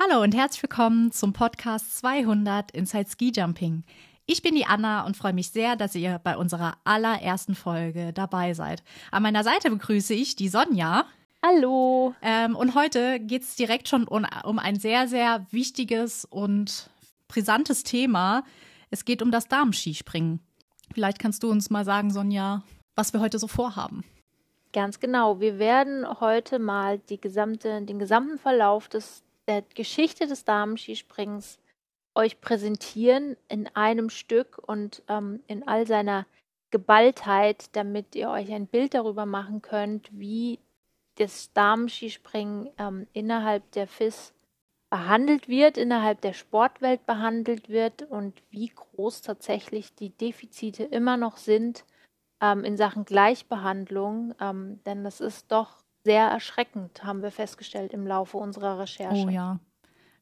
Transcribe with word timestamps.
Hallo 0.00 0.22
und 0.22 0.34
herzlich 0.34 0.62
willkommen 0.62 1.12
zum 1.12 1.34
Podcast 1.34 1.98
200 1.98 2.70
Inside 2.70 3.10
Ski 3.10 3.30
Jumping. 3.30 3.84
Ich 4.24 4.40
bin 4.40 4.54
die 4.54 4.64
Anna 4.64 5.04
und 5.04 5.18
freue 5.18 5.34
mich 5.34 5.50
sehr, 5.50 5.76
dass 5.76 5.94
ihr 5.94 6.18
bei 6.24 6.38
unserer 6.38 6.78
allerersten 6.84 7.54
Folge 7.54 8.14
dabei 8.14 8.54
seid. 8.54 8.82
An 9.10 9.22
meiner 9.22 9.44
Seite 9.44 9.68
begrüße 9.68 10.14
ich 10.14 10.34
die 10.34 10.48
Sonja. 10.48 11.04
Hallo. 11.44 12.14
Ähm, 12.22 12.56
und 12.56 12.74
heute 12.74 13.20
geht 13.20 13.42
es 13.42 13.54
direkt 13.54 13.86
schon 13.86 14.08
um, 14.08 14.26
um 14.44 14.58
ein 14.58 14.76
sehr, 14.76 15.08
sehr 15.08 15.44
wichtiges 15.50 16.24
und 16.24 16.88
brisantes 17.28 17.84
Thema. 17.84 18.44
Es 18.90 19.04
geht 19.04 19.20
um 19.20 19.30
das 19.30 19.46
Damenskispringen. 19.46 20.40
Vielleicht 20.94 21.18
kannst 21.18 21.42
du 21.42 21.50
uns 21.50 21.68
mal 21.68 21.84
sagen, 21.84 22.10
Sonja, 22.10 22.62
was 22.96 23.12
wir 23.12 23.20
heute 23.20 23.38
so 23.38 23.46
vorhaben. 23.46 24.04
Ganz 24.72 25.00
genau. 25.00 25.38
Wir 25.38 25.58
werden 25.58 26.06
heute 26.20 26.58
mal 26.58 26.98
die 26.98 27.20
gesamte, 27.20 27.82
den 27.82 27.98
gesamten 27.98 28.38
Verlauf 28.38 28.88
des 28.88 29.21
der 29.48 29.62
Geschichte 29.74 30.26
des 30.26 30.44
Damenskisprings 30.44 31.58
euch 32.14 32.40
präsentieren 32.40 33.36
in 33.48 33.68
einem 33.74 34.10
Stück 34.10 34.58
und 34.58 35.02
ähm, 35.08 35.42
in 35.46 35.66
all 35.66 35.86
seiner 35.86 36.26
Geballtheit, 36.70 37.74
damit 37.76 38.14
ihr 38.14 38.30
euch 38.30 38.52
ein 38.52 38.66
Bild 38.66 38.94
darüber 38.94 39.26
machen 39.26 39.62
könnt, 39.62 40.08
wie 40.12 40.58
das 41.16 41.52
Damenskispringen 41.52 42.70
ähm, 42.78 43.06
innerhalb 43.12 43.70
der 43.72 43.86
FIS 43.86 44.32
behandelt 44.90 45.48
wird, 45.48 45.78
innerhalb 45.78 46.20
der 46.20 46.32
Sportwelt 46.32 47.06
behandelt 47.06 47.68
wird 47.68 48.02
und 48.02 48.42
wie 48.50 48.68
groß 48.68 49.22
tatsächlich 49.22 49.94
die 49.94 50.10
Defizite 50.10 50.84
immer 50.84 51.16
noch 51.16 51.36
sind 51.36 51.84
ähm, 52.42 52.64
in 52.64 52.76
Sachen 52.76 53.04
Gleichbehandlung. 53.04 54.34
Ähm, 54.40 54.80
denn 54.84 55.04
das 55.04 55.20
ist 55.20 55.50
doch 55.50 55.81
sehr 56.04 56.26
erschreckend, 56.26 57.04
haben 57.04 57.22
wir 57.22 57.30
festgestellt 57.30 57.92
im 57.92 58.06
Laufe 58.06 58.36
unserer 58.36 58.78
Recherche. 58.78 59.26
Oh 59.26 59.28
ja. 59.28 59.60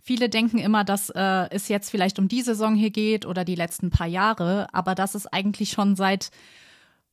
Viele 0.02 0.28
denken 0.28 0.58
immer, 0.58 0.84
dass 0.84 1.10
äh, 1.10 1.48
es 1.50 1.68
jetzt 1.68 1.90
vielleicht 1.90 2.18
um 2.18 2.28
die 2.28 2.42
Saison 2.42 2.74
hier 2.74 2.90
geht 2.90 3.26
oder 3.26 3.44
die 3.44 3.54
letzten 3.54 3.90
paar 3.90 4.06
Jahre, 4.06 4.72
aber 4.72 4.94
dass 4.94 5.14
es 5.14 5.26
eigentlich 5.26 5.70
schon 5.70 5.94
seit 5.94 6.30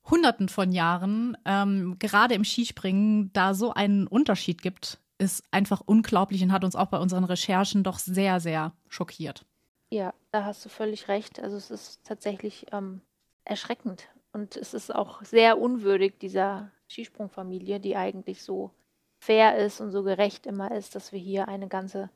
Hunderten 0.09 0.47
von 0.47 0.71
Jahren, 0.71 1.37
ähm, 1.45 1.97
gerade 1.99 2.33
im 2.33 2.45
Skispringen, 2.45 3.31
da 3.33 3.53
so 3.53 3.73
einen 3.73 4.07
Unterschied 4.07 4.61
gibt, 4.61 4.99
ist 5.17 5.43
einfach 5.51 5.81
unglaublich 5.85 6.41
und 6.43 6.51
hat 6.51 6.63
uns 6.63 6.75
auch 6.75 6.87
bei 6.87 6.99
unseren 6.99 7.25
Recherchen 7.25 7.83
doch 7.83 7.99
sehr, 7.99 8.39
sehr 8.39 8.73
schockiert. 8.87 9.45
Ja, 9.89 10.13
da 10.31 10.45
hast 10.45 10.63
du 10.63 10.69
völlig 10.69 11.07
recht. 11.07 11.41
Also 11.41 11.57
es 11.57 11.71
ist 11.71 12.05
tatsächlich 12.05 12.67
ähm, 12.71 13.01
erschreckend 13.43 14.07
und 14.31 14.55
es 14.55 14.73
ist 14.73 14.93
auch 14.93 15.23
sehr 15.23 15.59
unwürdig 15.59 16.19
dieser 16.19 16.71
Skisprungfamilie, 16.89 17.79
die 17.79 17.95
eigentlich 17.95 18.43
so 18.43 18.71
fair 19.19 19.57
ist 19.57 19.81
und 19.81 19.91
so 19.91 20.03
gerecht 20.03 20.45
immer 20.45 20.71
ist, 20.71 20.95
dass 20.95 21.11
wir 21.11 21.19
hier 21.19 21.47
eine 21.47 21.67
ganze 21.67 22.09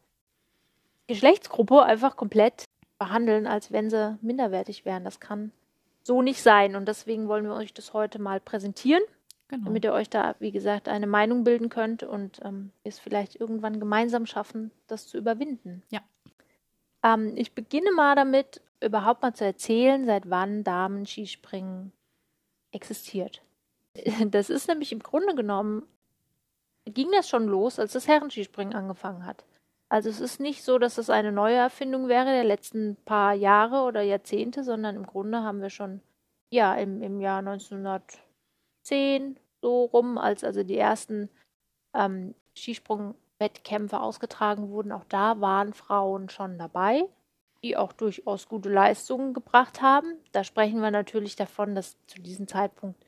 Geschlechtsgruppe 1.07 1.83
einfach 1.83 2.15
komplett 2.15 2.65
behandeln, 2.97 3.47
als 3.47 3.71
wenn 3.71 3.89
sie 3.89 4.17
minderwertig 4.21 4.85
wären. 4.85 5.03
Das 5.03 5.19
kann 5.19 5.51
so 6.03 6.21
nicht 6.21 6.41
sein. 6.41 6.75
Und 6.75 6.87
deswegen 6.87 7.27
wollen 7.27 7.45
wir 7.45 7.55
euch 7.55 7.73
das 7.73 7.93
heute 7.93 8.19
mal 8.19 8.39
präsentieren, 8.39 9.03
genau. 9.47 9.65
damit 9.65 9.83
ihr 9.83 9.93
euch 9.93 10.09
da, 10.09 10.35
wie 10.39 10.51
gesagt, 10.51 10.87
eine 10.87 11.07
Meinung 11.07 11.43
bilden 11.43 11.69
könnt 11.69 12.03
und 12.03 12.39
ähm, 12.43 12.71
es 12.83 12.99
vielleicht 12.99 13.35
irgendwann 13.35 13.79
gemeinsam 13.79 14.25
schaffen, 14.25 14.71
das 14.87 15.07
zu 15.07 15.17
überwinden. 15.17 15.83
Ja. 15.89 16.01
Ähm, 17.03 17.33
ich 17.35 17.53
beginne 17.53 17.91
mal 17.91 18.15
damit, 18.15 18.61
überhaupt 18.81 19.21
mal 19.21 19.33
zu 19.33 19.45
erzählen, 19.45 20.05
seit 20.05 20.29
wann 20.29 20.63
Damen-Skispringen 20.63 21.91
existiert. 22.71 23.41
Das 24.25 24.49
ist 24.49 24.67
nämlich 24.67 24.91
im 24.91 24.99
Grunde 24.99 25.35
genommen, 25.35 25.87
ging 26.85 27.11
das 27.11 27.27
schon 27.29 27.47
los, 27.47 27.79
als 27.79 27.93
das 27.93 28.07
Herrenskispringen 28.07 28.73
angefangen 28.73 29.25
hat. 29.25 29.45
Also 29.89 30.09
es 30.09 30.21
ist 30.21 30.39
nicht 30.39 30.63
so, 30.63 30.79
dass 30.79 30.97
es 30.97 31.09
eine 31.09 31.33
neue 31.33 31.57
Erfindung 31.57 32.07
wäre 32.07 32.27
der 32.27 32.45
letzten 32.45 32.95
paar 33.03 33.33
Jahre 33.33 33.81
oder 33.81 34.01
Jahrzehnte, 34.01 34.63
sondern 34.63 34.95
im 34.95 35.05
Grunde 35.05 35.43
haben 35.43 35.61
wir 35.61 35.69
schon, 35.69 35.99
ja, 36.49 36.73
im, 36.75 37.01
im 37.01 37.19
Jahr 37.19 37.39
1910 37.39 39.37
so 39.61 39.83
rum, 39.85 40.17
als 40.17 40.45
also 40.45 40.63
die 40.63 40.77
ersten 40.77 41.29
ähm, 41.93 42.33
Skisprungwettkämpfe 42.55 43.99
ausgetragen 43.99 44.69
wurden, 44.69 44.93
auch 44.93 45.03
da 45.09 45.41
waren 45.41 45.73
Frauen 45.73 46.29
schon 46.29 46.57
dabei, 46.57 47.03
die 47.61 47.75
auch 47.75 47.91
durchaus 47.91 48.47
gute 48.47 48.69
Leistungen 48.69 49.33
gebracht 49.33 49.81
haben. 49.81 50.15
Da 50.31 50.45
sprechen 50.45 50.81
wir 50.81 50.91
natürlich 50.91 51.35
davon, 51.35 51.75
dass 51.75 51.97
zu 52.07 52.21
diesem 52.21 52.47
Zeitpunkt 52.47 53.05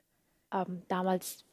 ähm, 0.53 0.83
damals 0.87 1.45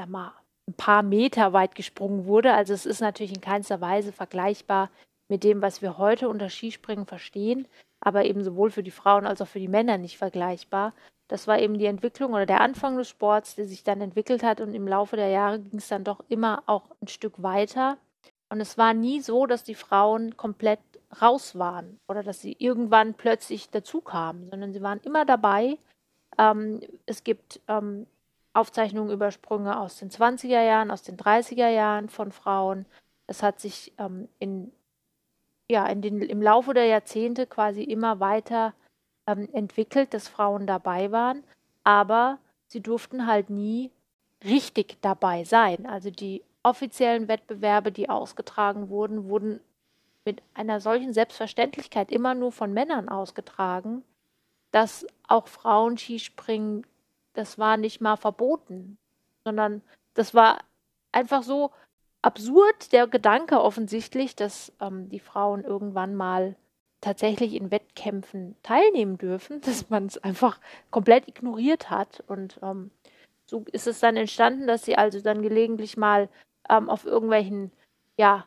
sag 0.00 0.08
mal, 0.08 0.32
ein 0.66 0.74
paar 0.74 1.02
Meter 1.02 1.52
weit 1.52 1.74
gesprungen 1.74 2.26
wurde. 2.26 2.54
Also 2.54 2.72
es 2.72 2.86
ist 2.86 3.00
natürlich 3.00 3.34
in 3.34 3.40
keinster 3.40 3.80
Weise 3.80 4.12
vergleichbar 4.12 4.90
mit 5.28 5.44
dem, 5.44 5.62
was 5.62 5.82
wir 5.82 5.98
heute 5.98 6.28
unter 6.28 6.48
Skispringen 6.48 7.06
verstehen, 7.06 7.66
aber 8.00 8.24
eben 8.24 8.42
sowohl 8.42 8.70
für 8.70 8.82
die 8.82 8.90
Frauen 8.90 9.26
als 9.26 9.42
auch 9.42 9.46
für 9.46 9.58
die 9.60 9.68
Männer 9.68 9.98
nicht 9.98 10.16
vergleichbar. 10.16 10.94
Das 11.28 11.46
war 11.46 11.60
eben 11.60 11.78
die 11.78 11.86
Entwicklung 11.86 12.32
oder 12.32 12.46
der 12.46 12.60
Anfang 12.60 12.96
des 12.96 13.08
Sports, 13.08 13.54
der 13.54 13.66
sich 13.66 13.84
dann 13.84 14.00
entwickelt 14.00 14.42
hat 14.42 14.60
und 14.60 14.74
im 14.74 14.88
Laufe 14.88 15.16
der 15.16 15.28
Jahre 15.28 15.60
ging 15.60 15.78
es 15.78 15.88
dann 15.88 16.02
doch 16.02 16.24
immer 16.28 16.62
auch 16.66 16.90
ein 17.00 17.08
Stück 17.08 17.42
weiter. 17.42 17.98
Und 18.48 18.60
es 18.60 18.76
war 18.78 18.94
nie 18.94 19.20
so, 19.20 19.46
dass 19.46 19.62
die 19.62 19.76
Frauen 19.76 20.36
komplett 20.36 20.80
raus 21.22 21.56
waren 21.56 22.00
oder 22.08 22.24
dass 22.24 22.40
sie 22.40 22.56
irgendwann 22.58 23.14
plötzlich 23.14 23.70
dazu 23.70 24.00
kamen, 24.00 24.48
sondern 24.50 24.72
sie 24.72 24.82
waren 24.82 25.00
immer 25.04 25.24
dabei 25.24 25.78
ähm, 26.40 26.80
es 27.04 27.22
gibt 27.22 27.60
ähm, 27.68 28.06
Aufzeichnungen 28.54 29.12
über 29.12 29.30
Sprünge 29.30 29.78
aus 29.78 29.98
den 29.98 30.10
20er 30.10 30.62
Jahren, 30.64 30.90
aus 30.90 31.02
den 31.02 31.16
30er 31.16 31.68
Jahren 31.68 32.08
von 32.08 32.32
Frauen. 32.32 32.86
Es 33.26 33.42
hat 33.42 33.60
sich 33.60 33.92
ähm, 33.98 34.28
in, 34.38 34.72
ja, 35.68 35.86
in 35.86 36.00
den, 36.02 36.22
im 36.22 36.42
Laufe 36.42 36.72
der 36.74 36.86
Jahrzehnte 36.86 37.46
quasi 37.46 37.82
immer 37.82 38.18
weiter 38.20 38.72
ähm, 39.26 39.48
entwickelt, 39.52 40.14
dass 40.14 40.28
Frauen 40.28 40.66
dabei 40.66 41.12
waren, 41.12 41.44
aber 41.84 42.38
sie 42.66 42.80
durften 42.80 43.26
halt 43.26 43.50
nie 43.50 43.90
richtig 44.42 44.96
dabei 45.02 45.44
sein. 45.44 45.86
Also 45.86 46.10
die 46.10 46.42
offiziellen 46.62 47.28
Wettbewerbe, 47.28 47.92
die 47.92 48.08
ausgetragen 48.08 48.88
wurden, 48.88 49.28
wurden 49.28 49.60
mit 50.24 50.42
einer 50.54 50.80
solchen 50.80 51.12
Selbstverständlichkeit 51.12 52.10
immer 52.10 52.34
nur 52.34 52.52
von 52.52 52.72
Männern 52.72 53.08
ausgetragen, 53.08 54.02
dass 54.70 55.06
auch 55.26 55.48
Frauen 55.48 55.98
Skispringen, 55.98 56.86
das 57.34 57.58
war 57.58 57.76
nicht 57.76 58.00
mal 58.00 58.16
verboten, 58.16 58.98
sondern 59.44 59.82
das 60.14 60.34
war 60.34 60.58
einfach 61.12 61.42
so 61.42 61.70
absurd, 62.22 62.92
der 62.92 63.06
Gedanke 63.06 63.60
offensichtlich, 63.60 64.36
dass 64.36 64.72
ähm, 64.80 65.08
die 65.08 65.20
Frauen 65.20 65.64
irgendwann 65.64 66.14
mal 66.14 66.56
tatsächlich 67.00 67.54
in 67.54 67.70
Wettkämpfen 67.70 68.56
teilnehmen 68.62 69.16
dürfen, 69.18 69.60
dass 69.64 69.90
man 69.90 70.06
es 70.06 70.18
einfach 70.18 70.58
komplett 70.90 71.28
ignoriert 71.28 71.90
hat. 71.90 72.22
Und 72.26 72.58
ähm, 72.62 72.90
so 73.46 73.64
ist 73.72 73.86
es 73.86 74.00
dann 74.00 74.16
entstanden, 74.16 74.66
dass 74.66 74.84
sie 74.84 74.96
also 74.96 75.20
dann 75.20 75.42
gelegentlich 75.42 75.96
mal 75.96 76.28
ähm, 76.68 76.90
auf 76.90 77.04
irgendwelchen, 77.04 77.72
ja, 78.16 78.46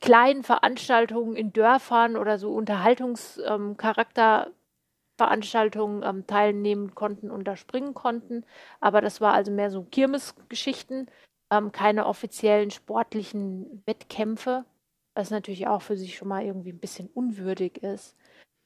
kleinen 0.00 0.42
Veranstaltungen 0.42 1.36
in 1.36 1.52
Dörfern 1.52 2.16
oder 2.16 2.38
so 2.38 2.52
Unterhaltungscharakter 2.52 4.50
Veranstaltungen 5.16 6.02
ähm, 6.02 6.26
teilnehmen 6.26 6.94
konnten 6.94 7.30
und 7.30 7.44
da 7.44 7.56
springen 7.56 7.94
konnten. 7.94 8.44
Aber 8.80 9.00
das 9.00 9.20
war 9.20 9.32
also 9.32 9.50
mehr 9.50 9.70
so 9.70 9.82
Kirmesgeschichten, 9.84 11.10
ähm, 11.50 11.72
keine 11.72 12.06
offiziellen 12.06 12.70
sportlichen 12.70 13.82
Wettkämpfe, 13.86 14.64
was 15.14 15.30
natürlich 15.30 15.66
auch 15.68 15.82
für 15.82 15.96
sich 15.96 16.16
schon 16.16 16.28
mal 16.28 16.44
irgendwie 16.44 16.72
ein 16.72 16.78
bisschen 16.80 17.08
unwürdig 17.08 17.82
ist. 17.82 18.16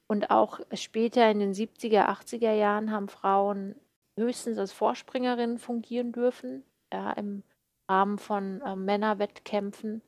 Und 0.07 0.29
auch 0.29 0.59
später 0.73 1.29
in 1.31 1.39
den 1.39 1.53
70er, 1.53 2.09
80er 2.09 2.51
Jahren 2.51 2.91
haben 2.91 3.07
Frauen 3.07 3.75
höchstens 4.17 4.57
als 4.57 4.73
Vorspringerinnen 4.73 5.57
fungieren 5.57 6.11
dürfen, 6.11 6.63
ja, 6.91 7.11
im 7.13 7.43
Rahmen 7.89 8.17
von 8.17 8.61
äh, 8.61 8.75
Männerwettkämpfen. 8.75 10.01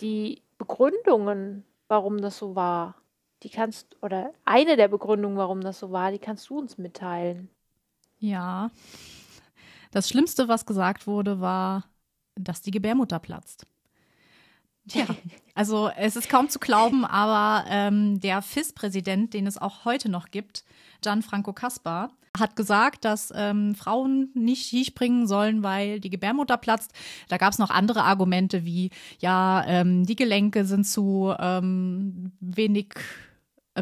Die 0.00 0.42
Begründungen, 0.58 1.64
warum 1.88 2.20
das 2.20 2.38
so 2.38 2.54
war, 2.54 2.94
die 3.42 3.50
kannst, 3.50 3.96
oder 4.02 4.32
eine 4.44 4.76
der 4.76 4.88
Begründungen, 4.88 5.38
warum 5.38 5.60
das 5.60 5.78
so 5.78 5.90
war, 5.92 6.10
die 6.10 6.18
kannst 6.18 6.48
du 6.50 6.58
uns 6.58 6.78
mitteilen. 6.78 7.48
Ja. 8.18 8.70
Das 9.90 10.08
Schlimmste, 10.08 10.48
was 10.48 10.66
gesagt 10.66 11.06
wurde, 11.06 11.40
war, 11.40 11.84
dass 12.34 12.62
die 12.62 12.70
Gebärmutter 12.70 13.18
platzt. 13.18 13.66
Tja, 14.88 15.06
also 15.54 15.90
es 15.96 16.16
ist 16.16 16.28
kaum 16.28 16.48
zu 16.48 16.58
glauben, 16.58 17.04
aber 17.04 17.64
ähm, 17.68 18.20
der 18.20 18.42
FIS-Präsident, 18.42 19.34
den 19.34 19.46
es 19.46 19.58
auch 19.58 19.84
heute 19.84 20.08
noch 20.08 20.30
gibt, 20.30 20.64
Gianfranco 21.02 21.52
Caspar, 21.52 22.10
hat 22.38 22.56
gesagt, 22.56 23.04
dass 23.04 23.32
ähm, 23.34 23.74
Frauen 23.74 24.30
nicht 24.34 24.66
Skispringen 24.66 25.26
sollen, 25.26 25.62
weil 25.62 26.00
die 26.00 26.10
Gebärmutter 26.10 26.56
platzt. 26.56 26.92
Da 27.28 27.36
gab 27.36 27.52
es 27.52 27.58
noch 27.58 27.70
andere 27.70 28.04
Argumente 28.04 28.64
wie, 28.64 28.90
ja, 29.18 29.64
ähm, 29.66 30.04
die 30.04 30.16
Gelenke 30.16 30.64
sind 30.64 30.84
zu 30.84 31.34
ähm, 31.38 32.32
wenig 32.40 32.94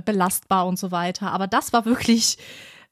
belastbar 0.01 0.67
und 0.67 0.79
so 0.79 0.91
weiter. 0.91 1.33
Aber 1.33 1.47
das 1.47 1.73
war 1.73 1.85
wirklich 1.85 2.39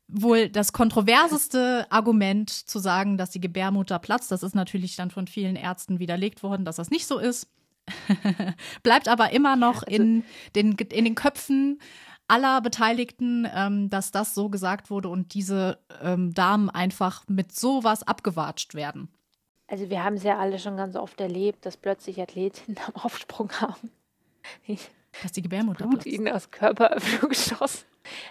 wohl 0.09 0.49
das 0.49 0.73
kontroverseste 0.73 1.87
Argument 1.91 2.51
zu 2.51 2.79
sagen, 2.79 3.17
dass 3.17 3.31
die 3.31 3.41
Gebärmutter 3.41 3.99
platzt. 3.99 4.31
Das 4.31 4.43
ist 4.43 4.55
natürlich 4.55 4.97
dann 4.97 5.11
von 5.11 5.27
vielen 5.27 5.57
Ärzten 5.57 5.99
widerlegt 5.99 6.43
worden, 6.43 6.65
dass 6.65 6.77
das 6.77 6.91
nicht 6.91 7.07
so 7.07 7.19
ist. 7.19 7.49
Bleibt 8.83 9.09
aber 9.09 9.31
immer 9.33 9.57
noch 9.57 9.83
also, 9.83 9.95
in, 9.95 10.25
den, 10.55 10.73
in 10.73 11.05
den 11.05 11.15
Köpfen 11.15 11.79
aller 12.29 12.61
Beteiligten, 12.61 13.47
ähm, 13.55 13.91
dass 13.91 14.11
das 14.11 14.35
so 14.35 14.49
gesagt 14.49 14.91
wurde 14.91 15.09
und 15.09 15.35
diese 15.35 15.79
ähm, 16.03 16.33
Damen 16.33 16.71
einfach 16.71 17.25
mit 17.29 17.55
sowas 17.55 18.03
abgewatscht 18.03 18.75
werden. 18.75 19.09
Also 19.67 19.91
wir 19.91 20.05
haben 20.05 20.15
es 20.15 20.23
ja 20.23 20.39
alle 20.39 20.59
schon 20.59 20.77
ganz 20.77 20.97
oft 20.97 21.21
erlebt, 21.21 21.67
dass 21.67 21.77
plötzlich 21.77 22.21
Athletinnen 22.21 22.79
am 22.87 23.03
Aufsprung 23.03 23.51
haben. 23.61 23.91
Dass 25.23 25.33
die 25.33 25.43
Gebärmutter 25.43 25.87
Blut 25.87 26.07
ihnen 26.07 26.29
aus 26.29 26.51
Körperöffnung 26.51 27.29
geschossen. 27.31 27.87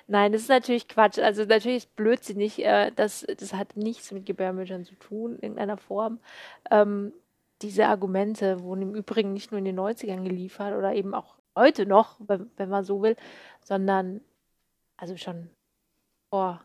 Nein, 0.07 0.31
das 0.31 0.43
ist 0.43 0.49
natürlich 0.49 0.87
Quatsch. 0.87 1.19
Also 1.19 1.45
natürlich 1.45 1.77
ist 1.77 1.95
blödsinnig. 1.95 2.63
Äh, 2.63 2.91
das, 2.95 3.25
das 3.37 3.53
hat 3.53 3.75
nichts 3.75 4.11
mit 4.11 4.25
Gebärmüttern 4.25 4.85
zu 4.85 4.95
tun, 4.95 5.35
in 5.35 5.41
irgendeiner 5.41 5.77
Form. 5.77 6.19
Ähm, 6.69 7.13
diese 7.61 7.87
Argumente 7.87 8.61
wurden 8.61 8.81
im 8.81 8.95
Übrigen 8.95 9.33
nicht 9.33 9.51
nur 9.51 9.59
in 9.59 9.65
den 9.65 9.79
90ern 9.79 10.23
geliefert 10.23 10.75
oder 10.77 10.93
eben 10.93 11.13
auch 11.13 11.35
heute 11.55 11.85
noch, 11.85 12.17
wenn, 12.19 12.51
wenn 12.57 12.69
man 12.69 12.83
so 12.83 13.01
will, 13.01 13.15
sondern 13.63 14.21
also 14.97 15.17
schon 15.17 15.49
vor 16.29 16.61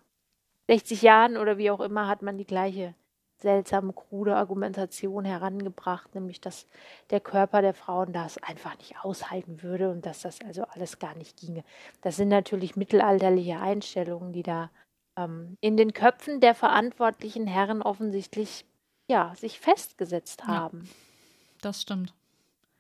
60 0.69 1.03
Jahren 1.03 1.37
oder 1.37 1.59
wie 1.59 1.71
auch 1.71 1.81
immer 1.81 2.09
hat 2.09 2.23
man 2.23 2.37
die 2.37 2.47
gleiche 2.47 2.95
seltsame, 3.41 3.93
krude 3.93 4.37
Argumentation 4.37 5.25
herangebracht, 5.25 6.15
nämlich 6.15 6.41
dass 6.41 6.67
der 7.11 7.21
Körper 7.21 7.63
der 7.63 7.75
Frauen 7.75 8.13
das 8.13 8.39
einfach 8.43 8.77
nicht 8.79 8.97
aushalten 9.03 9.63
würde 9.63 9.91
und 9.91 10.05
dass 10.07 10.23
das 10.23 10.41
also 10.41 10.65
alles 10.65 10.99
gar 10.99 11.15
nicht 11.17 11.39
ginge. 11.39 11.65
Das 12.03 12.17
sind 12.17 12.29
natürlich 12.29 12.77
mittelalterliche 12.77 13.61
Einstellungen, 13.61 14.33
die 14.33 14.43
da 14.43 14.71
ähm, 15.17 15.57
in 15.61 15.77
den 15.77 15.93
Köpfen 15.93 16.41
der 16.41 16.55
verantwortlichen 16.55 17.47
Herren 17.47 17.83
offensichtlich 17.83 18.65
ja, 19.09 19.35
sich 19.37 19.59
festgesetzt 19.59 20.47
haben. 20.47 20.83
Ja, 20.85 20.91
das 21.63 21.83
stimmt. 21.83 22.15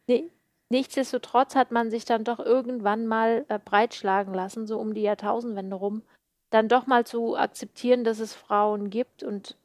Nee, 0.06 0.30
nichtsdestotrotz 0.68 1.54
hat 1.54 1.70
man 1.70 1.90
sich 1.90 2.04
dann 2.04 2.24
doch 2.24 2.38
irgendwann 2.38 3.06
mal 3.06 3.44
äh, 3.48 3.58
breitschlagen 3.58 4.34
lassen, 4.34 4.66
so 4.66 4.78
um 4.78 4.94
die 4.94 5.02
Jahrtausendwende 5.02 5.76
rum, 5.76 6.02
dann 6.50 6.68
doch 6.68 6.86
mal 6.86 7.06
zu 7.06 7.36
akzeptieren, 7.36 8.04
dass 8.04 8.20
es 8.20 8.34
Frauen 8.34 8.90
gibt 8.90 9.22
und 9.22 9.56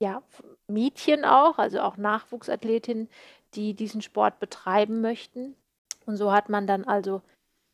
ja, 0.00 0.22
Mädchen 0.68 1.24
auch, 1.24 1.58
also 1.58 1.80
auch 1.80 1.96
Nachwuchsathletinnen, 1.96 3.08
die 3.54 3.74
diesen 3.74 4.02
Sport 4.02 4.38
betreiben 4.38 5.00
möchten. 5.00 5.56
Und 6.06 6.16
so 6.16 6.30
hat 6.32 6.48
man 6.48 6.66
dann 6.66 6.84
also 6.84 7.22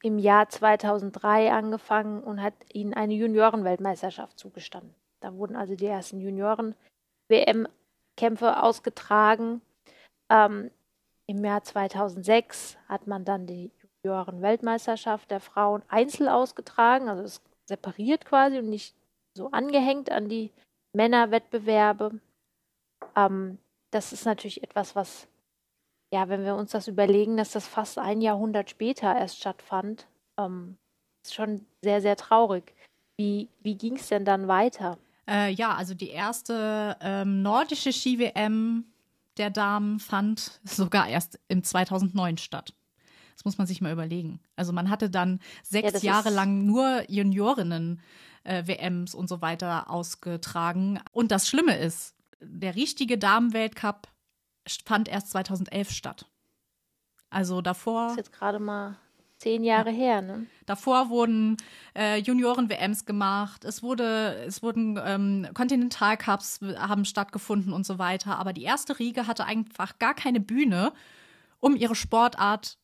im 0.03 0.19
Jahr 0.19 0.49
2003 0.49 1.53
angefangen 1.53 2.23
und 2.23 2.43
hat 2.43 2.55
ihnen 2.73 2.95
eine 2.95 3.15
Juniorenweltmeisterschaft 3.15 4.39
zugestanden. 4.39 4.95
Da 5.21 5.35
wurden 5.35 5.57
also 5.57 5.75
die 5.75 5.87
ersten 5.87 6.21
Junioren-WM-Kämpfe 6.21 8.63
ausgetragen. 8.63 9.61
Ähm, 10.31 10.71
Im 11.27 11.45
Jahr 11.45 11.63
2006 11.63 12.77
hat 12.89 13.07
man 13.07 13.25
dann 13.25 13.47
die 13.47 13.71
Junioren-Weltmeisterschaft 14.03 15.31
der 15.31 15.41
Frauen 15.41 15.83
einzeln 15.89 16.29
ausgetragen, 16.29 17.09
also 17.09 17.41
separiert 17.67 18.27
quasi 18.27 18.59
und 18.59 18.69
nicht 18.69 18.95
so 19.35 19.51
angehängt 19.51 20.11
an 20.11 20.29
die 20.29 20.53
Männerwettbewerbe. 20.95 22.21
Ähm, 23.17 23.59
das 23.91 24.13
ist 24.13 24.25
natürlich 24.25 24.63
etwas, 24.63 24.97
was, 24.97 25.29
ja, 26.13 26.29
wenn 26.29 26.45
wir 26.45 26.55
uns 26.55 26.73
das 26.73 26.89
überlegen, 26.89 27.37
dass 27.37 27.53
das 27.53 27.67
fast 27.67 27.99
ein 27.99 28.21
Jahrhundert 28.21 28.71
später 28.71 29.15
erst 29.15 29.39
stattfand, 29.39 30.07
ähm, 30.39 30.77
ist 31.25 31.35
schon 31.35 31.65
sehr, 31.83 32.01
sehr 32.01 32.17
traurig. 32.17 32.75
Wie, 33.17 33.49
wie 33.63 33.77
ging 33.77 33.97
es 33.97 34.09
denn 34.09 34.25
dann 34.25 34.49
weiter? 34.49 34.99
Äh, 35.29 35.53
ja, 35.53 35.75
also 35.75 35.95
die 35.95 36.11
erste 36.11 36.97
ähm, 37.01 37.43
nordische 37.43 37.93
Ski-WM 37.93 38.85
der 39.37 39.51
Damen 39.51 40.01
fand 40.01 40.61
sogar 40.65 41.09
erst 41.09 41.39
im 41.49 41.63
2009 41.63 42.39
statt. 42.39 42.75
Das 43.35 43.45
muss 43.45 43.59
man 43.59 43.67
sich 43.67 43.81
mal 43.81 43.93
überlegen. 43.93 44.41
Also 44.57 44.73
man 44.73 44.91
hatte 44.91 45.11
dann 45.11 45.41
sechs 45.63 46.03
ja, 46.03 46.15
Jahre 46.15 46.31
lang 46.31 46.67
nur 46.67 47.05
Juniorinnen 47.09 48.01
äh, 48.45 48.67
WMs 48.67 49.15
und 49.15 49.29
so 49.29 49.41
weiter 49.43 49.91
ausgetragen. 49.91 51.01
Und 51.13 51.31
das 51.31 51.49
Schlimme 51.49 51.77
ist, 51.77 52.15
der 52.41 52.77
richtige 52.77 53.19
Damenweltcup 53.19 54.09
fand 54.85 55.09
erst 55.09 55.31
2011 55.31 55.91
statt. 55.91 56.27
Also 57.31 57.61
davor. 57.61 58.05
Das 58.05 58.13
ist 58.13 58.19
jetzt 58.19 58.33
gerade 58.33 58.59
mal 58.61 58.97
zehn 59.39 59.65
Jahre 59.65 59.91
ja. 59.91 59.97
her, 59.97 60.23
ne? 60.23 60.47
Davor 60.67 61.11
wurden 61.11 61.57
äh, 61.95 62.19
Junioren-WMs 62.19 63.05
gemacht, 63.05 63.65
es 63.65 63.83
wurde, 63.83 64.37
es 64.47 64.63
wurden 64.63 64.99
ähm, 65.05 65.49
Kontinentalcups 65.53 66.61
haben 66.79 67.05
stattgefunden 67.05 67.73
und 67.73 67.85
so 67.85 67.99
weiter. 67.99 68.39
Aber 68.39 68.53
die 68.53 68.63
erste 68.63 68.99
Riege 68.99 69.27
hatte 69.27 69.45
einfach 69.45 69.99
gar 69.99 70.15
keine 70.15 70.41
Bühne, 70.41 70.93
um 71.61 71.77
ihre 71.77 71.95
Sportart 71.95 72.79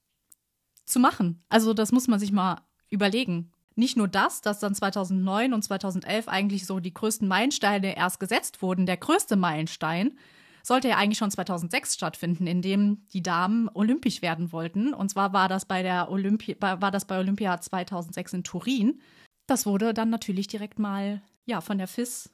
zu 0.84 0.98
machen. 0.98 1.42
Also 1.48 1.72
das 1.72 1.92
muss 1.92 2.08
man 2.08 2.18
sich 2.18 2.32
mal 2.32 2.60
überlegen 2.90 3.52
nicht 3.80 3.96
nur 3.96 4.06
das, 4.06 4.42
dass 4.42 4.60
dann 4.60 4.74
2009 4.74 5.52
und 5.52 5.62
2011 5.62 6.28
eigentlich 6.28 6.66
so 6.66 6.78
die 6.78 6.94
größten 6.94 7.26
Meilensteine 7.26 7.96
erst 7.96 8.20
gesetzt 8.20 8.62
wurden. 8.62 8.86
Der 8.86 8.96
größte 8.96 9.34
Meilenstein 9.34 10.16
sollte 10.62 10.88
ja 10.88 10.96
eigentlich 10.96 11.18
schon 11.18 11.30
2006 11.30 11.94
stattfinden, 11.94 12.46
in 12.46 12.62
dem 12.62 13.08
die 13.12 13.22
Damen 13.22 13.68
olympisch 13.74 14.22
werden 14.22 14.52
wollten. 14.52 14.94
Und 14.94 15.08
zwar 15.08 15.32
war 15.32 15.48
das 15.48 15.64
bei 15.64 15.82
der 15.82 16.10
Olympi 16.10 16.56
war 16.60 16.90
das 16.92 17.06
bei 17.06 17.18
Olympia 17.18 17.60
2006 17.60 18.34
in 18.34 18.44
Turin. 18.44 19.00
Das 19.48 19.66
wurde 19.66 19.92
dann 19.94 20.10
natürlich 20.10 20.46
direkt 20.46 20.78
mal 20.78 21.22
ja 21.46 21.60
von 21.60 21.78
der 21.78 21.88
FIS 21.88 22.30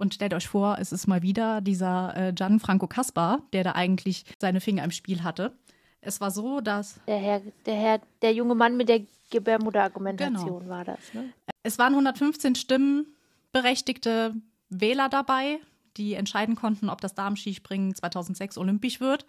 und 0.00 0.14
stellt 0.14 0.32
euch 0.32 0.48
vor, 0.48 0.78
es 0.80 0.92
ist 0.92 1.06
mal 1.06 1.20
wieder 1.20 1.60
dieser 1.60 2.16
äh, 2.16 2.32
Gianfranco 2.32 2.86
Caspar, 2.86 3.42
der 3.52 3.64
da 3.64 3.72
eigentlich 3.72 4.24
seine 4.40 4.62
Finger 4.62 4.82
im 4.82 4.92
Spiel 4.92 5.22
hatte. 5.22 5.58
Es 6.02 6.20
war 6.20 6.30
so, 6.30 6.60
dass. 6.60 7.00
Der 7.06 7.18
Herr, 7.18 7.42
der 7.66 7.74
Herr, 7.74 8.00
der 8.22 8.32
junge 8.32 8.54
Mann 8.54 8.76
mit 8.76 8.88
der 8.88 9.02
Gebärmutterargumentation 9.30 10.60
genau. 10.60 10.68
war 10.68 10.84
das, 10.84 10.98
ne? 11.12 11.32
Es 11.62 11.78
waren 11.78 11.92
115 11.92 12.54
stimmberechtigte 12.54 14.34
Wähler 14.70 15.08
dabei, 15.08 15.60
die 15.96 16.14
entscheiden 16.14 16.56
konnten, 16.56 16.88
ob 16.88 17.00
das 17.00 17.14
Damenskispringen 17.14 17.94
2006 17.94 18.56
olympisch 18.56 19.00
wird. 19.00 19.26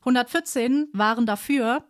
114 0.00 0.88
waren 0.92 1.26
dafür. 1.26 1.84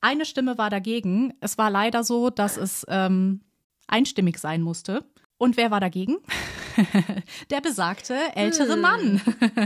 Eine 0.00 0.24
Stimme 0.24 0.58
war 0.58 0.70
dagegen. 0.70 1.34
Es 1.40 1.58
war 1.58 1.70
leider 1.70 2.02
so, 2.02 2.30
dass 2.30 2.56
es 2.56 2.84
ähm, 2.88 3.42
einstimmig 3.86 4.38
sein 4.38 4.62
musste. 4.62 5.04
Und 5.38 5.56
wer 5.56 5.70
war 5.70 5.80
dagegen? 5.80 6.16
der 7.50 7.60
besagte 7.60 8.16
ältere 8.34 8.74
hm. 8.74 8.80
Mann. 8.80 9.20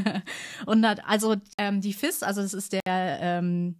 und 0.67 0.85
also 0.85 1.37
ähm, 1.57 1.81
die 1.81 1.93
FIS, 1.93 2.23
also 2.23 2.43
das 2.43 2.55
ist 2.55 2.73
der 2.73 2.83
ähm, 2.87 3.77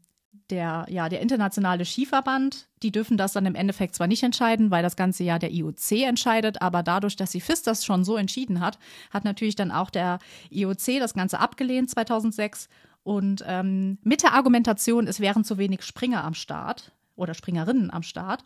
der, 0.55 0.87
ja, 0.89 1.09
der 1.09 1.21
internationale 1.21 1.85
Skiverband, 1.85 2.69
die 2.84 2.93
dürfen 2.93 3.17
das 3.17 3.32
dann 3.32 3.44
im 3.44 3.56
Endeffekt 3.56 3.96
zwar 3.96 4.06
nicht 4.06 4.23
entscheiden, 4.23 4.70
weil 4.70 4.84
das 4.84 4.94
ganze 4.94 5.25
ja 5.25 5.41
der 5.41 5.51
IOC 5.51 6.05
entscheidet, 6.06 6.63
aber 6.63 6.84
dadurch, 6.84 7.17
dass 7.17 7.32
die 7.32 7.41
FIS 7.41 7.63
das 7.63 7.84
schon 7.84 8.05
so 8.05 8.17
entschieden 8.17 8.61
hat, 8.61 8.79
hat 9.11 9.25
natürlich 9.25 9.56
dann 9.56 9.73
auch 9.73 9.91
der 9.91 10.20
IOC 10.51 11.01
das 11.01 11.13
Ganze 11.13 11.41
abgelehnt 11.41 11.91
2006. 11.91 12.69
Und 13.03 13.44
ähm, 13.49 13.99
mit 14.05 14.23
der 14.23 14.32
Argumentation, 14.32 15.08
es 15.08 15.19
wären 15.19 15.43
zu 15.43 15.58
wenig 15.58 15.82
Springer 15.82 16.23
am 16.23 16.34
Start 16.34 16.93
oder 17.17 17.34
Springerinnen 17.34 17.91
am 17.91 18.05
Start, 18.05 18.44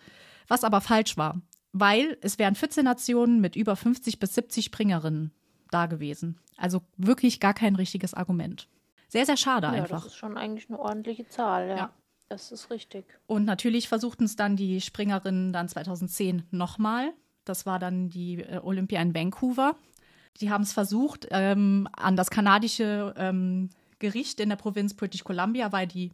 was 0.49 0.65
aber 0.65 0.81
falsch 0.81 1.19
war, 1.19 1.43
weil 1.73 2.17
es 2.23 2.38
wären 2.38 2.55
14 2.55 2.85
Nationen 2.85 3.43
mit 3.43 3.55
über 3.55 3.77
50 3.77 4.19
bis 4.19 4.35
70 4.35 4.65
Springerinnen 4.65 5.31
da 5.71 5.85
gewesen. 5.85 6.38
Also 6.57 6.81
wirklich 6.97 7.38
gar 7.38 7.53
kein 7.53 7.77
richtiges 7.77 8.15
Argument. 8.15 8.67
Sehr, 9.09 9.27
sehr 9.27 9.37
schade 9.37 9.69
ja, 9.69 9.73
einfach. 9.73 10.03
Das 10.03 10.12
ist 10.12 10.17
schon 10.17 10.37
eigentlich 10.37 10.69
eine 10.69 10.79
ordentliche 10.79 11.27
Zahl, 11.29 11.69
ja. 11.69 11.77
ja. 11.77 11.91
Das 12.29 12.53
ist 12.53 12.71
richtig. 12.71 13.07
Und 13.27 13.47
natürlich 13.47 13.88
versuchten 13.88 14.25
es 14.25 14.37
dann 14.37 14.55
die 14.55 14.83
Springerinnen 14.83 15.53
dann 15.53 15.67
2010 15.67 16.43
nochmal. 16.50 17.15
Das 17.45 17.65
war 17.65 17.79
dann 17.79 18.11
die 18.11 18.43
äh, 18.43 18.61
Olympia 18.62 19.00
in 19.00 19.15
Vancouver. 19.15 19.75
Die 20.41 20.50
haben 20.50 20.62
es 20.62 20.75
versucht 20.75 21.27
ähm, 21.31 21.88
an 21.97 22.17
das 22.17 22.31
kanadische 22.31 23.15
ähm, 23.17 23.71
Gericht 23.99 24.41
in 24.41 24.50
der 24.50 24.57
Provinz 24.57 24.95
British 24.95 25.25
Columbia, 25.25 25.73
weil 25.73 25.87
die 25.87 26.12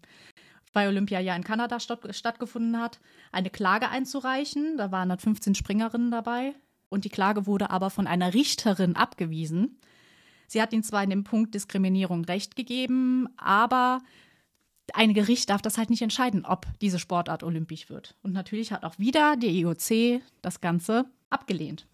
bei 0.72 0.88
Olympia 0.88 1.20
ja 1.20 1.34
in 1.34 1.44
Kanada 1.44 1.80
statt, 1.80 2.00
stattgefunden 2.10 2.80
hat, 2.80 3.00
eine 3.32 3.50
Klage 3.50 3.88
einzureichen. 3.88 4.76
Da 4.76 4.92
waren 4.92 5.08
dann 5.08 5.18
15 5.18 5.56
Springerinnen 5.56 6.10
dabei. 6.10 6.54
Und 6.88 7.04
die 7.04 7.10
Klage 7.10 7.46
wurde 7.46 7.70
aber 7.70 7.90
von 7.90 8.06
einer 8.06 8.34
Richterin 8.34 8.94
abgewiesen. 8.94 9.78
Sie 10.46 10.60
hat 10.60 10.72
ihnen 10.72 10.82
zwar 10.82 11.02
in 11.02 11.10
dem 11.10 11.24
Punkt 11.24 11.54
Diskriminierung 11.54 12.24
recht 12.24 12.56
gegeben, 12.56 13.28
aber 13.36 14.02
ein 14.92 15.14
Gericht 15.14 15.50
darf 15.50 15.62
das 15.62 15.78
halt 15.78 15.90
nicht 15.90 16.02
entscheiden, 16.02 16.44
ob 16.44 16.66
diese 16.80 16.98
Sportart 16.98 17.42
olympisch 17.42 17.88
wird. 17.88 18.14
Und 18.22 18.32
natürlich 18.32 18.72
hat 18.72 18.84
auch 18.84 18.98
wieder 18.98 19.36
die 19.36 19.60
IOC 19.60 20.22
das 20.42 20.60
Ganze 20.60 21.06
abgelehnt. 21.30 21.86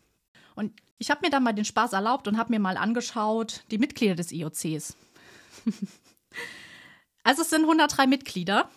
Und 0.56 0.72
ich 0.98 1.10
habe 1.10 1.20
mir 1.22 1.30
dann 1.30 1.44
mal 1.44 1.52
den 1.52 1.64
Spaß 1.64 1.92
erlaubt 1.92 2.28
und 2.28 2.36
habe 2.36 2.52
mir 2.52 2.60
mal 2.60 2.76
angeschaut, 2.76 3.62
die 3.70 3.78
Mitglieder 3.78 4.16
des 4.16 4.32
IOCs. 4.32 4.96
also 7.22 7.42
es 7.42 7.50
sind 7.50 7.62
103 7.62 8.06
Mitglieder. 8.06 8.68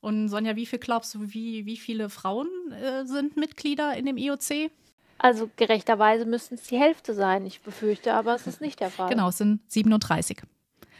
Und 0.00 0.28
Sonja, 0.28 0.54
wie 0.54 0.66
viel 0.66 0.78
glaubst 0.78 1.14
du, 1.14 1.32
wie, 1.32 1.66
wie 1.66 1.76
viele 1.76 2.08
Frauen 2.08 2.48
äh, 2.72 3.04
sind 3.04 3.36
Mitglieder 3.36 3.96
in 3.96 4.06
dem 4.06 4.16
IOC? 4.16 4.70
Also 5.18 5.50
gerechterweise 5.56 6.24
müssten 6.24 6.54
es 6.54 6.62
die 6.64 6.78
Hälfte 6.78 7.12
sein. 7.14 7.44
Ich 7.46 7.60
befürchte, 7.60 8.14
aber 8.14 8.34
es 8.34 8.46
ist 8.46 8.60
nicht 8.60 8.80
der 8.80 8.90
Fall. 8.90 9.10
Genau, 9.10 9.28
es 9.28 9.38
sind 9.38 9.60
37 9.70 10.42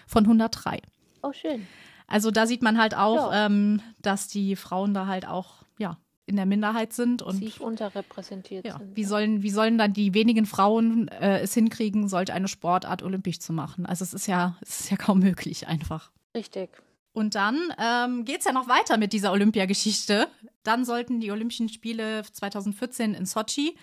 von 0.06 0.24
103. 0.24 0.80
Oh, 1.22 1.32
schön. 1.32 1.66
Also 2.06 2.30
da 2.30 2.46
sieht 2.46 2.62
man 2.62 2.78
halt 2.78 2.96
auch, 2.96 3.32
Ja. 3.32 3.46
ähm, 3.46 3.80
dass 4.00 4.28
die 4.28 4.56
Frauen 4.56 4.94
da 4.94 5.06
halt 5.06 5.26
auch, 5.26 5.62
ja, 5.78 5.98
in 6.26 6.36
der 6.36 6.46
Minderheit 6.46 6.92
sind 6.92 7.22
und 7.22 7.36
Sich 7.36 7.60
unterrepräsentiert 7.60 8.66
ja, 8.66 8.78
sind. 8.78 8.96
wie 8.96 9.04
sollen, 9.04 9.42
wie 9.42 9.50
sollen 9.50 9.78
dann 9.78 9.92
die 9.94 10.12
wenigen 10.14 10.44
Frauen 10.46 11.08
äh, 11.08 11.40
es 11.40 11.54
hinkriegen, 11.54 12.08
solch 12.08 12.32
eine 12.32 12.48
Sportart 12.48 13.02
olympisch 13.02 13.38
zu 13.40 13.52
machen? 13.52 13.86
Also 13.86 14.02
es 14.04 14.12
ist 14.14 14.26
ja, 14.26 14.56
es 14.60 14.80
ist 14.80 14.90
ja 14.90 14.96
kaum 14.96 15.20
möglich 15.20 15.68
einfach. 15.68 16.10
Richtig. 16.34 16.70
Und 17.12 17.34
dann 17.34 17.58
ähm, 17.78 18.24
geht 18.24 18.40
es 18.40 18.44
ja 18.44 18.52
noch 18.52 18.68
weiter 18.68 18.96
mit 18.98 19.12
dieser 19.12 19.32
Olympiageschichte. 19.32 20.28
Dann 20.62 20.84
sollten 20.84 21.20
die 21.20 21.30
Olympischen 21.30 21.68
Spiele 21.68 22.22
2014 22.30 23.14
in 23.14 23.24
Sochi 23.26 23.74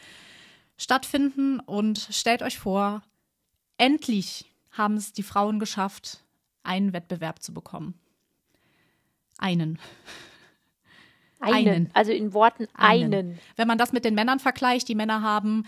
stattfinden. 0.77 1.59
Und 1.59 2.07
stellt 2.11 2.41
euch 2.41 2.59
vor, 2.59 3.01
endlich 3.77 4.51
haben 4.71 4.95
es 4.95 5.13
die 5.13 5.23
Frauen 5.23 5.59
geschafft, 5.59 6.23
einen 6.63 6.93
Wettbewerb 6.93 7.41
zu 7.41 7.53
bekommen. 7.53 7.93
Einen. 9.37 9.79
Einen. 11.39 11.67
Einen. 11.67 11.89
Also 11.93 12.11
in 12.11 12.33
Worten 12.33 12.67
Einen. 12.73 13.13
einen. 13.13 13.39
Wenn 13.55 13.67
man 13.67 13.77
das 13.77 13.91
mit 13.91 14.05
den 14.05 14.15
Männern 14.15 14.39
vergleicht, 14.39 14.87
die 14.87 14.95
Männer 14.95 15.21
haben 15.21 15.65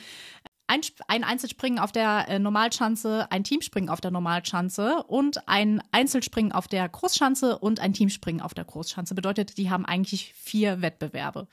ein, 0.68 0.82
ein 1.08 1.24
Einzelspringen 1.24 1.80
auf 1.80 1.92
der 1.92 2.28
äh, 2.28 2.40
Normalschanze, 2.40 3.32
ein 3.32 3.44
Teamspringen 3.44 3.90
auf 3.90 4.02
der 4.02 4.12
Normalschanze 4.12 5.04
und 5.04 5.48
ein 5.48 5.82
Einzelspringen 5.92 6.52
auf 6.52 6.68
der 6.68 6.88
Großschanze 6.88 7.58
und 7.58 7.80
ein 7.80 7.94
Teamspringen 7.94 8.42
auf 8.42 8.54
der 8.54 8.66
Großschanze. 8.66 9.16
Bedeutet, 9.16 9.58
die 9.58 9.70
haben 9.70 9.86
eigentlich 9.86 10.34
vier 10.34 10.82
Wettbewerbe. 10.82 11.48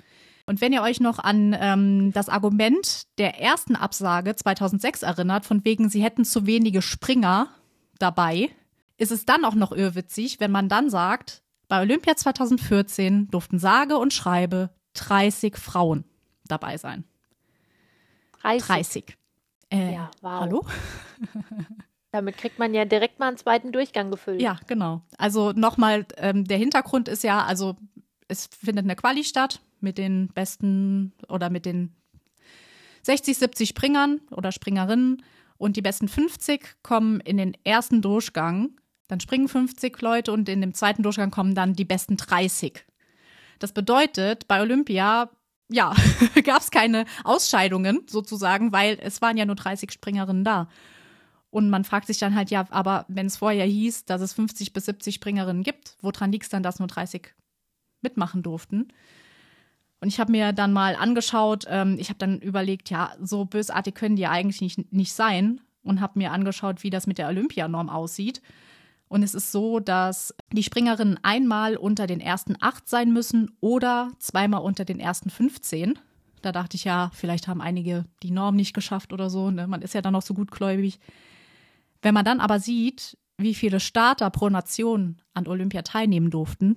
Und 0.46 0.60
wenn 0.60 0.72
ihr 0.72 0.82
euch 0.82 1.00
noch 1.00 1.18
an 1.18 1.56
ähm, 1.58 2.12
das 2.12 2.28
Argument 2.28 3.04
der 3.18 3.40
ersten 3.40 3.76
Absage 3.76 4.36
2006 4.36 5.02
erinnert, 5.02 5.46
von 5.46 5.64
wegen, 5.64 5.88
sie 5.88 6.02
hätten 6.02 6.24
zu 6.24 6.46
wenige 6.46 6.82
Springer 6.82 7.48
dabei, 7.98 8.50
ist 8.98 9.10
es 9.10 9.24
dann 9.24 9.44
auch 9.44 9.54
noch 9.54 9.72
irrwitzig, 9.72 10.40
wenn 10.40 10.50
man 10.50 10.68
dann 10.68 10.90
sagt, 10.90 11.42
bei 11.68 11.80
Olympia 11.80 12.14
2014 12.14 13.28
durften 13.28 13.58
sage 13.58 13.96
und 13.96 14.12
schreibe 14.12 14.70
30 14.94 15.56
Frauen 15.56 16.04
dabei 16.46 16.76
sein. 16.76 17.04
30. 18.42 18.66
30. 18.66 19.16
Äh, 19.70 19.94
Ja, 19.94 20.10
wow. 20.20 20.40
Hallo? 20.40 20.66
Damit 22.10 22.36
kriegt 22.36 22.60
man 22.60 22.74
ja 22.74 22.84
direkt 22.84 23.18
mal 23.18 23.28
einen 23.28 23.38
zweiten 23.38 23.72
Durchgang 23.72 24.10
gefüllt. 24.10 24.40
Ja, 24.40 24.56
genau. 24.68 25.02
Also 25.18 25.50
nochmal, 25.52 26.06
ähm, 26.16 26.44
der 26.44 26.58
Hintergrund 26.58 27.08
ist 27.08 27.24
ja, 27.24 27.42
also 27.44 27.76
es 28.28 28.46
findet 28.46 28.84
eine 28.84 28.96
Quali 28.96 29.24
statt 29.24 29.60
mit 29.80 29.98
den 29.98 30.28
besten 30.28 31.12
oder 31.28 31.50
mit 31.50 31.66
den 31.66 31.94
60, 33.02 33.36
70 33.36 33.68
Springern 33.68 34.20
oder 34.30 34.50
Springerinnen 34.50 35.22
und 35.58 35.76
die 35.76 35.82
besten 35.82 36.08
50 36.08 36.76
kommen 36.82 37.20
in 37.20 37.36
den 37.36 37.56
ersten 37.64 38.02
Durchgang. 38.02 38.70
Dann 39.08 39.20
springen 39.20 39.48
50 39.48 40.00
Leute 40.00 40.32
und 40.32 40.48
in 40.48 40.62
dem 40.62 40.74
zweiten 40.74 41.02
Durchgang 41.02 41.30
kommen 41.30 41.54
dann 41.54 41.74
die 41.74 41.84
besten 41.84 42.16
30. 42.16 42.84
Das 43.58 43.72
bedeutet, 43.72 44.48
bei 44.48 44.60
Olympia, 44.62 45.30
ja, 45.68 45.94
gab 46.44 46.62
es 46.62 46.70
keine 46.70 47.04
Ausscheidungen 47.22 48.02
sozusagen, 48.08 48.72
weil 48.72 48.98
es 49.00 49.20
waren 49.20 49.36
ja 49.36 49.44
nur 49.44 49.56
30 49.56 49.92
Springerinnen 49.92 50.44
da. 50.44 50.68
Und 51.50 51.70
man 51.70 51.84
fragt 51.84 52.08
sich 52.08 52.18
dann 52.18 52.34
halt, 52.34 52.50
ja, 52.50 52.66
aber 52.70 53.04
wenn 53.08 53.26
es 53.26 53.36
vorher 53.36 53.66
hieß, 53.66 54.06
dass 54.06 54.20
es 54.20 54.32
50 54.32 54.72
bis 54.72 54.86
70 54.86 55.14
Springerinnen 55.14 55.62
gibt, 55.62 55.96
woran 56.00 56.32
liegt 56.32 56.44
es 56.44 56.50
dann, 56.50 56.64
dass 56.64 56.80
nur 56.80 56.88
30 56.88 57.32
mitmachen 58.04 58.42
durften? 58.44 58.88
Und 60.00 60.08
ich 60.08 60.20
habe 60.20 60.32
mir 60.32 60.52
dann 60.52 60.72
mal 60.72 60.96
angeschaut, 60.96 61.64
ähm, 61.68 61.96
ich 61.98 62.10
habe 62.10 62.18
dann 62.18 62.38
überlegt, 62.38 62.90
ja, 62.90 63.12
so 63.20 63.46
bösartig 63.46 63.94
können 63.94 64.16
die 64.16 64.22
ja 64.22 64.30
eigentlich 64.30 64.60
nicht, 64.60 64.92
nicht 64.92 65.12
sein 65.12 65.60
und 65.82 66.00
habe 66.00 66.18
mir 66.18 66.30
angeschaut, 66.30 66.82
wie 66.82 66.90
das 66.90 67.06
mit 67.06 67.18
der 67.18 67.28
Olympianorm 67.28 67.88
aussieht. 67.88 68.42
Und 69.08 69.22
es 69.22 69.34
ist 69.34 69.52
so, 69.52 69.80
dass 69.80 70.34
die 70.52 70.62
Springerinnen 70.62 71.20
einmal 71.22 71.76
unter 71.76 72.06
den 72.06 72.20
ersten 72.20 72.56
acht 72.60 72.88
sein 72.88 73.12
müssen 73.12 73.52
oder 73.60 74.12
zweimal 74.18 74.62
unter 74.62 74.84
den 74.84 75.00
ersten 75.00 75.30
15. 75.30 75.98
Da 76.42 76.52
dachte 76.52 76.76
ich 76.76 76.84
ja, 76.84 77.10
vielleicht 77.14 77.48
haben 77.48 77.60
einige 77.60 78.04
die 78.22 78.30
Norm 78.30 78.56
nicht 78.56 78.74
geschafft 78.74 79.12
oder 79.12 79.30
so. 79.30 79.50
Ne? 79.50 79.66
Man 79.66 79.82
ist 79.82 79.94
ja 79.94 80.02
dann 80.02 80.12
noch 80.12 80.22
so 80.22 80.34
gutgläubig. 80.34 81.00
Wenn 82.02 82.14
man 82.14 82.24
dann 82.24 82.40
aber 82.40 82.60
sieht, 82.60 83.16
wie 83.38 83.54
viele 83.54 83.80
Starter 83.80 84.30
pro 84.30 84.48
Nation 84.48 85.22
an 85.32 85.46
Olympia 85.46 85.82
teilnehmen 85.82 86.30
durften, 86.30 86.76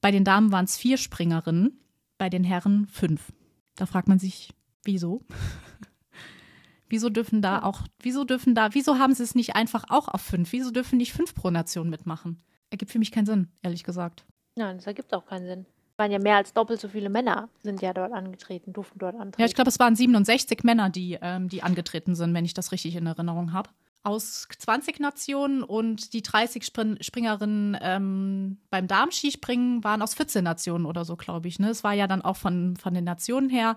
bei 0.00 0.10
den 0.10 0.24
Damen 0.24 0.52
waren 0.52 0.64
es 0.64 0.76
vier 0.76 0.96
Springerinnen, 0.96 1.80
bei 2.18 2.28
den 2.28 2.44
Herren 2.44 2.86
fünf. 2.86 3.32
Da 3.76 3.86
fragt 3.86 4.08
man 4.08 4.18
sich, 4.18 4.50
wieso? 4.84 5.22
wieso 6.88 7.10
dürfen 7.10 7.42
da 7.42 7.62
auch, 7.62 7.82
wieso 8.00 8.24
dürfen 8.24 8.54
da, 8.54 8.74
wieso 8.74 8.98
haben 8.98 9.14
sie 9.14 9.22
es 9.22 9.34
nicht 9.34 9.54
einfach 9.54 9.84
auch 9.88 10.08
auf 10.08 10.22
fünf? 10.22 10.52
Wieso 10.52 10.70
dürfen 10.70 10.96
nicht 10.96 11.12
fünf 11.12 11.34
pro 11.34 11.50
Nation 11.50 11.90
mitmachen? 11.90 12.42
Ergibt 12.70 12.90
für 12.90 12.98
mich 12.98 13.12
keinen 13.12 13.26
Sinn, 13.26 13.48
ehrlich 13.62 13.84
gesagt. 13.84 14.24
Nein, 14.56 14.78
das 14.78 14.86
ergibt 14.86 15.12
auch 15.14 15.26
keinen 15.26 15.46
Sinn. 15.46 15.66
Es 15.92 15.98
waren 15.98 16.10
ja 16.10 16.18
mehr 16.18 16.36
als 16.36 16.52
doppelt 16.52 16.80
so 16.80 16.88
viele 16.88 17.08
Männer 17.08 17.48
sind 17.62 17.80
ja 17.80 17.94
dort 17.94 18.12
angetreten, 18.12 18.72
durften 18.72 18.98
dort 18.98 19.14
antreten. 19.14 19.40
Ja, 19.40 19.46
ich 19.46 19.54
glaube, 19.54 19.70
es 19.70 19.78
waren 19.78 19.96
67 19.96 20.62
Männer, 20.62 20.90
die, 20.90 21.18
ähm, 21.20 21.48
die 21.48 21.62
angetreten 21.62 22.14
sind, 22.14 22.34
wenn 22.34 22.44
ich 22.44 22.54
das 22.54 22.72
richtig 22.72 22.96
in 22.96 23.06
Erinnerung 23.06 23.52
habe. 23.52 23.70
Aus 24.06 24.46
20 24.56 25.00
Nationen 25.00 25.64
und 25.64 26.12
die 26.12 26.22
30 26.22 26.64
Sprin 26.64 26.96
Springerinnen 27.00 27.76
ähm, 27.80 28.58
beim 28.70 28.86
Darmskispringen 28.86 29.82
waren 29.82 30.00
aus 30.00 30.14
14 30.14 30.44
Nationen 30.44 30.86
oder 30.86 31.04
so, 31.04 31.16
glaube 31.16 31.48
ich. 31.48 31.58
Ne? 31.58 31.70
Es 31.70 31.82
war 31.82 31.92
ja 31.92 32.06
dann 32.06 32.22
auch 32.22 32.36
von, 32.36 32.76
von 32.76 32.94
den 32.94 33.02
Nationen 33.02 33.50
her, 33.50 33.76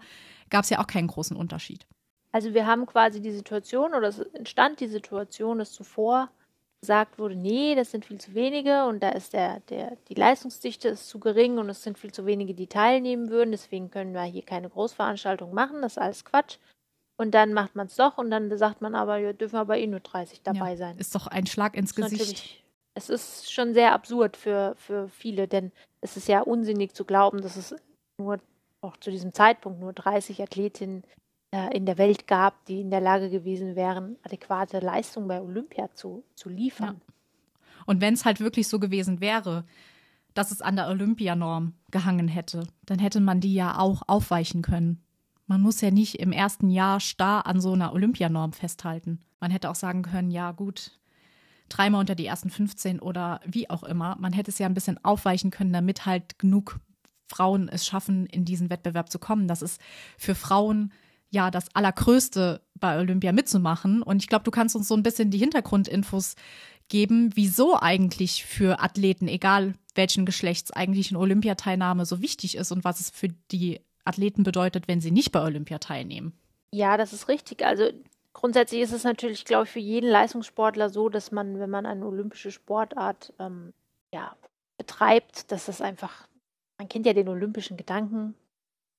gab 0.52 0.66
es 0.66 0.70
ja 0.70 0.80
auch 0.80 0.86
keinen 0.86 1.08
großen 1.08 1.36
Unterschied. 1.36 1.88
Also 2.32 2.54
wir 2.54 2.68
haben 2.68 2.86
quasi 2.86 3.22
die 3.22 3.32
Situation, 3.32 3.96
oder 3.96 4.10
es 4.10 4.20
entstand 4.20 4.80
die 4.82 4.88
Situation, 4.88 5.58
dass 5.58 5.72
zuvor 5.72 6.30
gesagt 6.82 7.18
wurde, 7.18 7.36
nee, 7.36 7.74
das 7.74 7.90
sind 7.90 8.06
viel 8.06 8.22
zu 8.22 8.36
wenige 8.36 8.86
und 8.86 9.02
da 9.02 9.10
ist 9.10 9.34
der, 9.34 9.62
der, 9.62 9.98
die 10.10 10.14
Leistungsdichte 10.14 10.90
ist 10.90 11.10
zu 11.10 11.20
gering 11.20 11.58
und 11.58 11.70
es 11.70 11.82
sind 11.82 11.98
viel 11.98 12.14
zu 12.14 12.28
wenige, 12.28 12.54
die 12.54 12.68
teilnehmen 12.68 13.30
würden, 13.30 13.52
deswegen 13.52 13.90
können 13.90 14.14
wir 14.14 14.22
hier 14.24 14.44
keine 14.44 14.70
Großveranstaltung 14.70 15.54
machen, 15.56 15.82
das 15.82 15.94
ist 15.94 15.98
alles 15.98 16.24
Quatsch. 16.24 16.58
Und 17.20 17.32
dann 17.32 17.52
macht 17.52 17.76
man 17.76 17.88
es 17.88 17.98
doch 17.98 18.18
und 18.18 18.32
dann 18.32 18.58
sagt 18.58 18.80
man 18.82 18.96
aber, 18.96 19.18
ja, 19.18 19.34
dürfen 19.34 19.58
aber 19.58 19.78
eh 19.78 19.88
nur 19.88 20.00
30 20.00 20.42
dabei 20.42 20.72
ja, 20.72 20.78
sein. 20.78 20.98
Ist 20.98 21.14
doch 21.14 21.28
ein 21.28 21.48
Schlag 21.48 21.76
ins 21.76 21.94
Gesicht. 21.94 22.64
es 22.94 23.10
ist 23.10 23.52
schon 23.52 23.74
sehr 23.74 23.92
absurd 23.92 24.38
für, 24.38 24.74
für 24.78 25.10
viele, 25.10 25.50
denn 25.50 25.74
es 26.00 26.16
ist 26.16 26.30
ja 26.30 26.40
unsinnig 26.40 26.94
zu 26.94 27.04
glauben, 27.04 27.42
dass 27.42 27.58
es 27.58 27.76
nur 28.18 28.40
auch 28.80 28.96
zu 28.96 29.12
diesem 29.12 29.34
Zeitpunkt 29.34 29.82
nur 29.82 29.92
30 29.92 30.42
Athletinnen 30.42 31.04
äh, 31.52 31.76
in 31.76 31.86
der 31.86 31.98
Welt 31.98 32.26
gab, 32.26 32.64
die 32.68 32.80
in 32.80 32.90
der 32.90 33.02
Lage 33.02 33.30
gewesen 33.30 33.76
wären, 33.76 34.16
adäquate 34.24 34.80
Leistung 34.80 35.28
bei 35.28 35.42
Olympia 35.42 35.90
zu, 35.94 36.24
zu 36.36 36.48
liefern. 36.48 37.02
Und 37.86 38.00
wenn 38.00 38.14
es 38.14 38.24
halt 38.24 38.40
wirklich 38.40 38.70
so 38.70 38.80
gewesen 38.80 39.20
wäre, 39.20 39.66
dass 40.36 40.52
es 40.52 40.62
an 40.62 40.78
der 40.78 40.88
Olympianorm 40.88 41.74
gehangen 41.92 42.30
hätte, 42.30 42.64
dann 42.86 43.00
hätte 43.00 43.20
man 43.20 43.42
die 43.42 43.54
ja 43.54 43.78
auch 43.78 44.04
aufweichen 44.08 44.62
können. 44.62 45.04
Man 45.50 45.62
muss 45.62 45.82
ja 45.82 45.89
nicht 45.89 46.20
im 46.20 46.32
ersten 46.32 46.70
Jahr 46.70 47.00
starr 47.00 47.48
an 47.48 47.60
so 47.60 47.74
einer 47.74 47.91
Olympianorm 47.91 48.53
festhalten. 48.53 49.20
Man 49.39 49.50
hätte 49.50 49.72
auch 49.72 49.75
sagen 49.75 50.03
können, 50.03 50.29
ja 50.29 50.51
gut, 50.51 50.91
dreimal 51.70 52.01
unter 52.01 52.13
die 52.13 52.27
ersten 52.27 52.51
15 52.51 53.00
oder 53.00 53.41
wie 53.48 53.68
auch 53.68 53.82
immer. 53.82 54.15
Man 54.20 54.32
hätte 54.32 54.51
es 54.51 54.60
ja 54.60 54.68
ein 54.68 54.75
bisschen 54.75 55.03
aufweichen 55.03 55.50
können, 55.50 55.74
damit 55.74 56.06
halt 56.06 56.38
genug 56.38 56.79
Frauen 57.27 57.68
es 57.68 57.88
schaffen, 57.88 58.27
in 58.27 58.46
diesen 58.46 58.70
Wettbewerb 58.70 59.10
zu 59.10 59.18
kommen. 59.18 59.48
Das 59.48 59.63
ist 59.63 59.82
für 60.20 60.36
Frauen 60.36 60.94
ja 61.32 61.50
das 61.50 61.75
Allergrößte 61.75 62.62
bei 62.75 63.00
Olympia 63.00 63.32
mitzumachen. 63.32 64.03
Und 64.03 64.22
ich 64.22 64.27
glaube, 64.27 64.44
du 64.44 64.51
kannst 64.51 64.75
uns 64.75 64.88
so 64.88 64.96
ein 64.96 65.03
bisschen 65.03 65.32
die 65.32 65.39
Hintergrundinfos 65.39 66.36
geben, 66.89 67.32
wieso 67.34 67.75
eigentlich 67.75 68.46
für 68.46 68.82
Athleten, 68.82 69.27
egal 69.27 69.74
welchen 69.96 70.27
Geschlechts, 70.27 70.70
eigentlich 70.70 71.10
eine 71.10 71.18
Olympiateilnahme 71.18 72.06
so 72.06 72.22
wichtig 72.22 72.56
ist 72.56 72.72
und 72.72 72.84
was 72.84 73.00
es 73.00 73.10
für 73.10 73.29
die 73.51 73.79
Athleten 74.06 74.44
bedeutet, 74.44 74.88
wenn 74.88 75.01
sie 75.01 75.12
nicht 75.12 75.32
bei 75.32 75.41
Olympia 75.41 75.79
teilnehmen. 75.79 76.34
Ja, 76.72 76.98
das 76.98 77.13
ist 77.13 77.27
richtig. 77.27 77.65
Also 77.65 77.89
grundsätzlich 78.34 78.82
ist 78.82 78.94
es 78.94 79.03
natürlich, 79.03 79.46
glaube 79.46 79.65
ich, 79.65 79.72
für 79.72 79.79
jeden 79.79 80.10
Leistungssportler 80.10 80.89
so, 80.89 81.10
dass 81.10 81.32
man, 81.32 81.60
wenn 81.60 81.70
man 81.70 81.86
eine 81.86 82.06
olympische 82.06 82.51
Sportart 82.51 83.34
ähm, 83.39 83.74
ja, 84.13 84.36
betreibt, 84.77 85.51
dass 85.51 85.65
das 85.65 85.82
einfach, 85.82 86.27
man 86.77 86.88
kennt 86.88 87.06
ja 87.06 87.13
den 87.13 87.27
olympischen 87.27 87.77
Gedanken, 87.77 88.36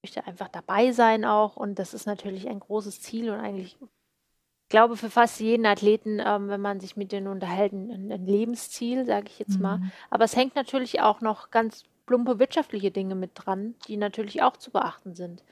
möchte 0.02 0.26
einfach 0.26 0.48
dabei 0.48 0.92
sein 0.92 1.24
auch 1.24 1.56
und 1.56 1.78
das 1.78 1.94
ist 1.94 2.06
natürlich 2.06 2.48
ein 2.48 2.60
großes 2.60 3.00
Ziel 3.00 3.30
und 3.30 3.38
eigentlich, 3.38 3.76
ich 3.80 4.68
glaube, 4.68 4.96
für 4.96 5.10
fast 5.10 5.40
jeden 5.40 5.66
Athleten, 5.66 6.20
ähm, 6.24 6.48
wenn 6.48 6.60
man 6.60 6.80
sich 6.80 6.96
mit 6.96 7.12
denen 7.12 7.26
unterhält, 7.26 7.72
ein, 7.72 8.10
ein 8.12 8.26
Lebensziel, 8.26 9.04
sage 9.04 9.26
ich 9.28 9.38
jetzt 9.38 9.58
mal. 9.58 9.78
Mhm. 9.78 9.92
Aber 10.10 10.24
es 10.24 10.36
hängt 10.36 10.54
natürlich 10.54 11.00
auch 11.00 11.20
noch 11.20 11.50
ganz 11.50 11.84
plumpe 12.10 12.40
wirtschaftliche 12.40 12.90
Dinge 12.90 13.14
mit 13.14 13.30
dran, 13.34 13.76
die 13.86 13.96
natürlich 13.96 14.42
auch 14.42 14.56
zu 14.56 14.72
beachten 14.72 15.14
sind. 15.14 15.44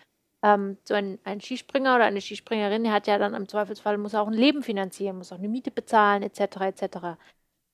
Ähm, 0.44 0.76
so 0.82 0.94
ein, 0.94 1.20
ein 1.22 1.40
Skispringer 1.40 1.94
oder 1.94 2.04
eine 2.04 2.20
Skispringerin, 2.20 2.82
die 2.82 2.90
hat 2.90 3.06
ja 3.06 3.16
dann 3.16 3.34
im 3.34 3.46
Zweifelsfall, 3.46 3.96
muss 3.96 4.16
auch 4.16 4.26
ein 4.26 4.32
Leben 4.32 4.64
finanzieren, 4.64 5.18
muss 5.18 5.30
auch 5.30 5.38
eine 5.38 5.48
Miete 5.48 5.70
bezahlen, 5.70 6.24
etc., 6.24 6.40
etc. 6.62 7.16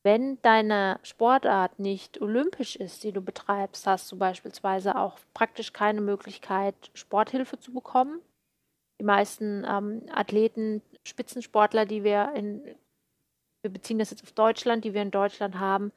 Wenn 0.03 0.38
deine 0.43 1.00
Sportart 1.03 1.79
nicht 1.79 2.21
olympisch 2.21 2.76
ist, 2.76 3.05
die 3.05 3.12
du 3.12 3.23
betreibst, 3.23 3.87
hast 3.87 4.12
du 4.12 4.19
beispielsweise 4.19 4.97
auch 4.99 5.19
praktisch 5.33 5.73
keine 5.73 6.03
Möglichkeit, 6.03 6.75
Sporthilfe 6.93 7.59
zu 7.59 7.73
bekommen. 7.73 8.21
Die 9.00 9.07
meisten 9.07 9.64
ähm, 9.67 10.03
Athleten, 10.12 10.83
Spitzensportler, 11.07 11.87
die 11.87 12.05
wir 12.05 12.35
in, 12.35 12.62
wir 13.62 13.73
beziehen 13.73 13.99
das 13.99 14.11
jetzt 14.11 14.25
auf 14.25 14.33
Deutschland, 14.33 14.85
die 14.85 14.93
wir 14.93 15.00
in 15.00 15.11
Deutschland 15.11 15.59
haben, 15.59 15.91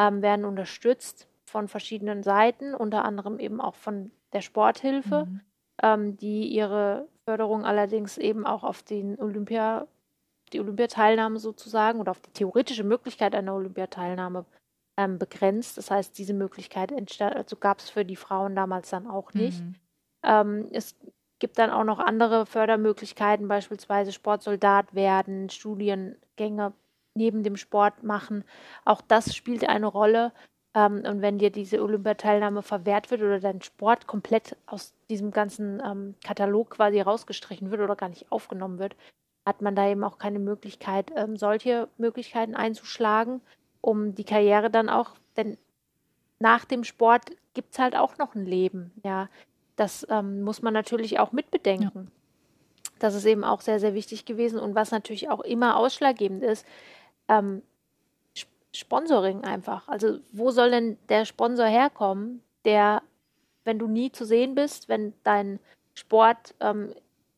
ähm, 0.00 0.20
werden 0.20 0.44
unterstützt 0.44 1.28
von 1.54 1.68
verschiedenen 1.68 2.24
Seiten, 2.24 2.74
unter 2.74 3.04
anderem 3.04 3.38
eben 3.38 3.60
auch 3.60 3.76
von 3.76 4.10
der 4.32 4.40
Sporthilfe, 4.40 5.26
mhm. 5.26 5.40
ähm, 5.80 6.16
die 6.16 6.48
ihre 6.48 7.06
Förderung 7.24 7.64
allerdings 7.64 8.18
eben 8.18 8.44
auch 8.44 8.64
auf 8.64 8.82
den 8.82 9.16
Olympia, 9.20 9.86
die 10.52 10.58
Olympiateilnahme 10.58 11.38
sozusagen 11.38 12.00
oder 12.00 12.10
auf 12.10 12.18
die 12.18 12.32
theoretische 12.32 12.82
Möglichkeit 12.82 13.36
einer 13.36 13.54
Olympiateilnahme 13.54 14.46
ähm, 14.96 15.20
begrenzt. 15.20 15.78
Das 15.78 15.92
heißt, 15.92 16.18
diese 16.18 16.34
Möglichkeit 16.34 16.92
also 17.22 17.54
gab 17.54 17.78
es 17.78 17.88
für 17.88 18.04
die 18.04 18.16
Frauen 18.16 18.56
damals 18.56 18.90
dann 18.90 19.06
auch 19.06 19.32
nicht. 19.32 19.62
Mhm. 19.62 19.74
Ähm, 20.24 20.68
es 20.72 20.96
gibt 21.38 21.56
dann 21.60 21.70
auch 21.70 21.84
noch 21.84 22.00
andere 22.00 22.46
Fördermöglichkeiten, 22.46 23.46
beispielsweise 23.46 24.10
Sportsoldat 24.10 24.92
werden, 24.92 25.50
Studiengänge 25.50 26.72
neben 27.14 27.44
dem 27.44 27.56
Sport 27.56 28.02
machen. 28.02 28.42
Auch 28.84 29.02
das 29.02 29.36
spielt 29.36 29.68
eine 29.68 29.86
Rolle. 29.86 30.32
Ähm, 30.74 31.04
und 31.06 31.22
wenn 31.22 31.38
dir 31.38 31.50
diese 31.50 31.82
Olympiateilnahme 31.82 32.62
verwehrt 32.62 33.10
wird 33.10 33.22
oder 33.22 33.40
dein 33.40 33.62
Sport 33.62 34.06
komplett 34.06 34.56
aus 34.66 34.92
diesem 35.08 35.30
ganzen 35.30 35.80
ähm, 35.84 36.14
Katalog 36.24 36.70
quasi 36.70 37.00
rausgestrichen 37.00 37.70
wird 37.70 37.80
oder 37.80 37.96
gar 37.96 38.08
nicht 38.08 38.30
aufgenommen 38.30 38.78
wird, 38.78 38.96
hat 39.46 39.62
man 39.62 39.76
da 39.76 39.88
eben 39.88 40.04
auch 40.04 40.18
keine 40.18 40.38
Möglichkeit, 40.38 41.12
ähm, 41.16 41.36
solche 41.36 41.88
Möglichkeiten 41.98 42.54
einzuschlagen, 42.54 43.40
um 43.80 44.14
die 44.14 44.24
Karriere 44.24 44.70
dann 44.70 44.88
auch, 44.88 45.10
denn 45.36 45.58
nach 46.38 46.64
dem 46.64 46.84
Sport 46.84 47.30
gibt 47.52 47.72
es 47.72 47.78
halt 47.78 47.96
auch 47.96 48.18
noch 48.18 48.34
ein 48.34 48.46
Leben, 48.46 48.92
ja. 49.02 49.28
Das 49.76 50.06
ähm, 50.08 50.42
muss 50.42 50.62
man 50.62 50.72
natürlich 50.72 51.18
auch 51.18 51.32
mitbedenken. 51.32 52.04
Ja. 52.04 52.90
Das 53.00 53.14
ist 53.14 53.24
eben 53.24 53.42
auch 53.42 53.60
sehr, 53.60 53.80
sehr 53.80 53.94
wichtig 53.94 54.24
gewesen. 54.24 54.60
Und 54.60 54.74
was 54.76 54.92
natürlich 54.92 55.28
auch 55.28 55.40
immer 55.40 55.76
ausschlaggebend 55.76 56.44
ist, 56.44 56.64
ähm, 57.28 57.62
Sponsoring 58.74 59.44
einfach. 59.44 59.88
Also 59.88 60.18
wo 60.32 60.50
soll 60.50 60.70
denn 60.70 60.98
der 61.08 61.24
Sponsor 61.24 61.66
herkommen, 61.66 62.42
der, 62.64 63.02
wenn 63.64 63.78
du 63.78 63.86
nie 63.86 64.10
zu 64.12 64.24
sehen 64.24 64.54
bist, 64.54 64.88
wenn 64.88 65.14
dein 65.22 65.60
Sport 65.94 66.54
ähm, 66.60 66.92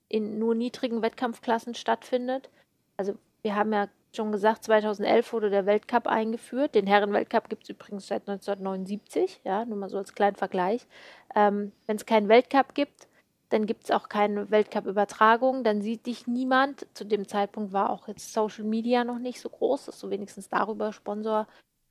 in 0.08 0.38
nur 0.38 0.54
niedrigen 0.54 1.02
Wettkampfklassen 1.02 1.74
stattfindet? 1.74 2.48
Also 2.96 3.16
wir 3.42 3.54
haben 3.54 3.72
ja 3.72 3.88
schon 4.14 4.32
gesagt, 4.32 4.64
2011 4.64 5.32
wurde 5.32 5.50
der 5.50 5.66
Weltcup 5.66 6.06
eingeführt. 6.06 6.74
Den 6.74 6.86
Herrenweltcup 6.86 7.50
gibt 7.50 7.64
es 7.64 7.68
übrigens 7.68 8.06
seit 8.06 8.22
1979, 8.28 9.42
ja, 9.44 9.64
nur 9.66 9.76
mal 9.76 9.90
so 9.90 9.98
als 9.98 10.14
kleinen 10.14 10.36
Vergleich. 10.36 10.86
Ähm, 11.34 11.72
Wenn 11.86 11.96
es 11.96 12.06
keinen 12.06 12.28
Weltcup 12.28 12.74
gibt, 12.74 13.06
dann 13.48 13.66
gibt 13.66 13.84
es 13.84 13.90
auch 13.90 14.08
keine 14.08 14.50
Weltcup-Übertragung, 14.50 15.62
dann 15.64 15.82
sieht 15.82 16.06
dich 16.06 16.26
niemand. 16.26 16.86
Zu 16.94 17.04
dem 17.04 17.28
Zeitpunkt 17.28 17.72
war 17.72 17.90
auch 17.90 18.08
jetzt 18.08 18.32
Social 18.32 18.64
Media 18.64 19.04
noch 19.04 19.18
nicht 19.18 19.40
so 19.40 19.48
groß, 19.48 19.86
dass 19.86 20.00
du 20.00 20.10
wenigstens 20.10 20.48
darüber 20.48 20.92
Sponsor 20.92 21.46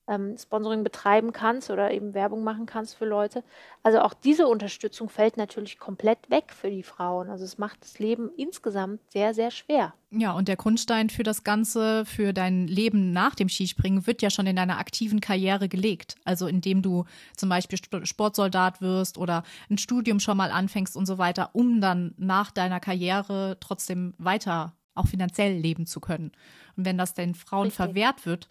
ähm, 0.07 0.37
Sponsoring 0.37 0.83
betreiben 0.83 1.31
kannst 1.31 1.69
oder 1.69 1.91
eben 1.91 2.13
Werbung 2.13 2.43
machen 2.43 2.65
kannst 2.65 2.95
für 2.95 3.05
Leute. 3.05 3.43
Also 3.83 3.99
auch 3.99 4.13
diese 4.13 4.47
Unterstützung 4.47 5.09
fällt 5.09 5.37
natürlich 5.37 5.79
komplett 5.79 6.29
weg 6.29 6.53
für 6.53 6.69
die 6.69 6.83
Frauen. 6.83 7.29
Also 7.29 7.43
es 7.43 7.57
macht 7.57 7.81
das 7.81 7.99
Leben 7.99 8.29
insgesamt 8.37 8.99
sehr, 9.11 9.33
sehr 9.33 9.51
schwer. 9.51 9.93
Ja, 10.11 10.31
und 10.31 10.47
der 10.47 10.55
Grundstein 10.55 11.09
für 11.09 11.23
das 11.23 11.43
Ganze, 11.43 12.05
für 12.05 12.31
dein 12.31 12.67
Leben 12.67 13.11
nach 13.11 13.35
dem 13.35 13.49
Skispringen, 13.49 14.07
wird 14.07 14.21
ja 14.21 14.29
schon 14.29 14.47
in 14.47 14.55
deiner 14.55 14.77
aktiven 14.77 15.19
Karriere 15.19 15.67
gelegt. 15.67 16.15
Also 16.23 16.47
indem 16.47 16.81
du 16.81 17.05
zum 17.35 17.49
Beispiel 17.49 17.79
Sportsoldat 18.03 18.81
wirst 18.81 19.17
oder 19.17 19.43
ein 19.69 19.77
Studium 19.77 20.19
schon 20.19 20.37
mal 20.37 20.51
anfängst 20.51 20.95
und 20.95 21.05
so 21.05 21.17
weiter, 21.17 21.49
um 21.53 21.81
dann 21.81 22.13
nach 22.17 22.51
deiner 22.51 22.79
Karriere 22.79 23.57
trotzdem 23.59 24.13
weiter 24.17 24.73
auch 24.93 25.07
finanziell 25.07 25.53
leben 25.53 25.85
zu 25.85 25.99
können. 25.99 26.31
Und 26.77 26.85
wenn 26.85 26.97
das 26.97 27.13
den 27.13 27.35
Frauen 27.35 27.63
Richtig. 27.63 27.75
verwehrt 27.75 28.25
wird, 28.25 28.47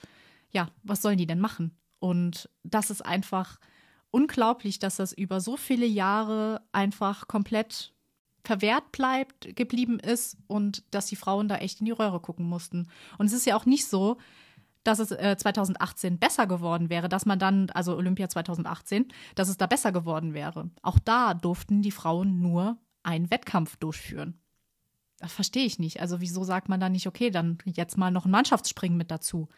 ja, 0.55 0.69
was 0.83 1.03
sollen 1.03 1.19
die 1.19 1.27
denn 1.27 1.41
machen? 1.41 1.77
Und 1.99 2.49
das 2.63 2.91
ist 2.91 3.05
einfach 3.05 3.59
unglaublich, 4.11 4.79
dass 4.79 4.97
das 4.97 5.13
über 5.13 5.41
so 5.41 5.57
viele 5.57 5.87
Jahre 5.87 6.63
einfach 6.73 7.27
komplett 7.29 7.93
verwehrt 8.45 8.93
bleibt, 8.93 9.57
geblieben 9.57 9.99
ist 9.99 10.37
und 10.47 10.85
dass 10.91 11.07
die 11.07 11.17
Frauen 11.17 11.49
da 11.49 11.57
echt 11.57 11.81
in 11.81 11.87
die 11.87 11.93
Röhre 11.93 12.21
gucken 12.21 12.47
mussten. 12.47 12.89
Und 13.19 13.27
es 13.27 13.33
ist 13.33 13.47
ja 13.47 13.57
auch 13.57 13.67
nicht 13.67 13.87
so, 13.87 14.19
dass 14.85 14.99
es 14.99 15.11
äh, 15.11 15.37
2018 15.37 16.19
besser 16.19 16.47
geworden 16.47 16.91
wäre, 16.91 17.09
dass 17.09 17.27
man 17.27 17.39
dann, 17.39 17.71
also 17.71 17.97
Olympia 17.97 18.29
2018, 18.29 19.09
dass 19.35 19.49
es 19.49 19.57
da 19.57 19.67
besser 19.67 19.93
geworden 19.93 20.35
wäre. 20.35 20.71
Auch 20.83 20.99
da 20.99 21.35
durften 21.35 21.81
die 21.81 21.91
Frauen 21.91 22.41
nur 22.41 22.77
einen 23.03 23.31
Wettkampf 23.31 23.77
durchführen. 23.77 24.39
Das 25.19 25.33
verstehe 25.33 25.65
ich 25.65 25.79
nicht. 25.79 26.01
Also 26.01 26.21
wieso 26.21 26.45
sagt 26.45 26.69
man 26.69 26.81
da 26.81 26.91
nicht, 26.91 27.07
okay, 27.07 27.31
dann 27.31 27.59
jetzt 27.65 27.97
mal 27.97 28.11
noch 28.11 28.27
ein 28.27 28.31
Mannschaftsspringen 28.31 28.99
mit 28.99 29.11
dazu? 29.11 29.49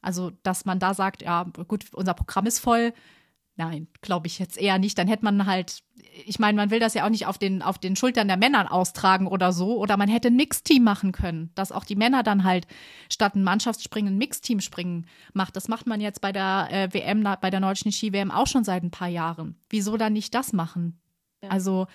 Also, 0.00 0.30
dass 0.42 0.64
man 0.64 0.78
da 0.78 0.94
sagt, 0.94 1.22
ja, 1.22 1.44
gut, 1.66 1.86
unser 1.92 2.14
Programm 2.14 2.46
ist 2.46 2.60
voll. 2.60 2.92
Nein, 3.56 3.88
glaube 4.02 4.28
ich 4.28 4.38
jetzt 4.38 4.56
eher 4.56 4.78
nicht. 4.78 4.96
Dann 4.98 5.08
hätte 5.08 5.24
man 5.24 5.44
halt, 5.44 5.80
ich 6.24 6.38
meine, 6.38 6.54
man 6.54 6.70
will 6.70 6.78
das 6.78 6.94
ja 6.94 7.04
auch 7.04 7.10
nicht 7.10 7.26
auf 7.26 7.38
den, 7.38 7.60
auf 7.60 7.76
den 7.76 7.96
Schultern 7.96 8.28
der 8.28 8.36
Männer 8.36 8.72
austragen 8.72 9.26
oder 9.26 9.52
so. 9.52 9.76
Oder 9.78 9.96
man 9.96 10.08
hätte 10.08 10.28
ein 10.28 10.36
Mixteam 10.36 10.84
machen 10.84 11.10
können, 11.10 11.50
dass 11.56 11.72
auch 11.72 11.84
die 11.84 11.96
Männer 11.96 12.22
dann 12.22 12.44
halt 12.44 12.68
statt 13.10 13.34
ein 13.34 13.42
Mannschaftsspringen 13.42 14.14
ein 14.14 14.18
Mixteam 14.18 14.60
springen 14.60 15.06
macht. 15.32 15.56
Das 15.56 15.66
macht 15.66 15.88
man 15.88 16.00
jetzt 16.00 16.20
bei 16.20 16.30
der 16.30 16.68
äh, 16.70 16.94
WM, 16.94 17.24
bei 17.40 17.50
der 17.50 17.60
deutschen 17.60 17.90
Ski-WM 17.90 18.30
auch 18.30 18.46
schon 18.46 18.62
seit 18.62 18.84
ein 18.84 18.92
paar 18.92 19.08
Jahren. 19.08 19.56
Wieso 19.70 19.96
dann 19.96 20.12
nicht 20.12 20.32
das 20.36 20.52
machen? 20.52 21.00
Ja. 21.42 21.48
Also, 21.48 21.88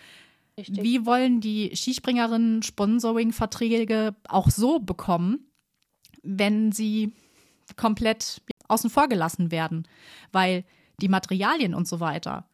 Richtig. 0.58 0.84
wie 0.84 1.06
wollen 1.06 1.40
die 1.40 1.74
Skispringerinnen 1.74 2.62
Sponsoring-Verträge 2.62 4.16
auch 4.28 4.50
so 4.50 4.80
bekommen, 4.80 5.48
wenn 6.24 6.74
sie 6.74 7.14
komplett 7.76 8.42
außen 8.68 8.90
vor 8.90 9.08
gelassen 9.08 9.52
werden, 9.52 9.88
weil 10.32 10.66
die 11.02 11.10
Materialien 11.10 11.74
und 11.76 11.88
so 11.88 12.00
weiter, 12.00 12.48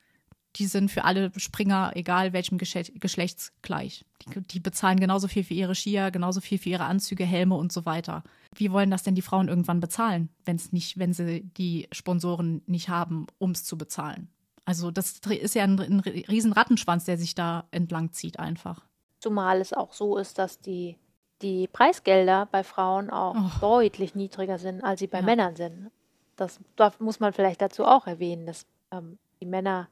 die 0.55 0.65
sind 0.65 0.89
für 0.89 1.05
alle 1.05 1.31
Springer, 1.37 1.91
egal 1.95 2.33
welchem 2.33 2.57
Geschlechts, 2.57 3.53
gleich. 3.61 4.05
Die, 4.25 4.41
die, 4.41 4.59
bezahlen 4.59 4.99
genauso 4.99 5.27
viel 5.27 5.43
für 5.43 5.53
ihre 5.53 5.75
Skier, 5.75 6.09
genauso 6.11 6.41
viel 6.41 6.57
für 6.57 6.69
ihre 6.69 6.85
Anzüge, 6.85 7.23
Helme 7.23 7.55
und 7.55 7.71
so 7.71 7.85
weiter. 7.85 8.23
Wie 8.55 8.71
wollen 8.71 8.89
das 8.89 9.03
denn 9.03 9.15
die 9.15 9.21
Frauen 9.21 9.47
irgendwann 9.47 9.79
bezahlen, 9.79 10.29
wenn 10.45 10.55
es 10.55 10.71
nicht, 10.71 10.97
wenn 10.97 11.13
sie 11.13 11.43
die 11.57 11.87
Sponsoren 11.91 12.63
nicht 12.65 12.89
haben, 12.89 13.27
um 13.37 13.51
es 13.51 13.63
zu 13.63 13.77
bezahlen? 13.77 14.29
Also 14.65 14.91
das 14.91 15.19
ist 15.29 15.55
ja 15.55 15.63
ein, 15.63 15.79
ein 15.79 15.99
riesen 15.99 16.53
Rattenschwanz, 16.53 17.05
der 17.05 17.17
sich 17.17 17.35
da 17.35 17.67
entlang 17.71 18.11
zieht 18.11 18.39
einfach. 18.39 18.85
Zumal 19.19 19.61
es 19.61 19.73
auch 19.73 19.93
so 19.93 20.17
ist, 20.17 20.37
dass 20.37 20.61
die 20.61 20.97
die 21.41 21.67
Preisgelder 21.67 22.47
bei 22.51 22.63
Frauen 22.63 23.09
auch 23.09 23.35
oh. 23.35 23.59
deutlich 23.61 24.15
niedriger 24.15 24.57
sind, 24.57 24.83
als 24.83 24.99
sie 24.99 25.07
bei 25.07 25.19
ja. 25.19 25.25
Männern 25.25 25.55
sind. 25.55 25.91
Das, 26.35 26.59
das, 26.75 26.99
muss 26.99 27.19
man 27.19 27.33
vielleicht 27.33 27.61
dazu 27.61 27.85
auch 27.85 28.07
erwähnen, 28.07 28.45
dass 28.45 28.65
ähm, 28.91 29.17
die 29.41 29.45
Männer 29.45 29.89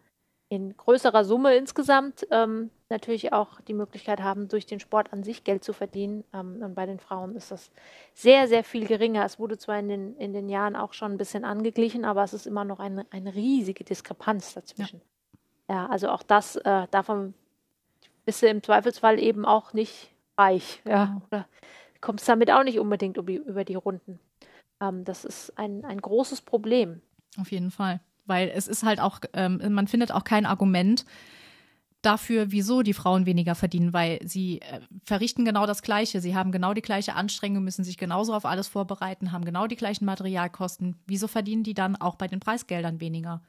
in 0.49 0.75
größerer 0.77 1.25
Summe 1.25 1.55
insgesamt 1.55 2.25
ähm, 2.31 2.71
natürlich 2.89 3.33
auch 3.33 3.59
die 3.61 3.73
Möglichkeit 3.73 4.21
haben, 4.21 4.47
durch 4.47 4.65
den 4.65 4.79
Sport 4.79 5.11
an 5.11 5.23
sich 5.23 5.43
Geld 5.43 5.63
zu 5.63 5.73
verdienen. 5.73 6.23
Ähm, 6.33 6.61
und 6.61 6.73
bei 6.73 6.85
den 6.85 6.99
Frauen 6.99 7.35
ist 7.35 7.51
das 7.51 7.69
sehr, 8.13 8.47
sehr 8.47 8.63
viel 8.63 8.87
geringer. 8.87 9.25
Es 9.25 9.39
wurde 9.39 9.57
zwar 9.57 9.77
in 9.79 9.89
den, 9.89 10.15
in 10.15 10.33
den 10.33 10.47
Jahren 10.47 10.75
auch 10.77 10.93
schon 10.93 11.13
ein 11.13 11.17
bisschen 11.17 11.43
angeglichen, 11.43 12.05
aber 12.05 12.23
es 12.23 12.33
ist 12.33 12.47
immer 12.47 12.63
noch 12.63 12.79
eine, 12.79 13.05
eine 13.11 13.35
riesige 13.35 13.83
Diskrepanz 13.83 14.53
dazwischen. 14.53 15.01
Ja, 15.67 15.75
ja 15.75 15.87
also 15.87 16.09
auch 16.09 16.23
das, 16.23 16.55
äh, 16.55 16.87
davon 16.91 17.33
bist 18.23 18.41
du 18.41 18.47
im 18.47 18.63
Zweifelsfall 18.63 19.19
eben 19.19 19.45
auch 19.45 19.73
nicht 19.73 20.11
reich, 20.37 20.81
ja. 20.85 21.21
Oder 21.27 21.47
kommst 22.01 22.27
damit 22.29 22.51
auch 22.51 22.63
nicht 22.63 22.79
unbedingt 22.79 23.17
über 23.17 23.63
die 23.63 23.75
Runden. 23.75 24.19
Ähm, 24.81 25.03
das 25.03 25.25
ist 25.25 25.57
ein, 25.57 25.83
ein 25.85 25.99
großes 25.99 26.41
Problem. 26.41 27.01
Auf 27.39 27.51
jeden 27.51 27.71
Fall. 27.71 27.99
Weil 28.25 28.51
es 28.53 28.67
ist 28.67 28.83
halt 28.83 28.99
auch, 28.99 29.19
ähm, 29.33 29.61
man 29.73 29.87
findet 29.87 30.11
auch 30.11 30.23
kein 30.23 30.45
Argument 30.45 31.05
dafür, 32.01 32.51
wieso 32.51 32.83
die 32.83 32.93
Frauen 32.93 33.25
weniger 33.25 33.55
verdienen, 33.55 33.93
weil 33.93 34.19
sie 34.23 34.61
äh, 34.61 34.81
verrichten 35.03 35.45
genau 35.45 35.65
das 35.65 35.81
Gleiche. 35.81 36.21
Sie 36.21 36.35
haben 36.35 36.51
genau 36.51 36.73
die 36.73 36.81
gleiche 36.81 37.15
Anstrengung, 37.15 37.63
müssen 37.63 37.83
sich 37.83 37.97
genauso 37.97 38.33
auf 38.33 38.45
alles 38.45 38.67
vorbereiten, 38.67 39.31
haben 39.31 39.45
genau 39.45 39.67
die 39.67 39.75
gleichen 39.75 40.05
Materialkosten. 40.05 40.95
Wieso 41.07 41.27
verdienen 41.27 41.63
die 41.63 41.73
dann 41.73 41.95
auch 41.95 42.15
bei 42.15 42.27
den 42.27 42.39
Preisgeldern 42.39 43.01
weniger? 43.01 43.41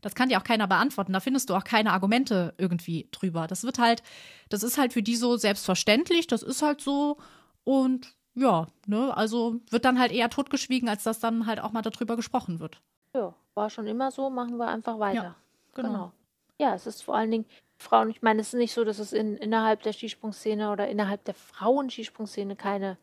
Das 0.00 0.14
kann 0.14 0.28
dir 0.28 0.38
auch 0.38 0.44
keiner 0.44 0.68
beantworten. 0.68 1.12
Da 1.12 1.20
findest 1.20 1.50
du 1.50 1.54
auch 1.54 1.64
keine 1.64 1.92
Argumente 1.92 2.54
irgendwie 2.56 3.08
drüber. 3.10 3.46
Das 3.46 3.64
wird 3.64 3.78
halt, 3.78 4.02
das 4.48 4.62
ist 4.62 4.78
halt 4.78 4.92
für 4.92 5.02
die 5.02 5.16
so 5.16 5.36
selbstverständlich, 5.36 6.26
das 6.26 6.42
ist 6.42 6.62
halt 6.62 6.80
so. 6.80 7.16
Und 7.64 8.14
ja, 8.34 8.68
ne, 8.86 9.16
also 9.16 9.56
wird 9.70 9.84
dann 9.84 9.98
halt 9.98 10.12
eher 10.12 10.30
totgeschwiegen, 10.30 10.88
als 10.88 11.02
dass 11.02 11.18
dann 11.18 11.46
halt 11.46 11.60
auch 11.60 11.72
mal 11.72 11.82
darüber 11.82 12.16
gesprochen 12.16 12.60
wird. 12.60 12.80
Ja, 13.14 13.34
war 13.54 13.70
schon 13.70 13.86
immer 13.86 14.10
so, 14.10 14.30
machen 14.30 14.58
wir 14.58 14.68
einfach 14.68 14.98
weiter. 14.98 15.22
Ja, 15.22 15.34
genau. 15.74 15.88
genau. 15.88 16.12
Ja, 16.60 16.74
es 16.74 16.86
ist 16.86 17.02
vor 17.02 17.16
allen 17.16 17.30
Dingen 17.30 17.46
Frauen, 17.78 18.10
ich 18.10 18.22
meine, 18.22 18.40
es 18.40 18.48
ist 18.48 18.58
nicht 18.58 18.74
so, 18.74 18.84
dass 18.84 18.98
es 18.98 19.12
in, 19.12 19.36
innerhalb 19.36 19.82
der 19.82 19.92
Skisprungszene 19.92 20.70
oder 20.70 20.88
innerhalb 20.88 21.24
der 21.24 21.34
Frauenskisprungszene 21.34 22.56
keine, 22.56 22.98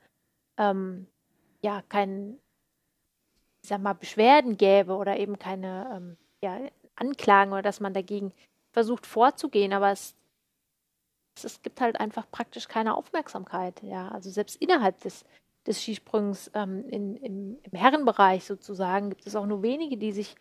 ähm, 0.58 1.08
ja, 1.62 1.82
kein, 1.88 2.38
ich 3.62 3.70
sag 3.70 3.82
mal, 3.82 3.94
Beschwerden 3.94 4.58
gäbe 4.58 4.96
oder 4.96 5.18
eben 5.18 5.40
keine, 5.40 5.90
ähm, 5.96 6.18
ja, 6.42 6.60
anklagen 6.96 7.54
oder 7.54 7.62
dass 7.62 7.80
man 7.80 7.94
dagegen 7.94 8.32
versucht 8.72 9.06
vorzugehen, 9.06 9.74
aber 9.74 9.92
es, 9.92 10.16
es, 11.44 11.62
gibt 11.62 11.82
halt 11.82 12.00
einfach 12.00 12.30
praktisch 12.32 12.68
keine 12.68 12.96
Aufmerksamkeit. 12.96 13.82
Ja, 13.84 14.10
also 14.10 14.30
selbst 14.30 14.56
innerhalb 14.58 15.00
des 15.02 15.26
des 15.66 15.82
Skisprungs 15.82 16.52
ähm, 16.54 16.88
in, 16.90 17.16
im, 17.18 17.58
im 17.64 17.78
Herrenbereich 17.78 18.46
sozusagen 18.46 19.10
gibt 19.10 19.26
es 19.26 19.36
auch 19.36 19.46
nur 19.46 19.62
wenige, 19.64 19.98
die 19.98 20.12
sich 20.12 20.36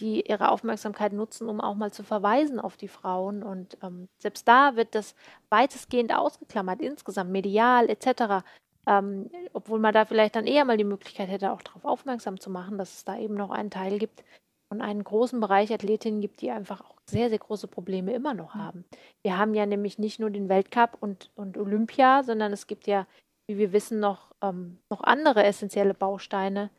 die 0.00 0.28
ihre 0.28 0.48
Aufmerksamkeit 0.48 1.12
nutzen, 1.12 1.48
um 1.48 1.60
auch 1.60 1.76
mal 1.76 1.92
zu 1.92 2.02
verweisen 2.02 2.58
auf 2.58 2.76
die 2.76 2.88
Frauen. 2.88 3.44
Und 3.44 3.78
ähm, 3.80 4.08
selbst 4.18 4.48
da 4.48 4.74
wird 4.74 4.96
das 4.96 5.14
weitestgehend 5.50 6.12
ausgeklammert, 6.12 6.80
insgesamt 6.80 7.30
medial 7.30 7.88
etc. 7.88 8.44
Ähm, 8.88 9.30
obwohl 9.52 9.78
man 9.78 9.94
da 9.94 10.04
vielleicht 10.04 10.34
dann 10.34 10.48
eher 10.48 10.64
mal 10.64 10.76
die 10.76 10.82
Möglichkeit 10.82 11.28
hätte, 11.28 11.52
auch 11.52 11.62
darauf 11.62 11.84
aufmerksam 11.84 12.40
zu 12.40 12.50
machen, 12.50 12.76
dass 12.76 12.92
es 12.92 13.04
da 13.04 13.16
eben 13.16 13.34
noch 13.34 13.50
einen 13.50 13.70
Teil 13.70 14.00
gibt 14.00 14.24
und 14.74 14.82
einen 14.82 15.04
großen 15.04 15.40
Bereich 15.40 15.72
Athletinnen 15.72 16.20
gibt, 16.20 16.40
die 16.40 16.50
einfach 16.50 16.80
auch 16.80 16.96
sehr, 17.06 17.28
sehr 17.28 17.38
große 17.38 17.68
Probleme 17.68 18.12
immer 18.12 18.34
noch 18.34 18.54
haben. 18.54 18.84
Wir 19.22 19.38
haben 19.38 19.54
ja 19.54 19.66
nämlich 19.66 19.98
nicht 19.98 20.20
nur 20.20 20.30
den 20.30 20.48
Weltcup 20.48 20.96
und, 21.00 21.30
und 21.34 21.56
Olympia, 21.56 22.22
sondern 22.22 22.52
es 22.52 22.66
gibt 22.66 22.86
ja, 22.86 23.06
wie 23.46 23.58
wir 23.58 23.72
wissen, 23.72 24.00
noch, 24.00 24.34
ähm, 24.42 24.78
noch 24.90 25.02
andere 25.02 25.44
essentielle 25.44 25.94
Bausteine 25.94 26.70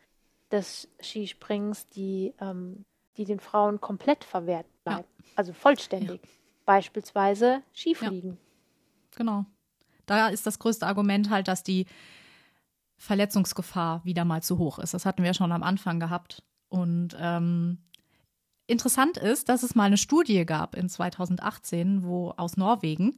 des 0.52 0.90
Skisprings, 1.02 1.90
die 1.90 2.34
ähm, 2.40 2.86
die 3.18 3.26
den 3.26 3.40
Frauen 3.40 3.82
komplett 3.82 4.24
verwehrt 4.24 4.68
bleibt. 4.84 5.10
Ja. 5.20 5.26
Also 5.36 5.54
vollständig. 5.54 6.22
Ja. 6.22 6.30
Beispielsweise 6.66 7.62
Skifliegen. 7.74 8.32
Ja. 8.32 8.38
Genau. 9.18 9.46
Da 10.06 10.28
ist 10.30 10.46
das 10.46 10.60
größte 10.60 10.86
Argument 10.86 11.30
halt, 11.30 11.48
dass 11.48 11.64
die 11.64 11.86
Verletzungsgefahr 12.98 14.04
wieder 14.04 14.26
mal 14.26 14.42
zu 14.44 14.58
hoch 14.58 14.80
ist. 14.80 14.94
Das 14.94 15.06
hatten 15.06 15.24
wir 15.24 15.34
schon 15.34 15.52
am 15.52 15.64
Anfang 15.64 16.00
gehabt. 16.00 16.44
Und 16.76 17.16
ähm, 17.18 17.78
interessant 18.68 19.18
ist, 19.18 19.48
dass 19.48 19.64
es 19.64 19.76
mal 19.76 19.86
eine 19.86 19.98
Studie 19.98 20.46
gab 20.46 20.76
in 20.76 20.90
2018, 20.90 22.04
wo 22.04 22.32
aus 22.36 22.58
Norwegen. 22.58 23.18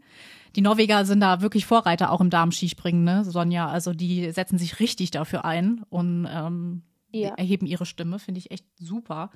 Die 0.55 0.61
Norweger 0.61 1.05
sind 1.05 1.21
da 1.21 1.41
wirklich 1.41 1.65
Vorreiter, 1.65 2.11
auch 2.11 2.21
im 2.21 2.29
Darmskispringen, 2.29 3.03
ne, 3.03 3.25
Sonja? 3.25 3.67
Also 3.67 3.93
die 3.93 4.31
setzen 4.31 4.59
sich 4.59 4.79
richtig 4.79 5.09
dafür 5.09 5.43
ein 5.43 5.83
und 5.89 6.27
ähm, 6.31 6.83
ja. 7.11 7.29
erheben 7.29 7.65
ihre 7.65 7.87
Stimme, 7.87 8.19
finde 8.19 8.39
ich 8.39 8.51
echt 8.51 8.65
super. 8.79 9.31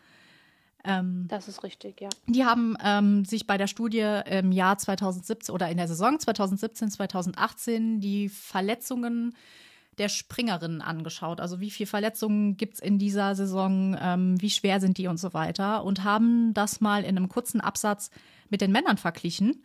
Ähm, 0.83 1.25
das 1.27 1.47
ist 1.47 1.63
richtig, 1.63 1.99
ja. 1.99 2.09
Die 2.27 2.45
haben 2.45 2.75
ähm, 2.83 3.25
sich 3.25 3.47
bei 3.47 3.57
der 3.57 3.67
Studie 3.67 4.21
im 4.25 4.51
Jahr 4.51 4.77
2017 4.77 5.53
oder 5.53 5.69
in 5.69 5.77
der 5.77 5.87
Saison 5.87 6.19
2017, 6.19 6.91
2018 6.91 7.99
die 7.99 8.29
Verletzungen 8.29 9.35
der 10.01 10.09
Springerinnen 10.09 10.81
angeschaut. 10.81 11.39
Also 11.39 11.59
wie 11.59 11.69
viele 11.69 11.87
Verletzungen 11.87 12.57
gibt 12.57 12.73
es 12.73 12.79
in 12.79 12.97
dieser 12.97 13.35
Saison, 13.35 13.95
ähm, 13.99 14.41
wie 14.41 14.49
schwer 14.49 14.79
sind 14.79 14.97
die 14.97 15.07
und 15.07 15.17
so 15.17 15.33
weiter. 15.33 15.83
Und 15.83 16.03
haben 16.03 16.55
das 16.55 16.81
mal 16.81 17.03
in 17.03 17.15
einem 17.15 17.29
kurzen 17.29 17.61
Absatz 17.61 18.09
mit 18.49 18.61
den 18.61 18.71
Männern 18.71 18.97
verglichen. 18.97 19.63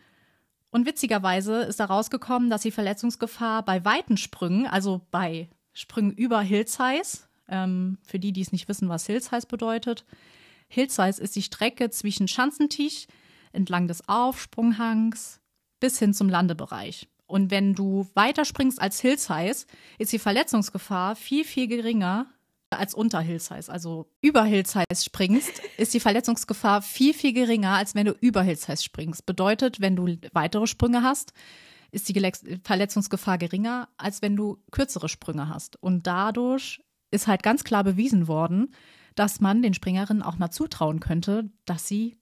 Und 0.69 0.85
witzigerweise 0.85 1.63
ist 1.63 1.79
da 1.79 1.85
rausgekommen, 1.85 2.51
dass 2.51 2.61
die 2.61 2.71
Verletzungsgefahr 2.71 3.65
bei 3.65 3.83
weiten 3.83 4.15
Sprüngen, 4.15 4.67
also 4.67 5.01
bei 5.09 5.49
Sprüngen 5.73 6.11
über 6.11 6.41
Hill 6.41 6.67
Size, 6.67 7.23
ähm, 7.49 7.97
für 8.03 8.19
die, 8.19 8.31
die 8.31 8.41
es 8.41 8.51
nicht 8.51 8.69
wissen, 8.69 8.89
was 8.89 9.07
Hill 9.07 9.21
Size 9.21 9.47
bedeutet, 9.47 10.05
Hillsize 10.67 11.21
ist 11.21 11.35
die 11.35 11.41
Strecke 11.41 11.89
zwischen 11.89 12.27
Schanzentisch 12.27 13.07
entlang 13.53 13.87
des 13.87 14.07
Aufsprunghangs 14.07 15.39
bis 15.79 15.97
hin 15.97 16.13
zum 16.13 16.29
Landebereich. 16.29 17.07
Und 17.27 17.51
wenn 17.51 17.75
du 17.75 18.07
weiter 18.13 18.45
springst 18.45 18.81
als 18.81 18.99
Hillsize, 19.01 19.65
ist 19.97 20.13
die 20.13 20.19
Verletzungsgefahr 20.19 21.15
viel, 21.15 21.43
viel 21.43 21.67
geringer 21.67 22.27
als 22.69 22.93
unter 22.93 23.21
Hillsize. 23.21 23.71
Also 23.71 24.09
über 24.21 24.43
Hillsize 24.43 24.85
springst, 25.03 25.61
ist 25.77 25.93
die 25.93 25.99
Verletzungsgefahr 25.99 26.81
viel, 26.81 27.13
viel 27.13 27.33
geringer, 27.33 27.71
als 27.71 27.95
wenn 27.95 28.05
du 28.05 28.13
über 28.19 28.41
Hillsize 28.41 28.83
springst. 28.83 29.25
Bedeutet, 29.25 29.79
wenn 29.79 29.95
du 29.95 30.17
weitere 30.33 30.67
Sprünge 30.67 31.03
hast, 31.03 31.33
ist 31.91 32.09
die 32.09 32.31
Verletzungsgefahr 32.63 33.37
geringer, 33.37 33.87
als 33.97 34.21
wenn 34.21 34.35
du 34.35 34.61
kürzere 34.71 35.09
Sprünge 35.09 35.49
hast. 35.49 35.81
Und 35.81 36.07
dadurch 36.07 36.81
ist 37.11 37.27
halt 37.27 37.43
ganz 37.43 37.63
klar 37.63 37.83
bewiesen 37.83 38.27
worden, 38.27 38.73
dass 39.15 39.39
man 39.39 39.61
den 39.61 39.73
Springerinnen 39.73 40.21
auch 40.21 40.37
mal 40.37 40.51
zutrauen 40.51 40.99
könnte, 40.99 41.49
dass 41.65 41.87
sie 41.87 42.16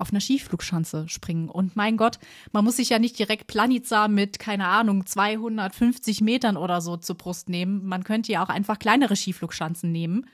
auf 0.00 0.10
einer 0.10 0.20
Skiflugschanze 0.20 1.08
springen. 1.08 1.48
Und 1.48 1.76
mein 1.76 1.96
Gott, 1.96 2.18
man 2.52 2.64
muss 2.64 2.76
sich 2.76 2.88
ja 2.88 2.98
nicht 2.98 3.18
direkt 3.18 3.46
Planica 3.46 4.08
mit, 4.08 4.38
keine 4.38 4.66
Ahnung, 4.66 5.06
250 5.06 6.20
Metern 6.20 6.56
oder 6.56 6.80
so 6.80 6.96
zur 6.96 7.16
Brust 7.16 7.48
nehmen. 7.48 7.86
Man 7.86 8.04
könnte 8.04 8.32
ja 8.32 8.44
auch 8.44 8.48
einfach 8.48 8.78
kleinere 8.78 9.16
Skiflugschanzen 9.16 9.92
nehmen 9.92 10.26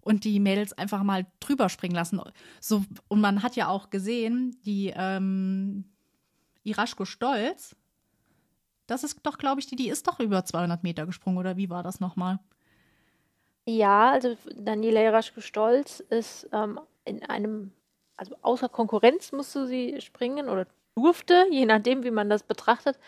und 0.00 0.24
die 0.24 0.40
Mädels 0.40 0.72
einfach 0.72 1.02
mal 1.02 1.26
drüber 1.40 1.68
springen 1.68 1.94
lassen. 1.94 2.20
So, 2.60 2.84
und 3.08 3.20
man 3.20 3.42
hat 3.42 3.56
ja 3.56 3.68
auch 3.68 3.90
gesehen, 3.90 4.56
die 4.64 4.92
ähm, 4.94 5.84
Iraschko 6.64 7.04
Stolz, 7.04 7.76
das 8.86 9.04
ist 9.04 9.20
doch, 9.22 9.38
glaube 9.38 9.60
ich, 9.60 9.66
die, 9.66 9.76
die 9.76 9.88
ist 9.88 10.08
doch 10.08 10.18
über 10.18 10.44
200 10.44 10.82
Meter 10.82 11.06
gesprungen, 11.06 11.38
oder 11.38 11.56
wie 11.56 11.70
war 11.70 11.82
das 11.82 12.00
nochmal? 12.00 12.40
Ja, 13.66 14.10
also 14.10 14.36
Daniela 14.56 15.00
Jaraschko-Stolz 15.02 16.00
ist 16.00 16.48
ähm, 16.52 16.80
in 17.04 17.22
einem, 17.24 17.72
also 18.20 18.36
außer 18.42 18.68
Konkurrenz 18.68 19.32
musste 19.32 19.66
sie 19.66 19.98
springen 20.02 20.50
oder 20.50 20.66
durfte, 20.94 21.46
je 21.50 21.64
nachdem, 21.64 22.04
wie 22.04 22.10
man 22.10 22.28
das 22.28 22.42
betrachtet, 22.42 22.98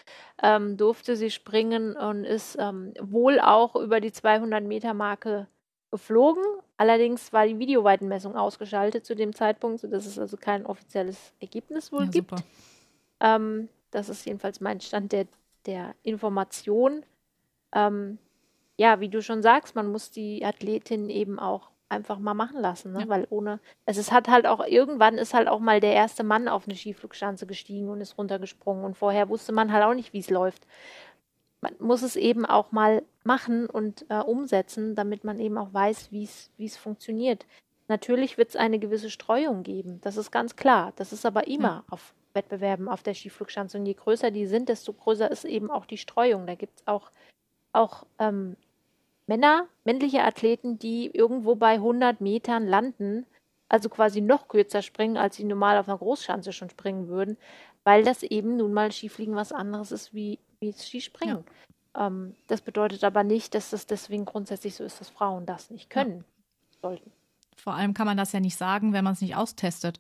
ähm, 0.43 0.79
durfte 0.79 1.17
sie 1.17 1.31
springen 1.31 1.95
und 1.95 2.25
ist 2.25 2.57
ähm, 2.59 2.95
wohl 2.99 3.39
auch 3.39 3.77
über 3.77 4.01
die 4.01 4.11
200-Meter-Marke 4.11 5.49
geflogen. 5.91 6.43
Allerdings 6.79 7.31
war 7.31 7.47
die 7.47 7.59
Videoweitenmessung 7.59 8.37
ausgeschaltet 8.37 9.05
zu 9.05 9.15
dem 9.15 9.35
Zeitpunkt, 9.35 9.81
sodass 9.81 10.07
es 10.07 10.19
also 10.19 10.39
kein 10.39 10.65
offizielles 10.65 11.35
Ergebnis 11.41 11.93
wohl 11.93 12.05
ja, 12.05 12.11
gibt. 12.11 12.33
Ähm, 13.21 13.69
das 13.91 14.09
ist 14.09 14.25
jedenfalls 14.25 14.63
mein 14.63 14.81
Stand 14.81 15.13
der, 15.13 15.27
der 15.67 15.95
Information. 16.03 17.05
Ähm, 17.75 18.17
ja, 18.79 19.01
wie 19.01 19.11
du 19.11 19.21
schon 19.21 19.43
sagst, 19.43 19.75
man 19.75 19.93
muss 19.93 20.11
die 20.11 20.43
Athletin 20.43 21.11
eben 21.11 21.39
auch 21.39 21.72
einfach 21.93 22.19
mal 22.19 22.35
machen 22.35 22.61
lassen, 22.61 22.93
ne? 22.93 23.01
Ja. 23.03 23.09
weil 23.09 23.27
ohne, 23.31 23.61
es 23.87 23.99
ist, 23.99 24.11
hat 24.11 24.29
halt 24.29 24.47
auch, 24.47 24.65
irgendwann 24.67 25.19
ist 25.19 25.35
halt 25.35 25.49
auch 25.49 25.61
mal 25.61 25.81
der 25.81 25.93
erste 25.93 26.25
Mann 26.25 26.49
auf 26.49 26.67
eine 26.67 26.77
Skiflugschanze 26.77 27.47
gestiegen 27.47 27.89
und 27.89 28.01
ist 28.01 28.19
runtergesprungen 28.19 28.85
und 28.85 28.97
vorher 28.97 29.29
wusste 29.29 29.53
man 29.53 29.73
halt 29.73 29.85
auch 29.85 29.95
nicht, 29.95 30.13
wie 30.13 30.19
es 30.19 30.31
läuft. 30.31 30.67
Man 31.61 31.75
muss 31.79 32.03
es 32.03 32.17
eben 32.17 32.45
auch 32.45 32.73
mal 32.73 33.03
machen 33.23 33.67
und 33.67 34.05
äh, 34.09 34.19
umsetzen, 34.19 34.97
damit 34.97 35.23
man 35.23 35.39
eben 35.39 35.57
auch 35.57 35.73
weiß, 35.73 36.11
wie 36.11 36.25
es 36.59 36.77
funktioniert. 36.77 37.47
Natürlich 37.87 38.39
wird 38.39 38.49
es 38.49 38.57
eine 38.57 38.79
gewisse 38.79 39.11
Streuung 39.11 39.63
geben, 39.63 40.01
das 40.01 40.17
ist 40.17 40.31
ganz 40.33 40.57
klar. 40.57 40.93
Das 40.97 41.13
ist 41.13 41.27
aber 41.27 41.47
immer 41.47 41.69
ja. 41.69 41.85
auf 41.91 42.15
Wettbewerben 42.35 42.89
auf 42.89 43.03
der 43.03 43.15
Skiflugschanze. 43.15 43.79
Und 43.79 43.87
je 43.87 43.95
größer 43.95 44.31
die 44.31 44.47
sind, 44.47 44.69
desto 44.69 44.93
größer 44.93 45.31
ist 45.31 45.45
eben 45.45 45.71
auch 45.71 45.87
die 45.87 45.99
Streuung. 45.99 46.47
Da 46.47 46.55
gibt 46.55 46.81
es 46.81 46.87
auch, 46.87 47.11
auch 47.73 48.07
ähm, 48.19 48.57
Männer, 49.33 49.67
männliche 49.85 50.25
Athleten, 50.25 50.79
die 50.79 51.07
irgendwo 51.07 51.55
bei 51.55 51.77
100 51.77 52.21
Metern 52.21 52.67
landen, 52.67 53.25
also 53.67 53.89
quasi 53.89 54.21
noch 54.21 54.47
kürzer 54.47 54.83
springen, 54.83 55.17
als 55.17 55.37
sie 55.37 55.45
normal 55.45 55.79
auf 55.79 55.89
einer 55.89 55.97
Großschanze 55.97 56.53
schon 56.53 56.69
springen 56.69 57.09
würden, 57.09 57.39
weil 57.83 58.05
das 58.05 58.23
eben 58.25 58.59
nun 58.59 58.75
mal 58.75 58.93
Skifliegen 58.93 59.35
was 59.35 59.51
anderes 59.51 59.91
ist 59.91 60.13
wie, 60.13 60.39
wie 60.61 60.75
Skispringen. 60.75 61.45
Ja. 61.97 62.09
Ähm, 62.09 62.35
das 62.47 62.61
bedeutet 62.61 63.05
aber 63.05 63.25
nicht, 63.25 63.55
dass 63.55 63.71
das 63.71 63.87
deswegen 63.87 64.27
grundsätzlich 64.27 64.75
so 64.75 64.85
ist, 64.85 65.01
dass 65.01 65.09
Frauen 65.09 65.47
das 65.47 65.71
nicht 65.71 65.89
können 65.89 66.19
ja. 66.19 66.79
sollten. 66.83 67.11
Vor 67.57 67.73
allem 67.73 67.95
kann 67.95 68.07
man 68.07 68.19
das 68.19 68.33
ja 68.33 68.41
nicht 68.41 68.59
sagen, 68.59 68.93
wenn 68.93 69.05
man 69.05 69.15
es 69.15 69.23
nicht 69.23 69.37
austestet. 69.37 69.99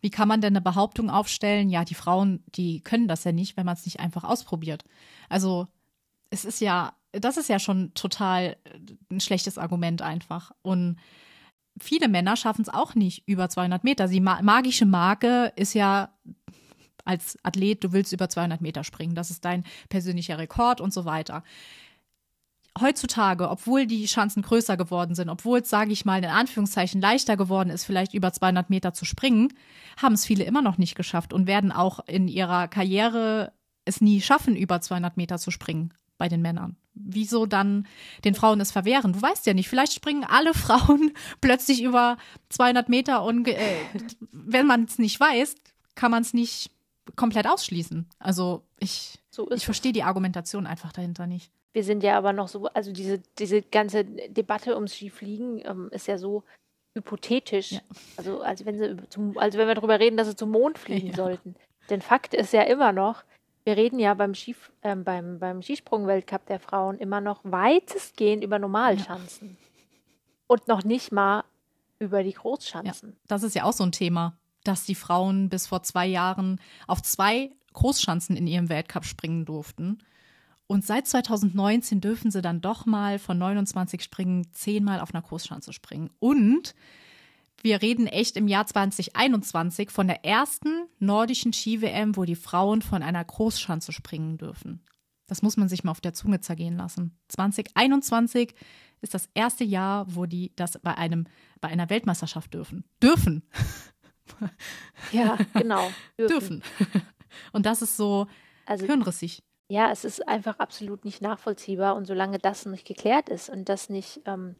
Wie 0.00 0.10
kann 0.10 0.26
man 0.26 0.40
denn 0.40 0.54
eine 0.54 0.62
Behauptung 0.62 1.10
aufstellen? 1.10 1.68
Ja, 1.68 1.84
die 1.84 1.94
Frauen, 1.94 2.42
die 2.54 2.80
können 2.80 3.08
das 3.08 3.24
ja 3.24 3.32
nicht, 3.32 3.58
wenn 3.58 3.66
man 3.66 3.74
es 3.74 3.84
nicht 3.84 4.00
einfach 4.00 4.24
ausprobiert. 4.24 4.84
Also 5.28 5.66
es 6.30 6.46
ist 6.46 6.60
ja 6.60 6.94
das 7.20 7.36
ist 7.36 7.48
ja 7.48 7.58
schon 7.58 7.92
total 7.94 8.56
äh, 8.64 8.78
ein 9.10 9.20
schlechtes 9.20 9.58
Argument 9.58 10.02
einfach. 10.02 10.52
Und 10.62 10.96
viele 11.80 12.08
Männer 12.08 12.36
schaffen 12.36 12.62
es 12.62 12.68
auch 12.68 12.94
nicht 12.94 13.26
über 13.26 13.48
200 13.48 13.84
Meter. 13.84 14.08
Die 14.08 14.20
magische 14.20 14.86
Marke 14.86 15.52
ist 15.56 15.74
ja 15.74 16.10
als 17.04 17.38
Athlet, 17.42 17.84
du 17.84 17.92
willst 17.92 18.12
über 18.12 18.28
200 18.28 18.60
Meter 18.60 18.84
springen. 18.84 19.14
Das 19.14 19.30
ist 19.30 19.44
dein 19.44 19.64
persönlicher 19.88 20.38
Rekord 20.38 20.80
und 20.80 20.92
so 20.92 21.04
weiter. 21.04 21.42
Heutzutage, 22.80 23.50
obwohl 23.50 23.86
die 23.86 24.06
Chancen 24.06 24.42
größer 24.42 24.76
geworden 24.76 25.14
sind, 25.14 25.28
obwohl 25.28 25.60
es, 25.60 25.70
sage 25.70 25.92
ich 25.92 26.04
mal, 26.04 26.18
in 26.18 26.30
Anführungszeichen 26.30 27.00
leichter 27.00 27.36
geworden 27.36 27.70
ist, 27.70 27.84
vielleicht 27.84 28.14
über 28.14 28.32
200 28.32 28.68
Meter 28.68 28.92
zu 28.94 29.04
springen, 29.04 29.52
haben 29.96 30.14
es 30.14 30.24
viele 30.24 30.44
immer 30.44 30.62
noch 30.62 30.76
nicht 30.76 30.96
geschafft 30.96 31.32
und 31.32 31.46
werden 31.46 31.70
auch 31.70 32.00
in 32.08 32.26
ihrer 32.26 32.66
Karriere 32.66 33.52
es 33.84 34.00
nie 34.00 34.20
schaffen, 34.20 34.56
über 34.56 34.80
200 34.80 35.16
Meter 35.16 35.38
zu 35.38 35.50
springen 35.52 35.92
bei 36.18 36.28
den 36.28 36.42
Männern 36.42 36.76
wieso 36.94 37.46
dann 37.46 37.86
den 38.24 38.34
Frauen 38.34 38.60
es 38.60 38.72
verwehren? 38.72 39.12
Du 39.12 39.22
weißt 39.22 39.46
ja 39.46 39.54
nicht, 39.54 39.68
vielleicht 39.68 39.92
springen 39.92 40.24
alle 40.24 40.54
Frauen 40.54 41.12
plötzlich 41.40 41.82
über 41.82 42.16
200 42.50 42.88
Meter 42.88 43.24
und 43.24 43.48
äh, 43.48 43.76
wenn 44.32 44.66
man 44.66 44.84
es 44.84 44.98
nicht 44.98 45.18
weiß, 45.18 45.56
kann 45.94 46.10
man 46.10 46.22
es 46.22 46.34
nicht 46.34 46.70
komplett 47.16 47.46
ausschließen. 47.46 48.08
Also 48.18 48.62
ich, 48.78 49.18
so 49.30 49.50
ich 49.50 49.64
verstehe 49.64 49.92
die 49.92 50.02
Argumentation 50.02 50.66
einfach 50.66 50.92
dahinter 50.92 51.26
nicht. 51.26 51.50
Wir 51.72 51.84
sind 51.84 52.02
ja 52.02 52.16
aber 52.16 52.32
noch 52.32 52.48
so, 52.48 52.66
also 52.68 52.92
diese, 52.92 53.20
diese 53.38 53.60
ganze 53.60 54.04
Debatte 54.04 54.76
ums 54.76 54.94
Skifliegen 54.94 55.60
ähm, 55.64 55.88
ist 55.90 56.06
ja 56.06 56.18
so 56.18 56.44
hypothetisch. 56.96 57.72
Ja. 57.72 57.80
Also, 58.16 58.42
als 58.42 58.64
wenn 58.64 58.78
sie 58.78 58.96
zum, 59.08 59.36
also 59.36 59.58
wenn 59.58 59.66
wir 59.66 59.74
darüber 59.74 59.98
reden, 59.98 60.16
dass 60.16 60.28
sie 60.28 60.36
zum 60.36 60.52
Mond 60.52 60.78
fliegen 60.78 61.08
ja. 61.08 61.16
sollten. 61.16 61.56
Denn 61.90 62.00
Fakt 62.00 62.32
ist 62.32 62.52
ja 62.52 62.62
immer 62.62 62.92
noch, 62.92 63.24
wir 63.64 63.76
reden 63.76 63.98
ja 63.98 64.14
beim, 64.14 64.34
Skif 64.34 64.70
äh, 64.82 64.94
beim, 64.94 65.38
beim 65.38 65.62
Skisprung-Weltcup 65.62 66.46
der 66.46 66.60
Frauen 66.60 66.98
immer 66.98 67.20
noch 67.20 67.40
weitestgehend 67.44 68.44
über 68.44 68.58
Normalschanzen. 68.58 69.50
Ja. 69.50 69.66
Und 70.46 70.68
noch 70.68 70.84
nicht 70.84 71.10
mal 71.10 71.44
über 71.98 72.22
die 72.22 72.34
Großschanzen. 72.34 73.10
Ja, 73.10 73.16
das 73.28 73.42
ist 73.42 73.54
ja 73.54 73.64
auch 73.64 73.72
so 73.72 73.84
ein 73.84 73.92
Thema, 73.92 74.36
dass 74.62 74.84
die 74.84 74.94
Frauen 74.94 75.48
bis 75.48 75.66
vor 75.66 75.82
zwei 75.82 76.06
Jahren 76.06 76.60
auf 76.86 77.02
zwei 77.02 77.50
Großschanzen 77.72 78.36
in 78.36 78.46
ihrem 78.46 78.68
Weltcup 78.68 79.04
springen 79.04 79.46
durften. 79.46 79.98
Und 80.66 80.84
seit 80.84 81.06
2019 81.06 82.00
dürfen 82.00 82.30
sie 82.30 82.42
dann 82.42 82.60
doch 82.60 82.86
mal 82.86 83.18
von 83.18 83.38
29 83.38 84.02
Springen 84.02 84.52
zehnmal 84.52 85.00
auf 85.00 85.14
einer 85.14 85.22
Großschanze 85.22 85.72
springen. 85.72 86.10
Und 86.18 86.74
wir 87.64 87.80
reden 87.80 88.06
echt 88.06 88.36
im 88.36 88.46
Jahr 88.46 88.66
2021 88.66 89.90
von 89.90 90.06
der 90.06 90.22
ersten 90.24 90.86
nordischen 90.98 91.54
Ski-WM, 91.54 92.14
wo 92.14 92.24
die 92.24 92.36
Frauen 92.36 92.82
von 92.82 93.02
einer 93.02 93.24
Großschanze 93.24 93.90
springen 93.90 94.36
dürfen. 94.36 94.84
Das 95.26 95.40
muss 95.40 95.56
man 95.56 95.70
sich 95.70 95.82
mal 95.82 95.92
auf 95.92 96.02
der 96.02 96.12
Zunge 96.12 96.40
zergehen 96.40 96.76
lassen. 96.76 97.18
2021 97.28 98.54
ist 99.00 99.14
das 99.14 99.30
erste 99.32 99.64
Jahr, 99.64 100.04
wo 100.14 100.26
die 100.26 100.52
das 100.56 100.78
bei 100.82 100.94
einem 100.96 101.26
bei 101.62 101.68
einer 101.68 101.88
Weltmeisterschaft 101.88 102.52
dürfen. 102.52 102.84
Dürfen. 103.02 103.42
Ja, 105.12 105.38
genau. 105.54 105.90
Dürfen. 106.18 106.60
dürfen. 106.60 106.62
Und 107.52 107.66
das 107.66 107.82
ist 107.82 107.96
so 107.96 108.26
also, 108.66 108.86
hirnrissig. 108.86 109.42
Ja, 109.68 109.90
es 109.90 110.04
ist 110.04 110.26
einfach 110.28 110.58
absolut 110.58 111.04
nicht 111.04 111.22
nachvollziehbar. 111.22 111.96
Und 111.96 112.06
solange 112.06 112.38
das 112.38 112.66
nicht 112.66 112.86
geklärt 112.86 113.28
ist 113.28 113.48
und 113.48 113.68
das 113.68 113.88
nicht 113.88 114.20
ähm, 114.26 114.56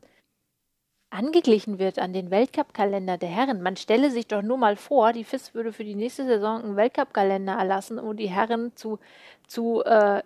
angeglichen 1.15 1.79
wird 1.79 1.99
an 1.99 2.13
den 2.13 2.31
Weltcup-Kalender 2.31 3.17
der 3.17 3.29
Herren. 3.29 3.63
Man 3.63 3.77
stelle 3.77 4.11
sich 4.11 4.27
doch 4.27 4.43
nur 4.43 4.59
mal 4.59 4.77
vor, 4.77 5.13
die 5.13 5.25
FIS 5.25 5.55
würde 5.55 5.73
für 5.73 5.85
die 5.85 5.95
nächste 5.95 6.25
Saison 6.25 6.63
einen 6.63 6.77
Weltcup-Kalender 6.77 7.55
erlassen, 7.55 8.01
wo 8.03 8.13
die 8.13 8.29
Herren 8.29 8.77
zu, 8.77 8.99
zu 9.47 9.83
äh, 9.85 10.23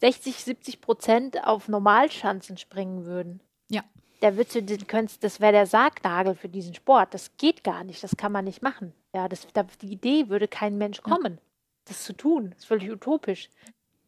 60, 0.00 0.44
70 0.44 0.80
Prozent 0.80 1.46
auf 1.46 1.68
Normalschanzen 1.68 2.56
springen 2.56 3.04
würden. 3.06 3.40
Ja. 3.68 3.84
Da 4.20 4.36
würdest 4.36 4.56
du 4.56 4.62
den 4.62 4.86
könntest, 4.86 5.22
das 5.22 5.40
wäre 5.40 5.52
der 5.52 5.66
Sargnagel 5.66 6.34
für 6.34 6.48
diesen 6.48 6.74
Sport. 6.74 7.14
Das 7.14 7.36
geht 7.36 7.62
gar 7.62 7.84
nicht, 7.84 8.02
das 8.02 8.16
kann 8.16 8.32
man 8.32 8.44
nicht 8.44 8.62
machen. 8.62 8.92
Ja, 9.14 9.28
das, 9.28 9.46
da, 9.52 9.64
die 9.80 9.92
Idee 9.92 10.28
würde 10.28 10.48
kein 10.48 10.76
Mensch 10.76 11.02
kommen, 11.02 11.34
ja. 11.34 11.42
das 11.84 12.04
zu 12.04 12.12
tun. 12.12 12.50
Das 12.50 12.58
ist 12.58 12.66
völlig 12.66 12.90
utopisch. 12.90 13.48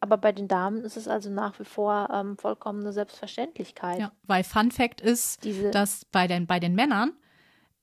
Aber 0.01 0.17
bei 0.17 0.31
den 0.31 0.47
Damen 0.47 0.83
ist 0.83 0.97
es 0.97 1.07
also 1.07 1.29
nach 1.29 1.59
wie 1.59 1.63
vor 1.63 2.09
ähm, 2.11 2.35
vollkommen 2.35 2.81
eine 2.81 2.91
Selbstverständlichkeit. 2.91 3.99
Ja, 3.99 4.11
weil 4.23 4.43
Fun 4.43 4.71
Fact 4.71 4.99
ist, 4.99 5.43
Diese 5.43 5.69
dass 5.69 6.05
bei 6.05 6.27
den, 6.27 6.47
bei 6.47 6.59
den 6.59 6.73
Männern 6.73 7.13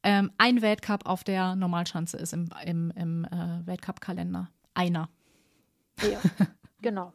ähm, 0.03 0.33
ein 0.37 0.61
Weltcup 0.61 1.07
auf 1.07 1.23
der 1.23 1.55
Normalschanze 1.55 2.17
ist 2.17 2.33
im, 2.33 2.51
im, 2.65 2.91
im 2.97 3.25
äh, 3.25 3.67
Weltcup-Kalender. 3.67 4.51
Einer. 4.75 5.09
Ja, 6.03 6.21
genau. 6.83 7.13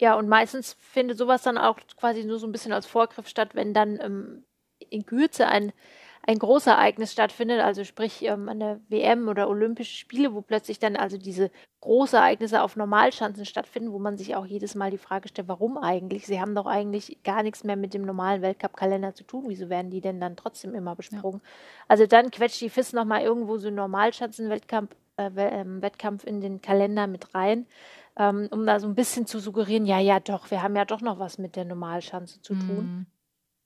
Ja, 0.00 0.14
und 0.14 0.28
meistens 0.28 0.76
findet 0.78 1.18
sowas 1.18 1.42
dann 1.42 1.58
auch 1.58 1.78
quasi 1.96 2.24
nur 2.24 2.38
so 2.38 2.46
ein 2.46 2.52
bisschen 2.52 2.72
als 2.72 2.86
Vorgriff 2.86 3.28
statt, 3.28 3.54
wenn 3.54 3.74
dann 3.74 3.98
ähm, 4.00 4.44
in 4.78 5.04
Kürze 5.04 5.48
ein 5.48 5.72
ein 6.26 6.38
Großereignis 6.38 7.12
stattfindet, 7.12 7.60
also 7.60 7.84
sprich 7.84 8.22
ähm, 8.22 8.48
eine 8.48 8.80
WM 8.88 9.28
oder 9.28 9.48
Olympische 9.48 9.96
Spiele, 9.96 10.34
wo 10.34 10.42
plötzlich 10.42 10.78
dann 10.78 10.96
also 10.96 11.16
diese 11.16 11.50
Großereignisse 11.80 12.62
auf 12.62 12.76
Normalschanzen 12.76 13.46
stattfinden, 13.46 13.92
wo 13.92 13.98
man 13.98 14.18
sich 14.18 14.36
auch 14.36 14.44
jedes 14.44 14.74
Mal 14.74 14.90
die 14.90 14.98
Frage 14.98 15.28
stellt, 15.28 15.48
warum 15.48 15.78
eigentlich? 15.78 16.26
Sie 16.26 16.40
haben 16.40 16.54
doch 16.54 16.66
eigentlich 16.66 17.22
gar 17.24 17.42
nichts 17.42 17.64
mehr 17.64 17.76
mit 17.76 17.94
dem 17.94 18.02
normalen 18.02 18.42
Weltcup-Kalender 18.42 19.14
zu 19.14 19.24
tun. 19.24 19.44
Wieso 19.48 19.70
werden 19.70 19.90
die 19.90 20.02
denn 20.02 20.20
dann 20.20 20.36
trotzdem 20.36 20.74
immer 20.74 20.94
besprungen? 20.94 21.40
Ja. 21.42 21.50
Also 21.88 22.06
dann 22.06 22.30
quetscht 22.30 22.60
die 22.60 22.70
FIS 22.70 22.92
nochmal 22.92 23.22
irgendwo 23.22 23.56
so 23.56 23.68
einen 23.68 23.76
Normalschanzen-Wettkampf 23.76 24.94
äh, 25.16 25.30
ähm, 25.36 25.82
Wettkampf 25.82 26.24
in 26.24 26.40
den 26.40 26.60
Kalender 26.60 27.06
mit 27.06 27.34
rein, 27.34 27.66
ähm, 28.16 28.48
um 28.50 28.66
da 28.66 28.78
so 28.78 28.86
ein 28.86 28.94
bisschen 28.94 29.26
zu 29.26 29.38
suggerieren, 29.38 29.86
ja, 29.86 29.98
ja, 29.98 30.20
doch, 30.20 30.50
wir 30.50 30.62
haben 30.62 30.76
ja 30.76 30.84
doch 30.84 31.00
noch 31.00 31.18
was 31.18 31.38
mit 31.38 31.56
der 31.56 31.64
Normalschanze 31.64 32.40
zu 32.42 32.54
tun. 32.54 33.06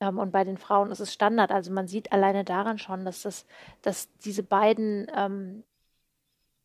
Ähm, 0.05 0.19
und 0.19 0.33
bei 0.33 0.45
den 0.45 0.59
Frauen 0.59 0.91
ist 0.91 1.01
es 1.01 1.13
Standard. 1.13 1.51
Also 1.51 1.73
man 1.73 1.89
sieht 1.89 2.13
alleine 2.13 2.45
daran 2.45 2.79
schon, 2.79 3.05
dass 3.05 3.23
das, 3.23 3.47
dass 3.83 4.09
diese 4.25 4.43
beiden, 4.43 5.07
ähm, 5.15 5.65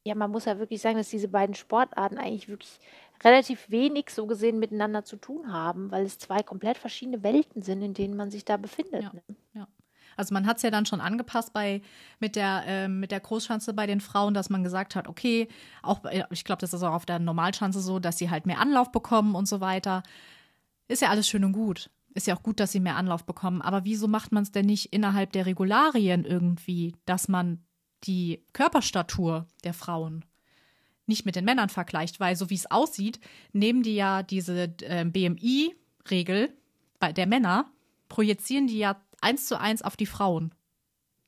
ja, 0.03 0.15
man 0.15 0.31
muss 0.31 0.45
ja 0.45 0.59
wirklich 0.59 0.81
sagen, 0.81 0.97
dass 0.97 1.09
diese 1.09 1.27
beiden 1.27 1.55
Sportarten 1.55 2.17
eigentlich 2.17 2.49
wirklich 2.49 2.79
relativ 3.23 3.69
wenig 3.69 4.09
so 4.09 4.27
gesehen 4.27 4.59
miteinander 4.59 5.03
zu 5.03 5.17
tun 5.17 5.51
haben, 5.51 5.91
weil 5.91 6.05
es 6.05 6.17
zwei 6.17 6.41
komplett 6.41 6.77
verschiedene 6.77 7.21
Welten 7.21 7.61
sind, 7.61 7.81
in 7.81 7.93
denen 7.93 8.15
man 8.15 8.31
sich 8.31 8.45
da 8.45 8.57
befindet. 8.57 9.03
Ja, 9.03 9.13
ne? 9.13 9.21
ja. 9.53 9.67
Also 10.15 10.33
man 10.33 10.45
hat 10.47 10.57
es 10.57 10.63
ja 10.63 10.71
dann 10.71 10.85
schon 10.85 10.99
angepasst 10.99 11.53
bei 11.53 11.81
mit 12.19 12.35
der 12.35 12.63
äh, 12.67 12.87
mit 12.89 13.11
der 13.11 13.21
Großschanze 13.21 13.73
bei 13.73 13.87
den 13.87 14.01
Frauen, 14.01 14.33
dass 14.33 14.49
man 14.49 14.63
gesagt 14.65 14.95
hat, 14.95 15.07
okay, 15.07 15.47
auch 15.81 16.01
ich 16.31 16.43
glaube, 16.43 16.59
das 16.59 16.73
ist 16.73 16.83
auch 16.83 16.93
auf 16.93 17.05
der 17.05 17.19
Normalschanze 17.19 17.79
so, 17.79 17.99
dass 17.99 18.17
sie 18.17 18.29
halt 18.29 18.45
mehr 18.45 18.59
Anlauf 18.59 18.91
bekommen 18.91 19.35
und 19.35 19.47
so 19.47 19.61
weiter. 19.61 20.03
Ist 20.89 21.01
ja 21.01 21.09
alles 21.09 21.29
schön 21.29 21.45
und 21.45 21.53
gut 21.53 21.89
ist 22.19 22.27
ja 22.27 22.35
auch 22.35 22.43
gut, 22.43 22.59
dass 22.59 22.73
sie 22.73 22.81
mehr 22.81 22.97
Anlauf 22.97 23.25
bekommen. 23.25 23.61
Aber 23.61 23.85
wieso 23.85 24.07
macht 24.07 24.33
man 24.33 24.43
es 24.43 24.51
denn 24.51 24.65
nicht 24.65 24.93
innerhalb 24.93 25.31
der 25.31 25.45
Regularien 25.45 26.25
irgendwie, 26.25 26.93
dass 27.05 27.29
man 27.29 27.63
die 28.03 28.43
Körperstatur 28.51 29.47
der 29.63 29.73
Frauen 29.73 30.25
nicht 31.05 31.25
mit 31.25 31.37
den 31.37 31.45
Männern 31.45 31.69
vergleicht? 31.69 32.19
Weil 32.19 32.35
so 32.35 32.49
wie 32.49 32.55
es 32.55 32.69
aussieht, 32.69 33.21
nehmen 33.53 33.83
die 33.83 33.95
ja 33.95 34.21
diese 34.21 34.75
äh, 34.81 35.05
BMI-Regel 35.05 36.53
der 37.15 37.27
Männer, 37.27 37.71
projizieren 38.09 38.67
die 38.67 38.79
ja 38.79 39.01
eins 39.21 39.45
zu 39.45 39.57
eins 39.57 39.81
auf 39.81 39.95
die 39.95 40.05
Frauen. 40.05 40.53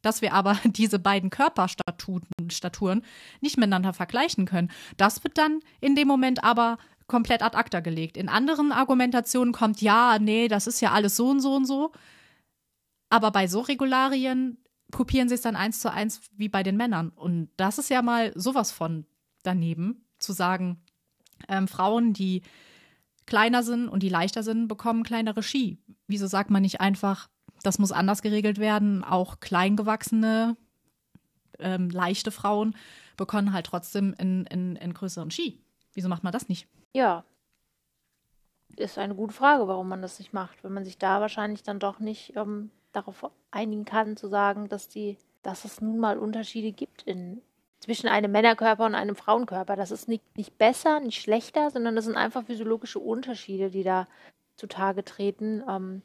Dass 0.02 0.22
wir 0.22 0.34
aber 0.34 0.60
diese 0.66 1.00
beiden 1.00 1.30
Körperstaturen 1.30 3.04
nicht 3.40 3.58
miteinander 3.58 3.94
vergleichen 3.94 4.46
können. 4.46 4.72
Das 4.98 5.24
wird 5.24 5.38
dann 5.38 5.62
in 5.80 5.96
dem 5.96 6.10
Moment 6.10 6.44
aber 6.44 6.78
komplett 7.12 7.44
ad 7.44 7.56
acta 7.56 7.82
gelegt. 7.82 8.16
In 8.16 8.30
anderen 8.30 8.72
Argumentationen 8.72 9.54
kommt, 9.54 9.82
ja, 9.82 10.18
nee, 10.18 10.48
das 10.48 10.66
ist 10.66 10.80
ja 10.80 10.92
alles 10.94 11.18
so 11.18 11.30
und 11.30 11.42
so 11.42 11.54
und 11.54 11.66
so. 11.66 11.92
Aber 13.10 13.32
bei 13.32 13.48
so 13.48 13.60
Regularien 13.60 14.58
kopieren 14.92 15.28
sie 15.28 15.36
es 15.36 15.42
dann 15.42 15.58
eins 15.58 15.82
zu 15.82 15.92
eins 15.92 16.22
wie 16.38 16.48
bei 16.48 16.64
den 16.64 16.78
Männern. 16.78 17.10
Und 17.10 17.50
das 17.58 17.78
ist 17.78 17.90
ja 17.90 18.02
mal 18.02 18.32
sowas 18.36 18.72
von 18.72 19.06
daneben, 19.44 20.06
zu 20.20 20.32
sagen, 20.32 20.82
ähm, 21.50 21.68
Frauen, 21.68 22.14
die 22.14 22.44
kleiner 23.26 23.62
sind 23.62 23.90
und 23.90 24.04
die 24.04 24.10
leichter 24.10 24.42
sind, 24.42 24.70
bekommen 24.70 25.04
kleinere 25.04 25.44
Ski. 25.44 25.80
Wieso 26.08 26.28
sagt 26.28 26.50
man 26.50 26.62
nicht 26.62 26.80
einfach, 26.80 27.30
das 27.62 27.78
muss 27.78 27.92
anders 27.92 28.22
geregelt 28.22 28.58
werden? 28.58 29.04
Auch 29.04 29.42
kleingewachsene, 29.42 30.56
ähm, 31.60 31.90
leichte 31.90 32.32
Frauen 32.32 32.74
bekommen 33.18 33.52
halt 33.52 33.66
trotzdem 33.66 34.16
in, 34.18 34.46
in, 34.46 34.78
in 34.78 34.94
größeren 34.94 35.30
Ski. 35.30 35.62
Wieso 35.94 36.10
macht 36.10 36.24
man 36.24 36.34
das 36.34 36.50
nicht? 36.50 36.68
Ja. 36.94 37.24
Ist 38.78 38.98
eine 38.98 39.16
gute 39.16 39.34
Frage, 39.34 39.68
warum 39.68 39.90
man 39.90 40.02
das 40.02 40.20
nicht 40.20 40.34
macht, 40.34 40.64
wenn 40.64 40.74
man 40.74 40.86
sich 40.86 40.98
da 40.98 41.20
wahrscheinlich 41.20 41.64
dann 41.64 41.80
doch 41.80 42.00
nicht 42.00 42.36
ähm, 42.36 42.72
darauf 42.94 43.30
einigen 43.52 43.86
kann, 43.86 44.16
zu 44.16 44.28
sagen, 44.28 44.70
dass 44.70 44.88
die, 44.88 45.18
dass 45.44 45.66
es 45.66 45.82
nun 45.82 45.98
mal 46.00 46.18
Unterschiede 46.18 46.72
gibt 46.72 47.04
in, 47.04 47.42
zwischen 47.80 48.08
einem 48.08 48.32
Männerkörper 48.32 48.86
und 48.86 48.96
einem 48.96 49.16
Frauenkörper. 49.16 49.76
Das 49.76 49.92
ist 49.92 50.08
nicht, 50.08 50.24
nicht 50.38 50.58
besser, 50.58 51.02
nicht 51.02 51.22
schlechter, 51.22 51.70
sondern 51.70 51.96
das 51.96 52.06
sind 52.06 52.16
einfach 52.16 52.46
physiologische 52.46 53.00
Unterschiede, 53.00 53.70
die 53.70 53.84
da 53.84 54.08
zutage 54.56 55.04
treten. 55.04 55.64
Ähm, 55.68 56.02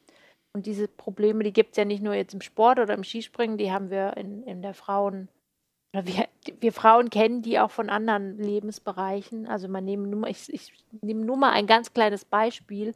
und 0.52 0.66
diese 0.66 0.88
Probleme, 0.88 1.44
die 1.44 1.52
gibt 1.52 1.72
es 1.72 1.76
ja 1.76 1.84
nicht 1.84 2.02
nur 2.02 2.14
jetzt 2.14 2.34
im 2.34 2.40
Sport 2.40 2.80
oder 2.80 2.94
im 2.94 3.04
Skispringen, 3.04 3.58
die 3.58 3.70
haben 3.70 3.90
wir 3.90 4.16
in, 4.16 4.42
in 4.42 4.62
der 4.62 4.74
Frauen- 4.74 5.28
wir, 5.92 6.28
wir 6.60 6.72
Frauen 6.72 7.10
kennen 7.10 7.42
die 7.42 7.58
auch 7.58 7.70
von 7.70 7.90
anderen 7.90 8.38
Lebensbereichen. 8.38 9.46
Also 9.46 9.68
man 9.68 9.84
nehme 9.84 10.06
nur, 10.06 10.26
ich, 10.28 10.52
ich 10.52 10.72
nehme 11.00 11.24
nur 11.24 11.36
mal 11.36 11.52
ein 11.52 11.66
ganz 11.66 11.92
kleines 11.92 12.24
Beispiel. 12.24 12.94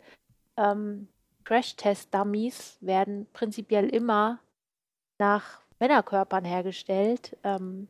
Ähm, 0.56 1.08
Crash-Test-Dummies 1.44 2.78
werden 2.80 3.26
prinzipiell 3.32 3.88
immer 3.88 4.38
nach 5.18 5.60
Männerkörpern 5.78 6.44
hergestellt, 6.44 7.36
ähm, 7.42 7.88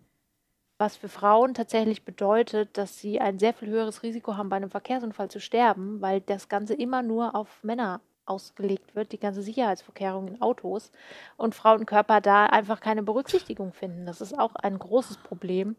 was 0.79 0.97
für 0.97 1.09
Frauen 1.09 1.55
tatsächlich 1.55 2.05
bedeutet, 2.05 2.79
dass 2.79 2.99
sie 2.99 3.21
ein 3.21 3.39
sehr 3.39 3.53
viel 3.53 3.69
höheres 3.69 4.03
Risiko 4.03 4.37
haben, 4.37 4.49
bei 4.49 4.57
einem 4.57 4.71
Verkehrsunfall 4.71 5.31
zu 5.31 5.41
sterben, 5.41 6.01
weil 6.01 6.21
das 6.21 6.49
Ganze 6.49 6.75
immer 6.75 7.03
nur 7.03 7.35
auf 7.35 7.63
Männer 7.63 8.01
ausgelegt 8.27 8.95
wird, 8.95 9.13
die 9.13 9.19
ganze 9.19 9.43
Sicherheitsvorkehrung 9.43 10.29
in 10.29 10.43
Autos 10.43 10.93
und 11.37 11.55
Frauenkörper 11.55 12.21
da 12.21 12.47
einfach 12.47 12.81
keine 12.81 13.03
Berücksichtigung 13.03 13.73
finden. 13.73 14.07
Das 14.07 14.21
ist 14.21 14.39
auch 14.39 14.55
ein 14.55 14.79
großes 14.79 15.19
Problem. 15.19 15.77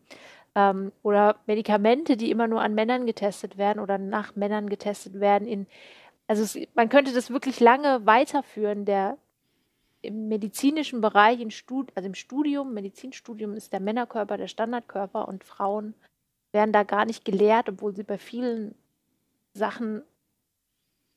Ähm, 0.56 0.91
oder 1.01 1.38
Medikamente, 1.45 2.17
die 2.17 2.30
immer 2.30 2.47
nur 2.47 2.62
an 2.62 2.75
Männern 2.75 3.06
getestet 3.06 3.58
werden 3.58 3.80
oder 3.80 3.97
nach 3.97 4.36
Männern 4.36 4.69
getestet 4.69 5.19
werden. 5.19 5.47
In, 5.47 5.67
also 6.27 6.43
es, 6.43 6.58
man 6.75 6.89
könnte 6.89 7.13
das 7.13 7.30
wirklich 7.30 7.60
lange 7.60 8.06
weiterführen. 8.06 8.86
Der 8.86 9.17
im 10.01 10.27
medizinischen 10.27 10.99
Bereich, 10.99 11.39
in 11.39 11.51
Stud 11.51 11.91
also 11.95 12.08
im 12.08 12.15
Studium, 12.15 12.73
Medizinstudium 12.73 13.54
ist 13.54 13.71
der 13.71 13.80
Männerkörper 13.80 14.38
der 14.38 14.47
Standardkörper 14.47 15.27
und 15.27 15.43
Frauen 15.43 15.93
werden 16.51 16.73
da 16.73 16.84
gar 16.84 17.06
nicht 17.06 17.23
gelehrt, 17.23 17.69
obwohl 17.69 17.95
sie 17.95 18.04
bei 18.04 18.17
vielen 18.17 18.75
Sachen 19.54 20.04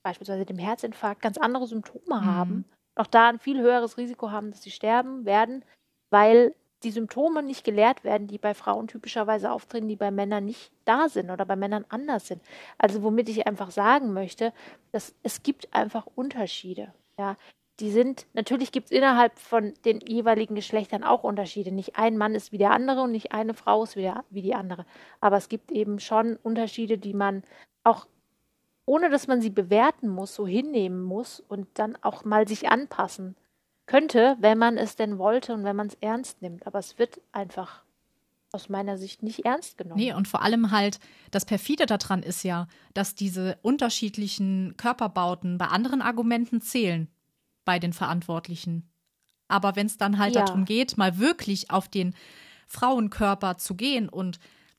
beispielsweise 0.05 0.45
dem 0.45 0.59
Herzinfarkt 0.59 1.21
ganz 1.21 1.39
andere 1.39 1.67
Symptome 1.67 2.21
mhm. 2.21 2.25
haben, 2.25 2.65
auch 2.95 3.09
da 3.09 3.29
ein 3.29 3.41
viel 3.41 3.61
höheres 3.61 3.99
Risiko 3.99 4.31
haben, 4.31 4.53
dass 4.53 4.63
sie 4.63 4.71
sterben 4.71 5.25
werden, 5.25 5.65
weil 6.11 6.55
die 6.85 6.91
Symptome 6.91 7.43
nicht 7.43 7.65
gelehrt 7.65 8.05
werden, 8.05 8.29
die 8.29 8.39
bei 8.39 8.55
Frauen 8.55 8.87
typischerweise 8.87 9.51
auftreten, 9.51 9.89
die 9.89 9.97
bei 9.97 10.11
Männern 10.11 10.45
nicht 10.45 10.71
da 10.85 11.09
sind 11.09 11.31
oder 11.31 11.47
bei 11.47 11.57
Männern 11.57 11.87
anders 11.89 12.29
sind. 12.29 12.43
Also 12.79 13.03
womit 13.03 13.29
ich 13.29 13.47
einfach 13.47 13.71
sagen 13.71 14.13
möchte, 14.13 14.53
dass 14.93 15.15
es 15.23 15.43
gibt 15.43 15.75
einfach 15.75 16.07
Unterschiede. 16.15 16.93
Ja, 17.19 17.37
die 17.81 17.91
sind, 17.91 18.27
natürlich 18.35 18.71
gibt 18.71 18.87
es 18.87 18.93
innerhalb 18.93 19.39
von 19.39 19.75
den 19.85 20.01
jeweiligen 20.01 20.55
Geschlechtern 20.55 21.03
auch 21.03 21.25
Unterschiede. 21.25 21.73
Nicht 21.73 21.97
ein 21.97 22.17
Mann 22.17 22.35
ist 22.35 22.53
wie 22.53 22.59
der 22.59 22.71
andere 22.71 23.03
und 23.03 23.11
nicht 23.11 23.33
eine 23.33 23.55
Frau 23.55 23.83
ist 23.83 23.97
wie, 23.97 24.03
der, 24.03 24.25
wie 24.31 24.43
die 24.43 24.55
andere. 24.55 24.87
Aber 25.21 25.37
es 25.37 25.49
gibt 25.49 25.73
eben 25.73 25.99
schon 25.99 26.37
Unterschiede, 26.37 26.99
die 26.99 27.15
man 27.15 27.43
auch, 27.83 28.07
ohne 28.87 29.11
dass 29.11 29.27
man 29.27 29.41
sie 29.41 29.51
bewerten 29.51 30.09
muss, 30.09 30.35
so 30.35 30.47
hinnehmen 30.47 31.03
muss 31.03 31.41
und 31.41 31.67
dann 31.75 31.97
auch 32.03 32.25
mal 32.25 32.47
sich 32.47 32.69
anpassen 32.69 33.37
könnte, 33.87 34.37
wenn 34.41 34.59
man 34.59 34.77
es 34.77 34.97
denn 34.97 35.19
wollte 35.19 35.55
und 35.55 35.65
wenn 35.65 35.77
man 35.77 35.89
es 35.89 35.97
ernst 36.01 36.43
nimmt. 36.43 36.67
Aber 36.67 36.79
es 36.79 36.99
wird 36.99 37.21
einfach 37.33 37.83
aus 38.53 38.69
meiner 38.69 38.97
Sicht 38.99 39.23
nicht 39.23 39.45
ernst 39.45 39.79
genommen. 39.79 39.99
Nee, 39.99 40.13
und 40.13 40.29
vor 40.29 40.43
allem 40.43 40.71
halt, 40.71 41.01
das 41.31 41.45
perfide 41.45 41.87
daran 41.87 42.23
ist 42.23 42.45
ja, 42.45 42.69
dass 42.95 43.15
diese 43.15 43.59
unterschiedlichen 43.63 44.77
Körperbauten 44.77 45.59
bei 45.59 45.67
anderen 45.67 46.01
Argumenten 46.01 46.61
zählen 46.61 47.09
bei 47.65 47.79
den 47.79 47.93
Verantwortlichen. 47.93 48.89
Aber 49.49 49.77
wenn 49.77 49.87
es 49.87 49.99
dann 49.99 50.19
halt 50.19 50.37
ja. 50.37 50.45
darum 50.45 50.65
geht, 50.65 50.97
mal 50.97 51.19
wirklich 51.19 51.71
auf 51.71 51.89
den 51.89 52.15
Frauenkörper 52.67 53.59
zu 53.59 53.75
gehen 53.75 54.09
und 54.09 54.39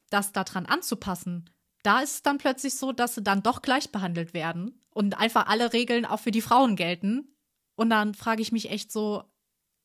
das 0.09 0.31
daran 0.31 0.65
anzupassen, 0.65 1.49
da 1.85 1.99
ist 1.99 2.15
es 2.15 2.23
dann 2.23 2.37
plötzlich 2.37 2.75
so, 2.75 2.91
dass 2.91 3.15
sie 3.15 3.23
dann 3.23 3.43
doch 3.43 3.61
gleich 3.61 3.91
behandelt 3.91 4.33
werden 4.33 4.81
und 4.93 5.17
einfach 5.17 5.47
alle 5.47 5.73
Regeln 5.73 6.05
auch 6.05 6.19
für 6.19 6.31
die 6.31 6.41
Frauen 6.41 6.75
gelten. 6.75 7.35
Und 7.75 7.89
dann 7.89 8.13
frage 8.13 8.41
ich 8.41 8.51
mich 8.51 8.71
echt 8.71 8.91
so, 8.91 9.23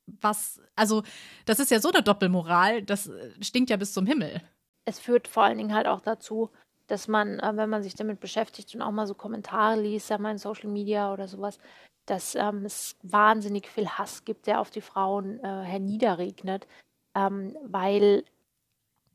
was, 0.06 0.60
also 0.76 1.02
das 1.44 1.60
ist 1.60 1.70
ja 1.70 1.80
so 1.80 1.90
eine 1.90 2.02
Doppelmoral, 2.02 2.82
das 2.82 3.08
äh, 3.08 3.32
stinkt 3.42 3.70
ja 3.70 3.76
bis 3.76 3.92
zum 3.92 4.06
Himmel. 4.06 4.40
Es 4.84 4.98
führt 4.98 5.28
vor 5.28 5.44
allen 5.44 5.58
Dingen 5.58 5.74
halt 5.74 5.86
auch 5.86 6.00
dazu, 6.00 6.50
dass 6.86 7.06
man, 7.06 7.38
äh, 7.38 7.56
wenn 7.56 7.70
man 7.70 7.82
sich 7.82 7.94
damit 7.94 8.20
beschäftigt 8.20 8.74
und 8.74 8.82
auch 8.82 8.90
mal 8.90 9.06
so 9.06 9.14
Kommentare 9.14 9.80
liest, 9.80 10.10
ja 10.10 10.18
mal 10.18 10.32
in 10.32 10.38
Social 10.38 10.70
Media 10.70 11.12
oder 11.12 11.28
sowas, 11.28 11.58
dass 12.06 12.34
ähm, 12.34 12.64
es 12.64 12.96
wahnsinnig 13.02 13.68
viel 13.68 13.88
Hass 13.88 14.24
gibt, 14.24 14.46
der 14.46 14.60
auf 14.60 14.70
die 14.70 14.80
Frauen 14.80 15.38
äh, 15.40 15.62
herniederregnet, 15.62 16.66
ähm, 17.14 17.56
weil 17.64 18.24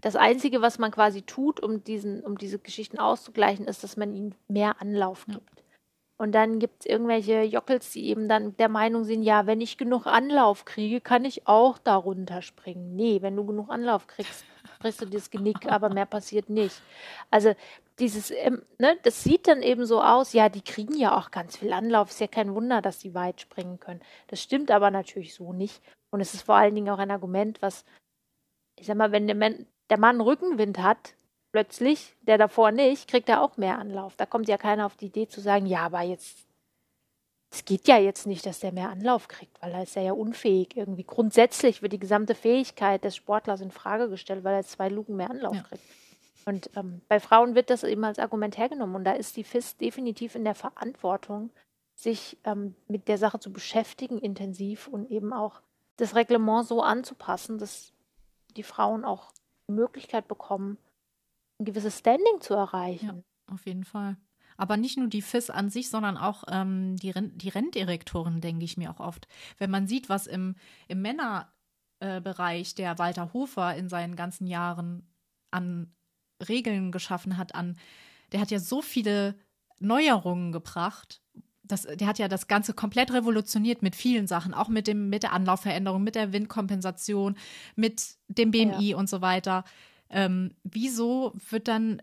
das 0.06 0.16
Einzige, 0.16 0.62
was 0.62 0.78
man 0.78 0.92
quasi 0.92 1.24
tut, 1.24 1.60
um, 1.60 1.84
diesen, 1.84 2.24
um 2.24 2.38
diese 2.38 2.60
Geschichten 2.60 3.00
auszugleichen, 3.00 3.66
ist, 3.66 3.84
dass 3.84 3.98
man 3.98 4.14
ihnen 4.14 4.36
mehr 4.48 4.80
Anlauf 4.80 5.26
gibt. 5.26 5.58
Ja. 5.58 5.64
Und 6.18 6.34
dann 6.34 6.60
gibt 6.60 6.82
es 6.82 6.86
irgendwelche 6.86 7.42
Jockels, 7.42 7.90
die 7.90 8.06
eben 8.06 8.30
dann 8.30 8.56
der 8.58 8.70
Meinung 8.70 9.04
sind, 9.04 9.24
ja, 9.24 9.48
wenn 9.48 9.62
ich 9.62 9.80
genug 9.80 10.06
Anlauf 10.06 10.64
kriege, 10.64 11.02
kann 11.02 11.26
ich 11.26 11.48
auch 11.48 11.80
darunter 11.80 12.44
springen. 12.44 12.96
Nee, 12.96 13.24
wenn 13.24 13.36
du 13.36 13.48
genug 13.48 13.72
Anlauf 13.72 14.06
kriegst, 14.06 14.46
brichst 14.80 15.02
du 15.02 15.06
dir 15.06 15.18
das 15.18 15.32
Genick, 15.32 15.66
aber 15.66 15.90
mehr 15.90 16.06
passiert 16.06 16.52
nicht. 16.52 16.80
Also 17.32 17.56
dieses, 17.98 18.30
ähm, 18.30 18.62
ne, 18.78 19.00
das 19.02 19.24
sieht 19.24 19.48
dann 19.48 19.64
eben 19.64 19.88
so 19.88 20.04
aus, 20.04 20.34
ja, 20.34 20.50
die 20.50 20.62
kriegen 20.62 20.96
ja 20.96 21.18
auch 21.18 21.32
ganz 21.32 21.58
viel 21.58 21.74
Anlauf, 21.74 22.12
ist 22.12 22.20
ja 22.22 22.28
kein 22.28 22.54
Wunder, 22.54 22.84
dass 22.84 23.00
die 23.00 23.16
weit 23.16 23.42
springen 23.42 23.80
können. 23.80 24.02
Das 24.28 24.40
stimmt 24.40 24.70
aber 24.70 24.92
natürlich 24.92 25.34
so 25.34 25.52
nicht. 25.52 25.82
Und 26.12 26.22
es 26.22 26.36
ist 26.36 26.44
vor 26.44 26.58
allen 26.58 26.76
Dingen 26.76 26.90
auch 26.90 27.00
ein 27.00 27.10
Argument, 27.10 27.60
was, 27.64 27.86
ich 28.78 28.86
sag 28.86 28.98
mal, 28.98 29.12
wenn 29.12 29.26
der 29.26 29.36
Mann, 29.36 29.66
der 29.90 30.00
Mann 30.00 30.22
Rückenwind 30.22 30.80
hat, 30.80 31.16
plötzlich, 31.52 32.16
der 32.22 32.38
davor 32.38 32.72
nicht, 32.72 33.08
kriegt 33.08 33.30
er 33.30 33.42
auch 33.42 33.58
mehr 33.58 33.80
Anlauf. 33.80 34.16
Da 34.18 34.26
kommt 34.26 34.48
ja 34.48 34.58
keiner 34.58 34.86
auf 34.86 34.98
die 34.98 35.06
Idee 35.06 35.28
zu 35.28 35.40
sagen, 35.40 35.66
ja, 35.66 35.86
aber 35.86 36.02
jetzt, 36.02 36.48
es 37.52 37.64
geht 37.64 37.88
ja 37.88 37.98
jetzt 37.98 38.28
nicht, 38.28 38.46
dass 38.46 38.60
der 38.60 38.74
mehr 38.74 38.90
Anlauf 38.90 39.28
kriegt, 39.28 39.62
weil 39.62 39.72
er 39.72 39.84
ist 39.84 39.96
ja, 39.96 40.02
ja 40.02 40.14
unfähig. 40.14 40.76
Irgendwie 40.76 41.06
grundsätzlich 41.06 41.82
wird 41.82 41.94
die 41.94 42.00
gesamte 42.00 42.36
Fähigkeit 42.36 43.04
des 43.04 43.16
Sportlers 43.16 43.62
in 43.62 43.72
Frage 43.72 44.10
gestellt, 44.10 44.44
weil 44.44 44.56
er 44.56 44.64
zwei 44.64 44.90
Luken 44.90 45.16
mehr 45.16 45.30
Anlauf 45.30 45.56
ja. 45.56 45.64
kriegt. 45.64 45.84
Und 46.46 46.70
ähm, 46.76 47.02
bei 47.08 47.20
Frauen 47.20 47.56
wird 47.56 47.70
das 47.70 47.84
eben 47.84 48.04
als 48.04 48.20
Argument 48.20 48.58
hergenommen. 48.58 48.96
Und 48.96 49.04
da 49.04 49.14
ist 49.14 49.38
die 49.38 49.44
FIS 49.44 49.78
definitiv 49.78 50.36
in 50.36 50.44
der 50.44 50.56
Verantwortung, 50.56 51.52
sich 51.96 52.38
ähm, 52.44 52.76
mit 52.88 53.08
der 53.08 53.18
Sache 53.18 53.40
zu 53.40 53.54
beschäftigen, 53.54 54.20
intensiv 54.20 54.88
und 54.88 55.10
eben 55.10 55.34
auch 55.34 55.62
das 55.96 56.16
Reglement 56.16 56.68
so 56.68 56.82
anzupassen, 56.82 57.58
dass 57.58 57.94
die 58.58 58.64
Frauen 58.64 59.06
auch 59.06 59.32
Möglichkeit 59.68 60.28
bekommen, 60.28 60.78
ein 61.60 61.66
gewisses 61.66 62.00
Standing 62.00 62.42
zu 62.42 62.54
erreichen. 62.54 63.24
Ja, 63.48 63.54
auf 63.54 63.66
jeden 63.66 63.84
Fall. 63.84 64.18
Aber 64.58 64.78
nicht 64.78 64.98
nur 64.98 65.08
die 65.08 65.22
FIS 65.22 65.50
an 65.50 65.70
sich, 65.70 65.90
sondern 65.90 66.18
auch 66.18 66.44
ähm, 66.48 66.96
die, 66.98 67.12
Ren 67.12 67.38
die 67.38 67.50
Renndirektoren, 67.50 68.42
denke 68.42 68.64
ich 68.64 68.78
mir 68.78 68.92
auch 68.92 69.00
oft. 69.00 69.28
Wenn 69.58 69.70
man 69.70 69.88
sieht, 69.88 70.08
was 70.08 70.28
im, 70.28 70.56
im 70.88 71.02
Männerbereich 71.02 72.72
äh, 72.72 72.76
der 72.76 72.98
Walter 72.98 73.34
Hofer 73.34 73.76
in 73.76 73.90
seinen 73.90 74.16
ganzen 74.16 74.48
Jahren 74.48 75.10
an 75.52 75.94
Regeln 76.48 76.92
geschaffen 76.92 77.38
hat, 77.38 77.56
an, 77.56 77.78
der 78.32 78.40
hat 78.40 78.52
ja 78.52 78.60
so 78.60 78.82
viele 78.82 79.36
Neuerungen 79.80 80.52
gebracht. 80.52 81.22
Das, 81.68 81.84
der 81.84 82.08
hat 82.08 82.20
ja 82.20 82.28
das 82.28 82.48
Ganze 82.48 82.74
komplett 82.74 83.12
revolutioniert 83.12 83.82
mit 83.82 83.96
vielen 83.96 84.28
Sachen, 84.28 84.54
auch 84.54 84.70
mit, 84.70 84.88
dem, 84.88 85.10
mit 85.10 85.24
der 85.24 85.34
Anlaufveränderung, 85.34 86.04
mit 86.04 86.16
der 86.16 86.34
Windkompensation, 86.34 87.36
mit 87.76 88.16
dem 88.28 88.52
BMI 88.52 88.92
ja. 88.92 88.98
und 88.98 89.10
so 89.10 89.22
weiter. 89.22 89.64
Ähm, 90.10 90.52
wieso 90.64 91.34
wird 91.50 91.68
dann, 91.68 92.02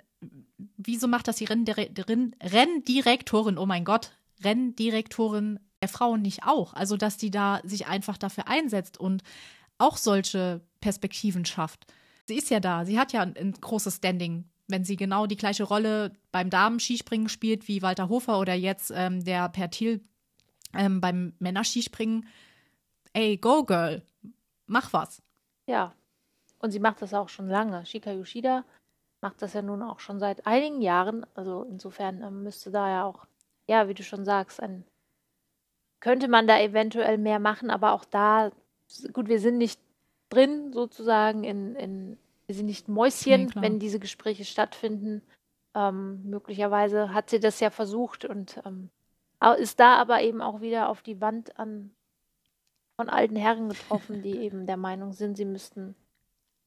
wieso 0.77 1.09
macht 1.09 1.29
das 1.29 1.37
die 1.37 1.45
Renndirektorin, 1.45 3.59
oh 3.59 3.67
mein 3.67 3.85
Gott, 3.85 4.13
Renndirektorin 4.43 5.61
der 5.81 5.89
Frauen 5.89 6.23
nicht 6.23 6.45
auch? 6.45 6.75
Also, 6.75 6.97
dass 6.97 7.17
die 7.17 7.31
da 7.31 7.61
sich 7.65 7.87
einfach 7.87 8.19
dafür 8.19 8.49
einsetzt 8.49 8.99
und 8.99 9.23
auch 9.79 9.97
solche 9.97 10.61
Perspektiven 10.81 11.45
schafft. 11.45 11.87
Sie 12.27 12.37
ist 12.37 12.51
ja 12.51 12.61
da, 12.61 12.85
sie 12.85 12.99
hat 12.99 13.13
ja 13.13 13.23
ein, 13.23 13.37
ein 13.37 13.53
großes 13.53 13.97
Standing, 13.97 14.45
wenn 14.69 14.85
sie 14.85 14.97
genau 14.97 15.27
die 15.27 15.37
gleiche 15.37 15.65
Rolle 15.65 16.13
beim 16.31 16.51
Damen-Skispringen 16.51 17.29
spielt 17.29 17.69
wie 17.69 17.83
Walter 17.83 18.09
Hofer 18.09 18.39
oder 18.39 18.55
jetzt 18.55 18.93
ähm, 18.95 19.25
der 19.25 19.49
Per 19.49 19.71
Thiel 19.71 20.01
ähm, 20.75 21.01
beim 21.01 21.35
Männerskispringen. 21.39 22.27
Ey, 23.13 23.37
go 23.37 23.65
girl, 23.65 24.03
mach 24.67 24.93
was. 24.93 25.23
Ja, 25.67 25.95
und 26.59 26.71
sie 26.71 26.81
macht 26.81 27.03
das 27.03 27.13
auch 27.13 27.29
schon 27.29 27.49
lange. 27.49 27.85
Shika 27.85 28.13
Yoshida 28.13 28.65
macht 29.21 29.43
das 29.43 29.53
ja 29.53 29.63
nun 29.63 29.83
auch 29.83 30.01
schon 30.01 30.19
seit 30.19 30.47
einigen 30.47 30.81
Jahren. 30.81 31.27
Also 31.35 31.65
insofern 31.65 32.23
ähm, 32.23 32.43
müsste 32.43 32.71
da 32.71 32.89
ja 32.89 33.05
auch, 33.05 33.27
ja, 33.69 33.89
wie 33.89 33.95
du 33.95 34.03
schon 34.03 34.25
sagst, 34.25 34.61
ein, 34.61 34.85
könnte 36.01 36.29
man 36.29 36.47
da 36.47 36.59
eventuell 36.61 37.19
mehr 37.19 37.39
machen, 37.39 37.71
aber 37.71 37.93
auch 37.93 38.05
da, 38.05 38.51
gut, 39.13 39.29
wir 39.29 39.39
sind 39.39 39.59
nicht 39.59 39.81
drin 40.29 40.73
sozusagen 40.73 41.45
in, 41.45 41.77
in 41.77 42.19
wir 42.53 42.57
sind 42.57 42.67
nicht 42.67 42.87
Mäuschen, 42.87 43.47
nee, 43.47 43.63
wenn 43.63 43.79
diese 43.79 43.99
Gespräche 43.99 44.45
stattfinden. 44.45 45.23
Ähm, 45.75 46.21
möglicherweise 46.29 47.15
hat 47.15 47.31
sie 47.31 47.41
das 47.41 47.61
ja 47.61 47.71
versucht 47.71 48.27
und 48.27 48.61
ähm, 48.67 48.91
ist 49.59 49.81
da 49.81 49.97
aber 49.97 50.21
eben 50.21 50.43
auch 50.43 50.61
wieder 50.61 50.91
auf 50.91 51.01
die 51.01 51.23
Wand 51.23 51.59
an 51.59 51.93
von 52.95 53.09
alten 53.09 53.37
Herren 53.37 53.71
getroffen, 53.71 54.21
die 54.21 54.37
eben 54.45 54.67
der 54.67 54.77
Meinung 54.77 55.15
sind, 55.15 55.39
sie 55.39 55.47
müssten 55.47 55.95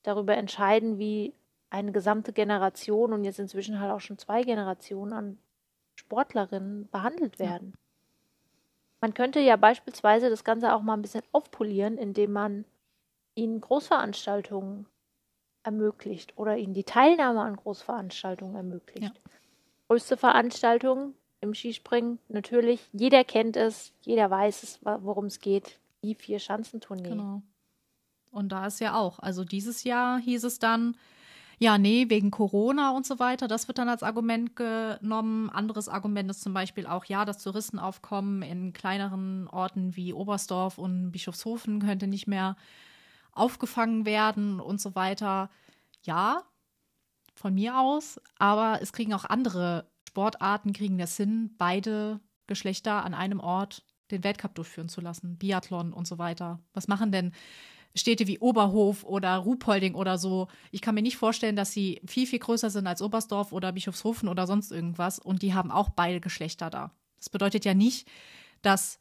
darüber 0.02 0.36
entscheiden, 0.36 0.98
wie 0.98 1.36
eine 1.70 1.92
gesamte 1.92 2.34
Generation 2.34 3.14
und 3.14 3.24
jetzt 3.24 3.38
inzwischen 3.38 3.80
halt 3.80 3.92
auch 3.92 4.02
schon 4.02 4.18
zwei 4.18 4.42
Generationen 4.42 5.14
an 5.14 5.38
Sportlerinnen 5.94 6.90
behandelt 6.90 7.38
werden. 7.38 7.74
Ja. 7.76 7.80
Man 9.02 9.14
könnte 9.14 9.40
ja 9.40 9.56
beispielsweise 9.56 10.32
das 10.32 10.44
Ganze 10.44 10.74
auch 10.74 10.82
mal 10.82 10.94
ein 10.94 11.04
bisschen 11.04 11.24
aufpolieren, 11.32 12.00
indem 12.00 12.32
man 12.32 12.66
ihnen 13.36 13.62
Großveranstaltungen 13.62 14.88
ermöglicht 15.66 16.38
oder 16.38 16.58
ihnen 16.58 16.74
die 16.74 16.84
Teilnahme 16.84 17.42
an 17.42 17.56
Großveranstaltungen 17.56 18.56
ermöglicht. 18.56 19.14
Ja. 19.16 19.32
Größte 19.88 20.18
Veranstaltung 20.18 21.14
im 21.42 21.54
Skispringen, 21.54 22.20
natürlich, 22.28 22.82
jeder 22.92 23.24
kennt 23.24 23.56
es, 23.56 23.94
jeder 24.02 24.30
weiß 24.30 24.64
es, 24.64 24.80
worum 24.84 25.26
es 25.26 25.40
geht, 25.40 25.80
die 26.04 26.16
vier 26.16 26.40
Schanzentournee. 26.40 27.10
Genau. 27.10 27.42
Und 28.32 28.52
da 28.52 28.66
ist 28.66 28.80
ja 28.80 28.96
auch, 28.96 29.20
also 29.20 29.44
dieses 29.44 29.84
Jahr 29.84 30.20
hieß 30.20 30.44
es 30.44 30.60
dann, 30.60 30.98
ja, 31.58 31.78
nee, 31.78 32.10
wegen 32.10 32.32
Corona 32.32 32.92
und 32.92 33.06
so 33.06 33.20
weiter. 33.20 33.48
Das 33.48 33.68
wird 33.68 33.78
dann 33.78 33.88
als 33.88 34.04
Argument 34.04 34.56
genommen. 34.56 35.50
Anderes 35.50 35.88
Argument 35.88 36.30
ist 36.30 36.42
zum 36.42 36.54
Beispiel 36.54 36.86
auch, 36.86 37.06
ja, 37.06 37.24
das 37.24 37.42
Touristenaufkommen 37.42 38.42
in 38.42 38.74
kleineren 38.74 39.48
Orten 39.48 39.96
wie 39.96 40.14
Oberstdorf 40.14 40.78
und 40.78 41.12
Bischofshofen 41.12 41.80
könnte 41.80 42.08
nicht 42.08 42.28
mehr 42.28 42.58
aufgefangen 43.36 44.06
werden 44.06 44.60
und 44.60 44.82
so 44.82 44.96
weiter. 44.96 45.50
Ja, 46.04 46.44
von 47.36 47.54
mir 47.54 47.80
aus, 47.80 48.20
aber 48.40 48.80
es 48.82 48.94
kriegen 48.94 49.14
auch 49.14 49.26
andere 49.26 49.90
Sportarten, 50.08 50.74
kriegen 50.74 50.98
das 50.98 51.18
hin, 51.18 51.54
beide 51.58 52.22
Geschlechter 52.48 53.04
an 53.04 53.14
einem 53.14 53.40
Ort 53.40 53.84
den 54.12 54.24
Weltcup 54.24 54.56
durchführen 54.56 54.90
zu 54.90 55.02
lassen, 55.02 55.38
Biathlon 55.38 55.92
und 55.92 56.08
so 56.08 56.18
weiter. 56.18 56.60
Was 56.74 56.88
machen 56.88 57.12
denn 57.12 57.34
Städte 57.96 58.28
wie 58.28 58.40
Oberhof 58.40 59.04
oder 59.04 59.36
Ruhpolding 59.38 59.96
oder 59.96 60.18
so? 60.18 60.48
Ich 60.72 60.82
kann 60.82 60.96
mir 60.96 61.02
nicht 61.02 61.18
vorstellen, 61.18 61.56
dass 61.56 61.72
sie 61.72 62.02
viel, 62.06 62.28
viel 62.28 62.40
größer 62.40 62.70
sind 62.70 62.88
als 62.88 63.02
Oberstdorf 63.02 63.52
oder 63.52 63.72
Bischofshofen 63.72 64.30
oder 64.30 64.48
sonst 64.48 64.72
irgendwas 64.72 65.20
und 65.20 65.42
die 65.42 65.54
haben 65.54 65.72
auch 65.72 65.90
beide 65.90 66.22
Geschlechter 66.22 66.70
da. 66.70 66.92
Das 67.18 67.30
bedeutet 67.30 67.66
ja 67.66 67.74
nicht, 67.74 68.08
dass 68.62 69.00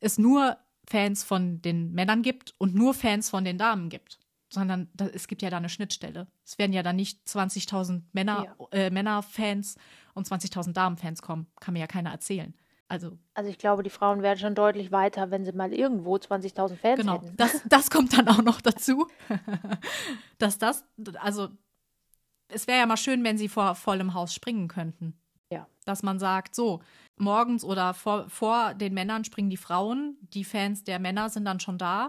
es 0.00 0.18
nur 0.18 0.56
Fans 0.88 1.24
von 1.24 1.62
den 1.62 1.92
Männern 1.92 2.22
gibt 2.22 2.54
und 2.58 2.74
nur 2.74 2.94
Fans 2.94 3.30
von 3.30 3.44
den 3.44 3.58
Damen 3.58 3.88
gibt, 3.88 4.18
sondern 4.48 4.88
da, 4.94 5.06
es 5.06 5.28
gibt 5.28 5.42
ja 5.42 5.50
da 5.50 5.56
eine 5.56 5.68
Schnittstelle. 5.68 6.26
Es 6.44 6.58
werden 6.58 6.72
ja 6.72 6.82
dann 6.82 6.96
nicht 6.96 7.26
20.000 7.26 8.02
Männer, 8.12 8.56
ja. 8.58 8.66
äh, 8.72 8.90
Männerfans 8.90 9.76
und 10.14 10.28
20.000 10.28 10.72
Damenfans 10.72 11.22
kommen. 11.22 11.46
Kann 11.60 11.74
mir 11.74 11.80
ja 11.80 11.86
keiner 11.86 12.10
erzählen. 12.10 12.54
Also, 12.88 13.18
also 13.32 13.50
ich 13.50 13.58
glaube, 13.58 13.82
die 13.82 13.90
Frauen 13.90 14.22
wären 14.22 14.38
schon 14.38 14.54
deutlich 14.54 14.92
weiter, 14.92 15.30
wenn 15.30 15.44
sie 15.44 15.52
mal 15.52 15.72
irgendwo 15.72 16.16
20.000 16.16 16.76
Fans 16.76 17.00
genau, 17.00 17.22
hätten. 17.22 17.36
Das, 17.36 17.62
das 17.68 17.90
kommt 17.90 18.16
dann 18.16 18.28
auch 18.28 18.42
noch 18.42 18.60
dazu, 18.60 19.08
dass 20.38 20.58
das, 20.58 20.84
also 21.18 21.48
es 22.48 22.66
wäre 22.66 22.80
ja 22.80 22.86
mal 22.86 22.96
schön, 22.96 23.24
wenn 23.24 23.38
sie 23.38 23.48
vor 23.48 23.74
vollem 23.74 24.14
Haus 24.14 24.34
springen 24.34 24.68
könnten. 24.68 25.18
Ja. 25.50 25.66
Dass 25.84 26.02
man 26.02 26.18
sagt, 26.18 26.54
so, 26.54 26.82
morgens 27.16 27.64
oder 27.64 27.94
vor, 27.94 28.28
vor 28.28 28.74
den 28.74 28.94
Männern 28.94 29.24
springen 29.24 29.50
die 29.50 29.56
Frauen, 29.56 30.16
die 30.20 30.44
Fans 30.44 30.84
der 30.84 30.98
Männer 30.98 31.30
sind 31.30 31.44
dann 31.44 31.60
schon 31.60 31.78
da. 31.78 32.08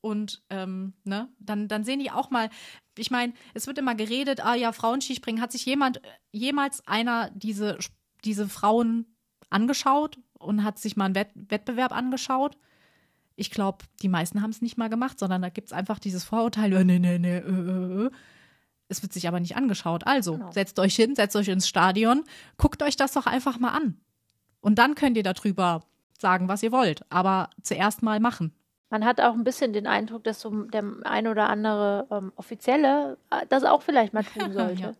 Und 0.00 0.42
ähm, 0.50 0.94
ne, 1.04 1.28
dann, 1.40 1.66
dann 1.66 1.84
sehen 1.84 1.98
die 1.98 2.10
auch 2.10 2.30
mal, 2.30 2.50
ich 2.96 3.10
meine, 3.10 3.32
es 3.54 3.66
wird 3.66 3.78
immer 3.78 3.94
geredet, 3.94 4.44
ah 4.44 4.54
ja, 4.54 4.72
Frauenskispringen, 4.72 5.42
hat 5.42 5.52
sich 5.52 5.66
jemand, 5.66 6.00
jemals 6.30 6.86
einer 6.86 7.30
diese, 7.30 7.78
diese 8.24 8.48
Frauen 8.48 9.06
angeschaut 9.50 10.18
und 10.38 10.62
hat 10.62 10.78
sich 10.78 10.96
mal 10.96 11.06
einen 11.06 11.14
Wett 11.14 11.30
Wettbewerb 11.34 11.92
angeschaut? 11.92 12.56
Ich 13.34 13.50
glaube, 13.50 13.84
die 14.02 14.08
meisten 14.08 14.42
haben 14.42 14.50
es 14.50 14.62
nicht 14.62 14.78
mal 14.78 14.88
gemacht, 14.88 15.18
sondern 15.18 15.42
da 15.42 15.48
gibt 15.48 15.68
es 15.68 15.72
einfach 15.72 15.98
dieses 15.98 16.24
Vorurteil, 16.24 16.72
äh, 16.72 16.84
nee, 16.84 16.98
nee, 16.98 17.18
nee, 17.18 17.36
äh, 17.36 17.40
äh, 17.40 18.06
äh. 18.06 18.10
Es 18.88 19.02
wird 19.02 19.12
sich 19.12 19.28
aber 19.28 19.38
nicht 19.38 19.56
angeschaut. 19.56 20.06
Also, 20.06 20.38
genau. 20.38 20.50
setzt 20.50 20.78
euch 20.78 20.96
hin, 20.96 21.14
setzt 21.14 21.36
euch 21.36 21.48
ins 21.48 21.68
Stadion, 21.68 22.24
guckt 22.56 22.82
euch 22.82 22.96
das 22.96 23.12
doch 23.12 23.26
einfach 23.26 23.58
mal 23.58 23.70
an. 23.70 24.00
Und 24.60 24.78
dann 24.78 24.94
könnt 24.94 25.16
ihr 25.16 25.22
darüber 25.22 25.82
sagen, 26.18 26.48
was 26.48 26.62
ihr 26.62 26.72
wollt. 26.72 27.02
Aber 27.10 27.50
zuerst 27.62 28.02
mal 28.02 28.20
machen. 28.20 28.52
Man 28.90 29.04
hat 29.04 29.20
auch 29.20 29.34
ein 29.34 29.44
bisschen 29.44 29.72
den 29.72 29.86
Eindruck, 29.86 30.24
dass 30.24 30.40
so 30.40 30.50
der 30.50 30.84
ein 31.04 31.26
oder 31.28 31.48
andere 31.48 32.06
ähm, 32.10 32.32
Offizielle 32.36 33.18
äh, 33.30 33.44
das 33.48 33.64
auch 33.64 33.82
vielleicht 33.82 34.14
mal 34.14 34.24
tun 34.24 34.52
sollte. 34.52 34.94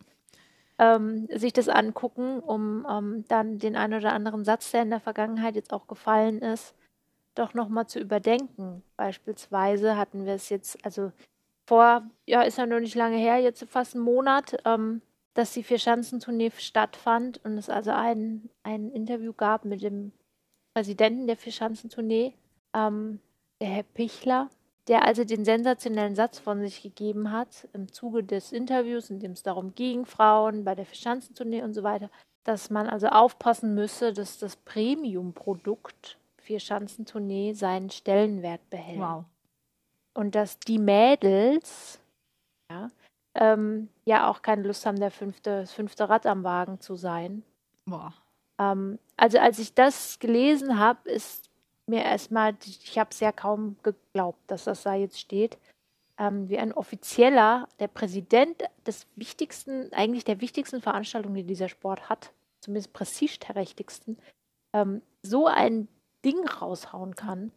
ja. 0.77 0.95
ähm, 0.95 1.27
sich 1.33 1.53
das 1.53 1.69
angucken, 1.69 2.39
um 2.39 2.85
ähm, 2.89 3.25
dann 3.27 3.57
den 3.57 3.75
einen 3.75 3.95
oder 3.95 4.13
anderen 4.13 4.45
Satz, 4.45 4.71
der 4.71 4.83
in 4.83 4.91
der 4.91 4.99
Vergangenheit 4.99 5.55
jetzt 5.55 5.73
auch 5.73 5.87
gefallen 5.87 6.39
ist, 6.41 6.75
doch 7.33 7.53
nochmal 7.53 7.87
zu 7.87 7.99
überdenken. 7.99 8.83
Beispielsweise 8.95 9.97
hatten 9.97 10.25
wir 10.25 10.33
es 10.33 10.49
jetzt, 10.49 10.83
also 10.85 11.11
vor, 11.65 12.03
ja, 12.25 12.41
ist 12.41 12.57
ja 12.57 12.65
noch 12.65 12.79
nicht 12.79 12.95
lange 12.95 13.17
her, 13.17 13.37
jetzt 13.37 13.63
fast 13.69 13.95
einen 13.95 14.03
Monat, 14.03 14.57
ähm, 14.65 15.01
dass 15.39 15.53
die 15.53 15.63
Vierschanzentournee 15.63 16.51
stattfand 16.57 17.43
und 17.45 17.57
es 17.57 17.69
also 17.69 17.91
ein, 17.91 18.49
ein 18.63 18.91
Interview 18.91 19.33
gab 19.33 19.65
mit 19.65 19.81
dem 19.81 20.11
Präsidenten 20.73 21.27
der 21.27 21.37
Vierschanzentournee, 21.37 22.33
ähm, 22.73 23.19
der 23.61 23.69
Herr 23.69 23.83
Pichler, 23.83 24.49
der 24.87 25.05
also 25.05 25.23
den 25.23 25.45
sensationellen 25.45 26.15
Satz 26.15 26.39
von 26.39 26.59
sich 26.61 26.81
gegeben 26.81 27.31
hat 27.31 27.67
im 27.73 27.91
Zuge 27.91 28.23
des 28.23 28.51
Interviews, 28.51 29.09
in 29.09 29.19
dem 29.19 29.31
es 29.31 29.43
darum 29.43 29.73
ging, 29.75 30.05
Frauen 30.05 30.63
bei 30.63 30.75
der 30.75 30.85
Vierschanzentournee 30.85 31.63
und 31.63 31.73
so 31.73 31.83
weiter, 31.83 32.09
dass 32.43 32.69
man 32.69 32.87
also 32.87 33.07
aufpassen 33.07 33.73
müsse, 33.73 34.13
dass 34.13 34.37
das 34.37 34.55
Premium-Produkt 34.55 36.17
Vierschanzentournee 36.37 37.53
seinen 37.53 37.89
Stellenwert 37.89 38.69
behält. 38.69 38.99
Wow 38.99 39.25
und 40.19 40.35
dass 40.35 40.59
die 40.59 40.79
Mädels 40.79 41.99
ja, 42.69 42.89
ähm, 43.39 43.89
ja 44.05 44.29
auch 44.29 44.41
keine 44.41 44.63
Lust 44.63 44.85
haben, 44.85 44.99
der 44.99 45.11
fünfte, 45.11 45.61
das 45.61 45.73
fünfte 45.73 46.09
Rad 46.09 46.25
am 46.25 46.43
Wagen 46.43 46.79
zu 46.79 46.95
sein. 46.95 47.43
Boah. 47.85 48.13
Ähm, 48.59 48.99
also 49.17 49.39
als 49.39 49.57
ich 49.59 49.73
das 49.73 50.19
gelesen 50.19 50.77
habe, 50.77 51.09
ist 51.09 51.49
mir 51.87 52.03
erstmal, 52.03 52.55
ich 52.65 52.99
habe 52.99 53.09
es 53.11 53.19
ja 53.19 53.31
kaum 53.31 53.77
geglaubt, 53.81 54.39
dass 54.47 54.65
das 54.65 54.83
da 54.83 54.93
jetzt 54.93 55.19
steht, 55.19 55.57
ähm, 56.17 56.49
wie 56.49 56.59
ein 56.59 56.73
offizieller, 56.73 57.67
der 57.79 57.87
Präsident 57.87 58.63
des 58.85 59.07
wichtigsten, 59.15 59.91
eigentlich 59.93 60.25
der 60.25 60.41
wichtigsten 60.41 60.81
Veranstaltung, 60.81 61.33
die 61.33 61.43
dieser 61.43 61.69
Sport 61.69 62.09
hat, 62.09 62.31
zumindest 62.59 62.93
prestigeträchtigsten, 62.93 64.17
ähm, 64.73 65.01
so 65.23 65.47
ein 65.47 65.87
Ding 66.23 66.45
raushauen 66.45 67.15
kann 67.15 67.51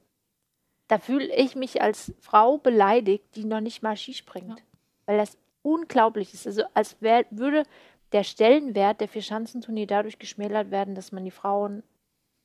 da 0.92 0.98
fühle 0.98 1.34
ich 1.34 1.56
mich 1.56 1.80
als 1.80 2.12
Frau 2.20 2.58
beleidigt, 2.58 3.24
die 3.34 3.46
noch 3.46 3.62
nicht 3.62 3.82
mal 3.82 3.96
Ski 3.96 4.12
springt. 4.12 4.58
Ja. 4.58 4.64
Weil 5.06 5.16
das 5.16 5.38
unglaublich 5.62 6.34
ist. 6.34 6.46
Also 6.46 6.64
als 6.74 7.00
wär, 7.00 7.24
würde 7.30 7.64
der 8.12 8.24
Stellenwert 8.24 9.00
der 9.00 9.08
Vierschanzentournee 9.08 9.86
dadurch 9.86 10.18
geschmälert 10.18 10.70
werden, 10.70 10.94
dass 10.94 11.12
man 11.12 11.24
die 11.24 11.30
Frauen, 11.30 11.82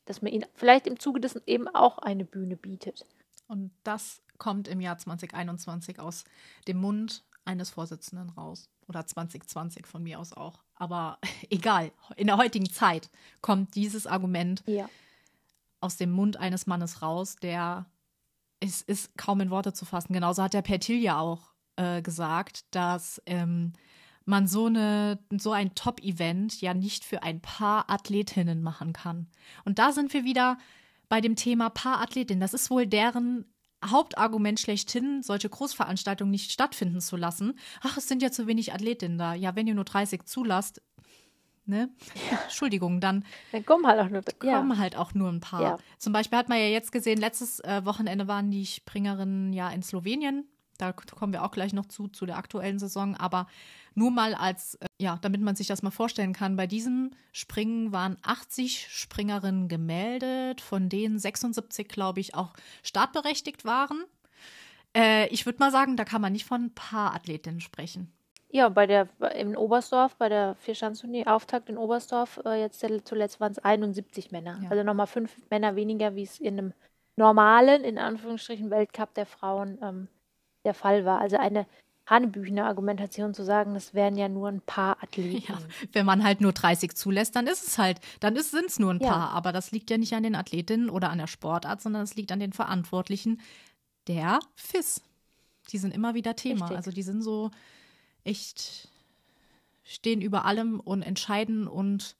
dass 0.05 0.21
man 0.21 0.31
ihnen 0.31 0.45
vielleicht 0.53 0.87
im 0.87 0.99
Zuge 0.99 1.19
dessen 1.19 1.41
eben 1.45 1.67
auch 1.67 1.97
eine 1.97 2.25
Bühne 2.25 2.55
bietet. 2.55 3.05
Und 3.47 3.71
das 3.83 4.21
kommt 4.37 4.67
im 4.67 4.81
Jahr 4.81 4.97
2021 4.97 5.99
aus 5.99 6.23
dem 6.67 6.77
Mund 6.77 7.23
eines 7.45 7.69
Vorsitzenden 7.69 8.29
raus. 8.29 8.69
Oder 8.87 9.05
2020 9.05 9.85
von 9.85 10.03
mir 10.03 10.19
aus 10.19 10.33
auch. 10.33 10.63
Aber 10.75 11.17
egal, 11.49 11.91
in 12.15 12.27
der 12.27 12.37
heutigen 12.37 12.69
Zeit 12.69 13.09
kommt 13.41 13.75
dieses 13.75 14.07
Argument 14.07 14.63
ja. 14.65 14.89
aus 15.81 15.97
dem 15.97 16.11
Mund 16.11 16.37
eines 16.37 16.67
Mannes 16.67 17.01
raus, 17.01 17.35
der 17.35 17.85
es 18.59 18.81
ist 18.81 19.15
kaum 19.17 19.41
in 19.41 19.51
Worte 19.51 19.73
zu 19.73 19.85
fassen. 19.85 20.13
Genauso 20.13 20.41
hat 20.41 20.53
der 20.53 20.63
Pertil 20.63 20.99
ja 20.99 21.19
auch 21.19 21.53
äh, 21.77 22.01
gesagt, 22.01 22.65
dass 22.71 23.21
ähm, 23.25 23.73
man 24.25 24.45
so, 24.47 24.65
eine, 24.65 25.19
so 25.37 25.53
ein 25.53 25.73
Top-Event 25.73 26.59
ja 26.61 26.73
nicht 26.73 27.05
für 27.05 27.23
ein 27.23 27.41
paar 27.41 27.89
Athletinnen 27.89 28.61
machen 28.61 28.91
kann. 28.91 29.27
Und 29.63 29.79
da 29.79 29.93
sind 29.93 30.13
wir 30.13 30.25
wieder 30.25 30.57
bei 31.07 31.21
dem 31.21 31.35
Thema 31.35 31.69
Paar-Athletin. 31.69 32.39
Das 32.39 32.53
ist 32.53 32.69
wohl 32.69 32.85
deren 32.85 33.45
Hauptargument 33.85 34.59
schlechthin, 34.59 35.21
solche 35.23 35.49
Großveranstaltungen 35.49 36.31
nicht 36.31 36.51
stattfinden 36.51 36.99
zu 36.99 37.15
lassen. 37.15 37.57
Ach, 37.81 37.95
es 37.97 38.07
sind 38.07 38.21
ja 38.21 38.31
zu 38.31 38.47
wenig 38.47 38.73
Athletinnen 38.73 39.17
da. 39.17 39.33
Ja, 39.33 39.55
wenn 39.55 39.67
ihr 39.67 39.75
nur 39.75 39.85
30 39.85 40.25
zulasst, 40.25 40.81
ne? 41.65 41.89
Ja. 42.31 42.39
Entschuldigung, 42.43 42.99
dann, 42.99 43.23
dann 43.51 43.65
kommen 43.65 43.85
halt 43.85 43.99
auch 43.99 44.09
nur, 44.09 44.23
kommen 44.39 44.71
ja. 44.71 44.77
halt 44.77 44.97
auch 44.97 45.13
nur 45.13 45.29
ein 45.29 45.39
paar. 45.39 45.61
Ja. 45.61 45.77
Zum 45.99 46.11
Beispiel 46.11 46.37
hat 46.37 46.49
man 46.49 46.57
ja 46.57 46.65
jetzt 46.65 46.91
gesehen, 46.91 47.19
letztes 47.19 47.59
äh, 47.61 47.85
Wochenende 47.85 48.27
waren 48.27 48.51
die 48.51 48.65
Springerinnen 48.65 49.53
ja 49.53 49.69
in 49.69 49.83
Slowenien. 49.83 50.49
Da 50.77 50.93
kommen 50.93 51.33
wir 51.33 51.43
auch 51.43 51.51
gleich 51.51 51.73
noch 51.73 51.85
zu, 51.85 52.07
zu 52.07 52.25
der 52.25 52.37
aktuellen 52.37 52.79
Saison. 52.79 53.15
Aber 53.15 53.47
nur 53.95 54.11
mal 54.11 54.33
als, 54.35 54.75
äh, 54.75 54.85
ja, 54.99 55.17
damit 55.21 55.41
man 55.41 55.55
sich 55.55 55.67
das 55.67 55.83
mal 55.83 55.91
vorstellen 55.91 56.33
kann, 56.33 56.55
bei 56.55 56.67
diesem 56.67 57.11
Springen 57.31 57.91
waren 57.91 58.17
80 58.21 58.87
Springerinnen 58.89 59.67
gemeldet, 59.67 60.61
von 60.61 60.89
denen 60.89 61.19
76, 61.19 61.87
glaube 61.87 62.19
ich, 62.19 62.35
auch 62.35 62.53
startberechtigt 62.83 63.65
waren. 63.65 64.03
Äh, 64.95 65.27
ich 65.29 65.45
würde 65.45 65.59
mal 65.59 65.71
sagen, 65.71 65.97
da 65.97 66.05
kann 66.05 66.21
man 66.21 66.33
nicht 66.33 66.45
von 66.45 66.65
ein 66.65 66.73
paar 66.73 67.13
Athletinnen 67.15 67.61
sprechen. 67.61 68.11
Ja, 68.49 68.69
bei 68.69 68.87
der 68.87 69.09
in 69.35 69.57
Oberstdorf, 69.57 70.15
bei 70.15 70.29
der 70.29 70.55
Vierschanzentournee 70.55 71.25
Auftakt 71.25 71.69
in 71.69 71.77
Oberstdorf, 71.77 72.39
äh, 72.45 72.61
jetzt 72.61 72.79
zuletzt 73.05 73.39
waren 73.41 73.51
es 73.51 73.59
71 73.59 74.31
Männer. 74.31 74.59
Ja. 74.63 74.69
Also 74.69 74.83
nochmal 74.83 75.07
fünf 75.07 75.35
Männer 75.49 75.75
weniger, 75.75 76.15
wie 76.15 76.23
es 76.23 76.39
in 76.39 76.57
einem 76.57 76.73
normalen, 77.17 77.83
in 77.83 77.97
Anführungsstrichen, 77.97 78.69
Weltcup 78.69 79.13
der 79.15 79.25
Frauen 79.25 79.77
ähm, 79.81 80.07
der 80.67 80.75
Fall 80.75 81.03
war. 81.05 81.19
Also 81.19 81.37
eine 81.37 81.65
Hanebüchner 82.05 82.65
Argumentation 82.65 83.33
zu 83.33 83.43
sagen, 83.43 83.73
das 83.73 83.93
wären 83.93 84.15
ja 84.15 84.29
nur 84.29 84.47
ein 84.47 84.61
paar 84.61 85.01
Athleten. 85.01 85.51
Ja, 85.51 85.57
wenn 85.93 86.05
man 86.05 86.23
halt 86.23 86.39
nur 86.39 86.53
30 86.53 86.95
zulässt, 86.95 87.35
dann 87.35 87.47
ist 87.47 87.67
es 87.67 87.77
halt, 87.77 87.99
dann 88.19 88.35
sind 88.35 88.67
es 88.67 88.77
nur 88.77 88.93
ein 88.93 89.01
ja. 89.01 89.09
paar. 89.09 89.31
Aber 89.31 89.51
das 89.51 89.71
liegt 89.71 89.89
ja 89.89 89.97
nicht 89.97 90.13
an 90.13 90.23
den 90.23 90.35
Athletinnen 90.35 90.89
oder 90.89 91.09
an 91.09 91.17
der 91.17 91.27
Sportart, 91.27 91.81
sondern 91.81 92.03
es 92.03 92.15
liegt 92.15 92.31
an 92.31 92.39
den 92.39 92.53
Verantwortlichen 92.53 93.41
der 94.07 94.39
FIS. 94.55 95.01
Die 95.71 95.79
sind 95.79 95.93
immer 95.93 96.13
wieder 96.13 96.35
Thema. 96.35 96.65
Richtig. 96.65 96.77
Also 96.77 96.91
die 96.91 97.01
sind 97.01 97.21
so, 97.21 97.51
echt 98.23 98.89
stehen 99.83 100.21
über 100.21 100.45
allem 100.45 100.79
und 100.79 101.01
entscheiden 101.01 101.67
und 101.67 102.15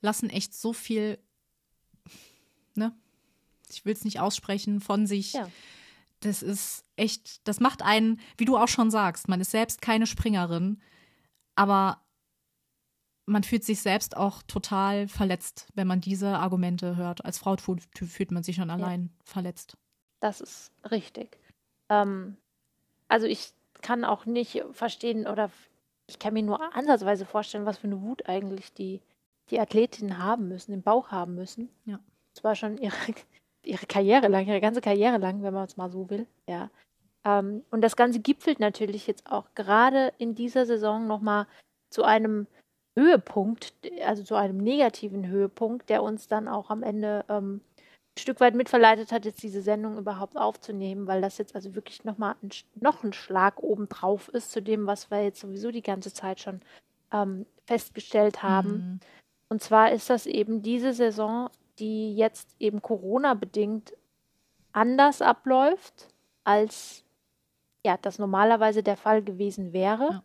lassen 0.00 0.28
echt 0.28 0.54
so 0.54 0.72
viel, 0.72 1.18
ne? 2.74 2.92
Ich 3.70 3.84
will 3.84 3.94
es 3.94 4.04
nicht 4.04 4.20
aussprechen, 4.20 4.80
von 4.80 5.06
sich. 5.06 5.32
Ja. 5.32 5.48
Das 6.24 6.42
ist 6.42 6.84
echt, 6.96 7.46
das 7.46 7.60
macht 7.60 7.82
einen, 7.82 8.20
wie 8.38 8.46
du 8.46 8.56
auch 8.56 8.68
schon 8.68 8.90
sagst, 8.90 9.28
man 9.28 9.40
ist 9.40 9.50
selbst 9.50 9.82
keine 9.82 10.06
Springerin, 10.06 10.80
aber 11.54 12.00
man 13.26 13.42
fühlt 13.42 13.64
sich 13.64 13.80
selbst 13.80 14.16
auch 14.16 14.42
total 14.42 15.08
verletzt, 15.08 15.66
wenn 15.74 15.86
man 15.86 16.00
diese 16.00 16.38
Argumente 16.38 16.96
hört. 16.96 17.24
Als 17.24 17.38
Frau 17.38 17.56
fühlt 17.56 18.30
man 18.30 18.42
sich 18.42 18.56
schon 18.56 18.70
allein 18.70 19.04
ja. 19.04 19.22
verletzt. 19.24 19.76
Das 20.20 20.40
ist 20.40 20.72
richtig. 20.90 21.38
Ähm, 21.88 22.36
also 23.08 23.26
ich 23.26 23.52
kann 23.82 24.04
auch 24.04 24.26
nicht 24.26 24.62
verstehen 24.72 25.26
oder 25.26 25.50
ich 26.06 26.18
kann 26.18 26.34
mir 26.34 26.42
nur 26.42 26.74
ansatzweise 26.74 27.26
vorstellen, 27.26 27.66
was 27.66 27.78
für 27.78 27.86
eine 27.86 28.00
Wut 28.00 28.28
eigentlich 28.28 28.72
die, 28.72 29.00
die 29.50 29.60
Athletinnen 29.60 30.18
haben 30.18 30.48
müssen, 30.48 30.72
den 30.72 30.82
Bauch 30.82 31.10
haben 31.10 31.34
müssen. 31.34 31.70
Ja. 31.84 32.00
Zwar 32.32 32.54
schon 32.54 32.78
ihre, 32.78 32.94
ihre 33.64 33.86
Karriere 33.86 34.28
lang, 34.28 34.46
ihre 34.46 34.60
ganze 34.60 34.80
Karriere 34.80 35.18
lang, 35.18 35.42
wenn 35.42 35.54
man 35.54 35.66
es 35.66 35.76
mal 35.76 35.90
so 35.90 36.10
will. 36.10 36.26
Ja. 36.48 36.70
Ähm, 37.24 37.64
und 37.70 37.80
das 37.80 37.96
Ganze 37.96 38.20
gipfelt 38.20 38.60
natürlich 38.60 39.06
jetzt 39.06 39.30
auch 39.30 39.46
gerade 39.54 40.12
in 40.18 40.34
dieser 40.34 40.66
Saison 40.66 41.06
nochmal 41.06 41.46
zu 41.90 42.04
einem 42.04 42.46
Höhepunkt, 42.96 43.72
also 44.04 44.22
zu 44.22 44.36
einem 44.36 44.58
negativen 44.58 45.26
Höhepunkt, 45.26 45.88
der 45.88 46.02
uns 46.02 46.28
dann 46.28 46.48
auch 46.48 46.70
am 46.70 46.82
Ende 46.82 47.24
ähm, 47.28 47.60
ein 47.76 48.20
Stück 48.20 48.40
weit 48.40 48.54
mitverleitet 48.54 49.10
hat, 49.10 49.24
jetzt 49.24 49.42
diese 49.42 49.62
Sendung 49.62 49.98
überhaupt 49.98 50.36
aufzunehmen, 50.36 51.06
weil 51.06 51.20
das 51.20 51.38
jetzt 51.38 51.56
also 51.56 51.74
wirklich 51.74 52.04
nochmal 52.04 52.36
ein, 52.42 52.50
noch 52.80 53.02
ein 53.02 53.12
Schlag 53.12 53.62
obendrauf 53.62 54.28
ist 54.28 54.52
zu 54.52 54.62
dem, 54.62 54.86
was 54.86 55.10
wir 55.10 55.24
jetzt 55.24 55.40
sowieso 55.40 55.72
die 55.72 55.82
ganze 55.82 56.12
Zeit 56.12 56.40
schon 56.40 56.60
ähm, 57.12 57.46
festgestellt 57.66 58.42
haben. 58.42 58.70
Mhm. 58.70 59.00
Und 59.48 59.62
zwar 59.62 59.90
ist 59.92 60.10
das 60.10 60.26
eben 60.26 60.62
diese 60.62 60.92
Saison, 60.92 61.50
die 61.78 62.14
jetzt 62.14 62.54
eben 62.58 62.82
Corona-bedingt 62.82 63.94
anders 64.72 65.22
abläuft, 65.22 66.08
als 66.44 67.04
ja, 67.84 67.96
das 68.00 68.18
normalerweise 68.18 68.82
der 68.82 68.96
Fall 68.96 69.22
gewesen 69.22 69.72
wäre. 69.72 70.04
Ja. 70.10 70.22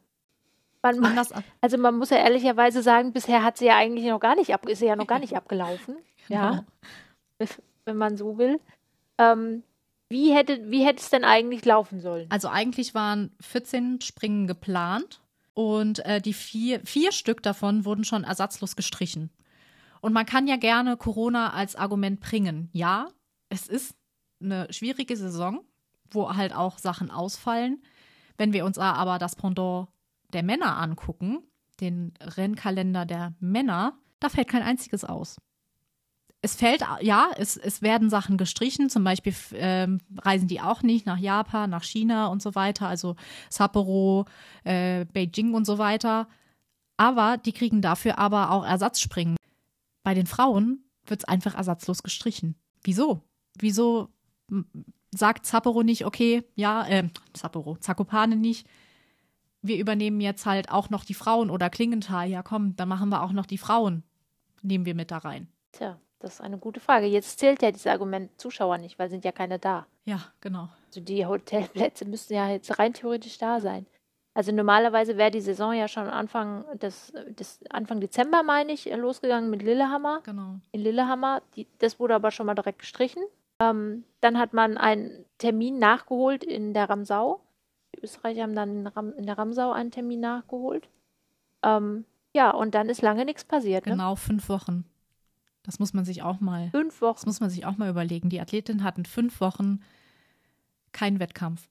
Man, 0.82 1.20
also 1.60 1.78
man 1.78 1.98
muss 1.98 2.10
ja 2.10 2.18
ehrlicherweise 2.18 2.82
sagen, 2.82 3.12
bisher 3.12 3.44
hat 3.44 3.58
sie 3.58 3.66
ja 3.66 3.76
eigentlich 3.76 4.06
noch 4.06 4.22
gar 4.22 4.36
nicht 4.36 4.54
ab, 4.54 4.66
ist 4.68 4.80
sie 4.80 4.86
ja 4.86 4.96
noch 4.96 5.08
gar 5.08 5.20
nicht 5.20 5.36
abgelaufen. 5.36 5.98
Genau. 6.30 6.40
Ja, 6.40 6.66
wenn 7.84 7.98
man 7.98 8.16
so 8.16 8.38
will. 8.38 8.62
Ähm, 9.18 9.64
wie 10.08 10.34
hätte, 10.34 10.72
wie 10.72 10.86
hätte 10.86 11.02
es 11.02 11.10
denn 11.10 11.26
eigentlich 11.26 11.66
laufen 11.66 12.00
sollen? 12.00 12.28
Also 12.32 12.48
eigentlich 12.48 12.96
waren 12.96 13.32
14 13.42 14.00
Springen 14.02 14.48
geplant 14.48 15.22
und 15.54 16.06
äh, 16.06 16.22
die 16.22 16.34
vier, 16.34 16.80
vier 16.86 17.12
Stück 17.12 17.44
davon 17.44 17.84
wurden 17.84 18.06
schon 18.06 18.24
ersatzlos 18.24 18.78
gestrichen. 18.78 19.30
Und 20.02 20.14
man 20.14 20.26
kann 20.26 20.48
ja 20.48 20.56
gerne 20.56 20.98
Corona 20.98 21.54
als 21.54 21.76
Argument 21.76 22.20
bringen. 22.20 22.70
Ja, 22.74 23.10
es 23.50 23.68
ist 23.68 23.96
eine 24.42 24.72
schwierige 24.72 25.16
Saison, 25.18 25.62
wo 26.12 26.36
halt 26.36 26.54
auch 26.54 26.78
Sachen 26.78 27.12
ausfallen. 27.12 27.84
Wenn 28.38 28.54
wir 28.54 28.66
uns 28.66 28.78
aber 28.78 29.20
das 29.20 29.36
Pendant 29.36 29.90
der 30.34 30.44
Männer 30.44 30.78
angucken, 30.78 31.40
den 31.82 32.14
Rennkalender 32.22 33.06
der 33.06 33.34
Männer, 33.40 33.98
da 34.20 34.30
fällt 34.30 34.48
kein 34.48 34.64
einziges 34.64 35.04
aus. 35.04 35.38
Es 36.42 36.56
fällt, 36.56 36.86
ja, 37.02 37.30
es, 37.36 37.58
es 37.58 37.82
werden 37.82 38.10
Sachen 38.10 38.38
gestrichen, 38.38 38.90
zum 38.90 39.04
Beispiel 39.04 39.36
ähm, 39.54 40.00
reisen 40.20 40.48
die 40.48 40.62
auch 40.62 40.84
nicht 40.84 41.06
nach 41.06 41.18
Japan, 41.18 41.70
nach 41.70 41.84
China 41.84 42.28
und 42.28 42.42
so 42.42 42.56
weiter, 42.56 42.88
also 42.88 43.18
Sapporo, 43.50 44.26
äh, 44.64 45.04
Beijing 45.06 45.54
und 45.54 45.66
so 45.66 45.78
weiter. 45.78 46.30
Aber 46.96 47.38
die 47.38 47.52
kriegen 47.52 47.82
dafür 47.82 48.20
aber 48.20 48.52
auch 48.52 48.66
Ersatzspringen. 48.66 49.39
Bei 50.04 50.14
den 50.14 50.28
Frauen 50.28 50.90
wird 51.06 51.22
es 51.22 51.26
einfach 51.26 51.56
ersatzlos 51.56 52.04
gestrichen. 52.04 52.56
Wieso? 52.84 53.22
Wieso 53.58 54.10
sagt 55.12 55.46
Sapporo 55.46 55.84
nicht, 55.84 56.06
okay, 56.06 56.44
ja, 56.56 56.88
äh, 56.88 57.08
Sapporo, 57.36 57.78
Zakopane 57.78 58.36
nicht, 58.36 58.68
wir 59.62 59.78
übernehmen 59.78 60.22
jetzt 60.22 60.46
halt 60.46 60.72
auch 60.72 60.90
noch 60.90 61.04
die 61.04 61.14
Frauen 61.14 61.50
oder 61.50 61.70
Klingenthal, 61.70 62.30
ja 62.30 62.44
komm, 62.44 62.76
dann 62.76 62.90
machen 62.90 63.10
wir 63.10 63.24
auch 63.24 63.32
noch 63.32 63.46
die 63.46 63.58
Frauen, 63.58 64.04
nehmen 64.62 64.86
wir 64.86 64.96
mit 64.96 65.12
da 65.12 65.18
rein. 65.18 65.48
Tja, 65.72 66.00
das 66.20 66.36
ist 66.36 66.42
eine 66.42 66.58
gute 66.58 66.80
Frage. 66.80 67.06
Jetzt 67.06 67.40
zählt 67.40 67.62
ja 67.62 67.72
dieses 67.72 67.88
Argument 67.88 68.32
Zuschauer 68.40 68.78
nicht, 68.78 68.98
weil 69.00 69.10
sind 69.10 69.26
ja 69.26 69.32
keine 69.32 69.60
da. 69.60 69.86
Ja, 70.06 70.22
genau. 70.42 70.70
Also 70.88 71.02
die 71.02 71.26
Hotelplätze 71.26 72.06
müssten 72.06 72.34
ja 72.34 72.50
jetzt 72.50 72.80
rein 72.80 72.94
theoretisch 72.94 73.38
da 73.38 73.60
sein. 73.60 73.86
Also 74.40 74.54
normalerweise 74.54 75.18
wäre 75.18 75.32
die 75.32 75.42
Saison 75.42 75.74
ja 75.74 75.90
schon 75.90 76.08
Anfang 76.08 76.64
des, 76.80 77.12
des 77.38 77.60
Anfang 77.72 78.00
Dezember, 78.00 78.42
meine 78.42 78.72
ich, 78.72 78.86
losgegangen 78.86 79.50
mit 79.50 79.62
Lillehammer. 79.62 80.22
Genau. 80.24 80.62
In 80.72 80.80
Lillehammer. 80.80 81.42
Die, 81.58 81.68
das 81.80 82.00
wurde 82.00 82.16
aber 82.16 82.32
schon 82.32 82.46
mal 82.46 82.56
direkt 82.56 82.80
gestrichen. 82.80 83.22
Ähm, 83.62 84.06
dann 84.22 84.38
hat 84.38 84.54
man 84.54 84.78
einen 84.78 85.26
Termin 85.40 85.78
nachgeholt 85.78 86.46
in 86.46 86.74
der 86.74 86.90
Ramsau. 86.90 87.42
Die 87.94 88.00
Österreicher 88.02 88.44
haben 88.44 88.56
dann 88.56 88.78
in, 88.78 88.88
Ram, 88.88 89.12
in 89.18 89.26
der 89.26 89.38
Ramsau 89.38 89.74
einen 89.74 89.92
Termin 89.92 90.22
nachgeholt. 90.22 90.88
Ähm, 91.62 92.06
ja, 92.34 92.52
und 92.52 92.76
dann 92.76 92.88
ist 92.88 93.02
lange 93.02 93.26
nichts 93.26 93.44
passiert. 93.44 93.88
Ne? 93.88 93.92
Genau, 93.92 94.16
fünf 94.16 94.48
Wochen. 94.48 94.86
Das 95.64 95.80
muss 95.80 95.94
man 95.94 96.06
sich 96.06 96.24
auch 96.24 96.40
mal. 96.40 96.70
Fünf 96.70 97.02
Wochen. 97.02 97.16
Das 97.16 97.26
muss 97.26 97.42
man 97.42 97.50
sich 97.50 97.66
auch 97.66 97.76
mal 97.76 97.90
überlegen. 97.90 98.30
Die 98.30 98.40
Athletinnen 98.40 98.86
hatten 98.86 99.04
fünf 99.04 99.42
Wochen 99.42 99.82
keinen 100.94 101.20
Wettkampf. 101.20 101.68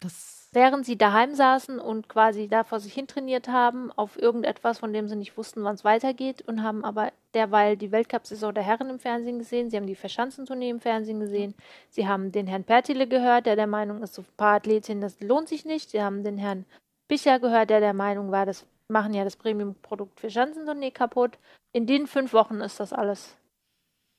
Das 0.00 0.38
während 0.52 0.86
sie 0.86 0.96
daheim 0.96 1.34
saßen 1.34 1.78
und 1.78 2.08
quasi 2.08 2.48
da 2.48 2.64
vor 2.64 2.80
sich 2.80 2.94
hin 2.94 3.06
trainiert 3.06 3.48
haben, 3.48 3.92
auf 3.92 4.20
irgendetwas, 4.20 4.78
von 4.78 4.92
dem 4.92 5.08
sie 5.08 5.16
nicht 5.16 5.36
wussten, 5.36 5.62
wann 5.64 5.74
es 5.74 5.84
weitergeht 5.84 6.42
und 6.42 6.62
haben 6.62 6.84
aber 6.84 7.12
derweil 7.34 7.76
die 7.76 7.92
Weltcup-Saison 7.92 8.54
der 8.54 8.62
Herren 8.62 8.90
im 8.90 8.98
Fernsehen 8.98 9.38
gesehen, 9.38 9.70
sie 9.70 9.76
haben 9.76 9.86
die 9.86 9.94
Verschanzentournee 9.94 10.70
im 10.70 10.80
Fernsehen 10.80 11.20
gesehen, 11.20 11.54
sie 11.90 12.08
haben 12.08 12.32
den 12.32 12.46
Herrn 12.46 12.64
Pertile 12.64 13.06
gehört, 13.06 13.46
der 13.46 13.56
der 13.56 13.66
Meinung 13.66 14.02
ist, 14.02 14.14
so 14.14 14.22
ein 14.22 14.36
paar 14.36 14.56
Athletinnen, 14.56 15.02
das 15.02 15.20
lohnt 15.20 15.48
sich 15.48 15.64
nicht, 15.64 15.90
sie 15.90 16.02
haben 16.02 16.24
den 16.24 16.38
Herrn 16.38 16.64
Bicher 17.08 17.38
gehört, 17.38 17.70
der 17.70 17.80
der 17.80 17.94
Meinung 17.94 18.30
war, 18.30 18.46
das 18.46 18.66
machen 18.88 19.14
ja 19.14 19.24
das 19.24 19.36
Premium-Produkt 19.36 20.20
für 20.20 20.30
Schanzentournee 20.30 20.90
kaputt. 20.90 21.38
In 21.72 21.86
den 21.86 22.06
fünf 22.06 22.32
Wochen 22.32 22.60
ist 22.60 22.80
das 22.80 22.92
alles, 22.92 23.36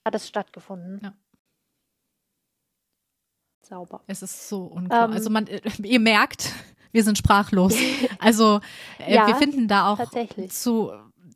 hat 0.05 0.15
es 0.15 0.27
stattgefunden. 0.27 0.99
Ja 1.03 1.13
sauber. 3.61 4.01
Es 4.07 4.21
ist 4.21 4.49
so 4.49 4.63
unklar. 4.63 5.09
Ähm, 5.09 5.13
also 5.13 5.29
man, 5.29 5.47
äh, 5.47 5.61
ihr 5.83 5.99
merkt, 5.99 6.53
wir 6.91 7.03
sind 7.03 7.17
sprachlos. 7.17 7.75
Also 8.21 8.59
äh, 8.99 9.15
ja, 9.15 9.27
wir 9.27 9.35
finden 9.35 9.69
da 9.69 9.93
auch 9.93 9.99
zu 10.49 10.91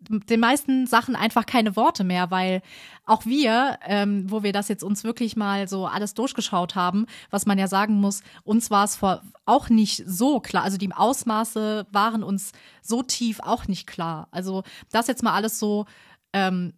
den 0.10 0.40
meisten 0.42 0.86
Sachen 0.86 1.16
einfach 1.16 1.46
keine 1.46 1.78
Worte 1.78 2.04
mehr, 2.04 2.30
weil 2.30 2.62
auch 3.06 3.26
wir, 3.26 3.80
ähm, 3.86 4.30
wo 4.30 4.44
wir 4.44 4.52
das 4.52 4.68
jetzt 4.68 4.84
uns 4.84 5.04
wirklich 5.04 5.36
mal 5.36 5.68
so 5.68 5.88
alles 5.88 6.14
durchgeschaut 6.14 6.76
haben, 6.76 7.06
was 7.30 7.46
man 7.46 7.58
ja 7.58 7.68
sagen 7.68 7.96
muss, 7.96 8.22
uns 8.44 8.70
war 8.70 8.84
es 8.84 8.96
vor 8.96 9.22
auch 9.46 9.70
nicht 9.70 10.04
so 10.06 10.40
klar. 10.40 10.64
Also 10.64 10.78
die 10.78 10.92
Ausmaße 10.92 11.88
waren 11.92 12.24
uns 12.24 12.52
so 12.82 13.02
tief 13.04 13.40
auch 13.42 13.68
nicht 13.68 13.88
klar. 13.88 14.28
Also 14.32 14.64
das 14.92 15.08
jetzt 15.08 15.24
mal 15.24 15.34
alles 15.34 15.60
so 15.60 15.86
ähm, 16.34 16.74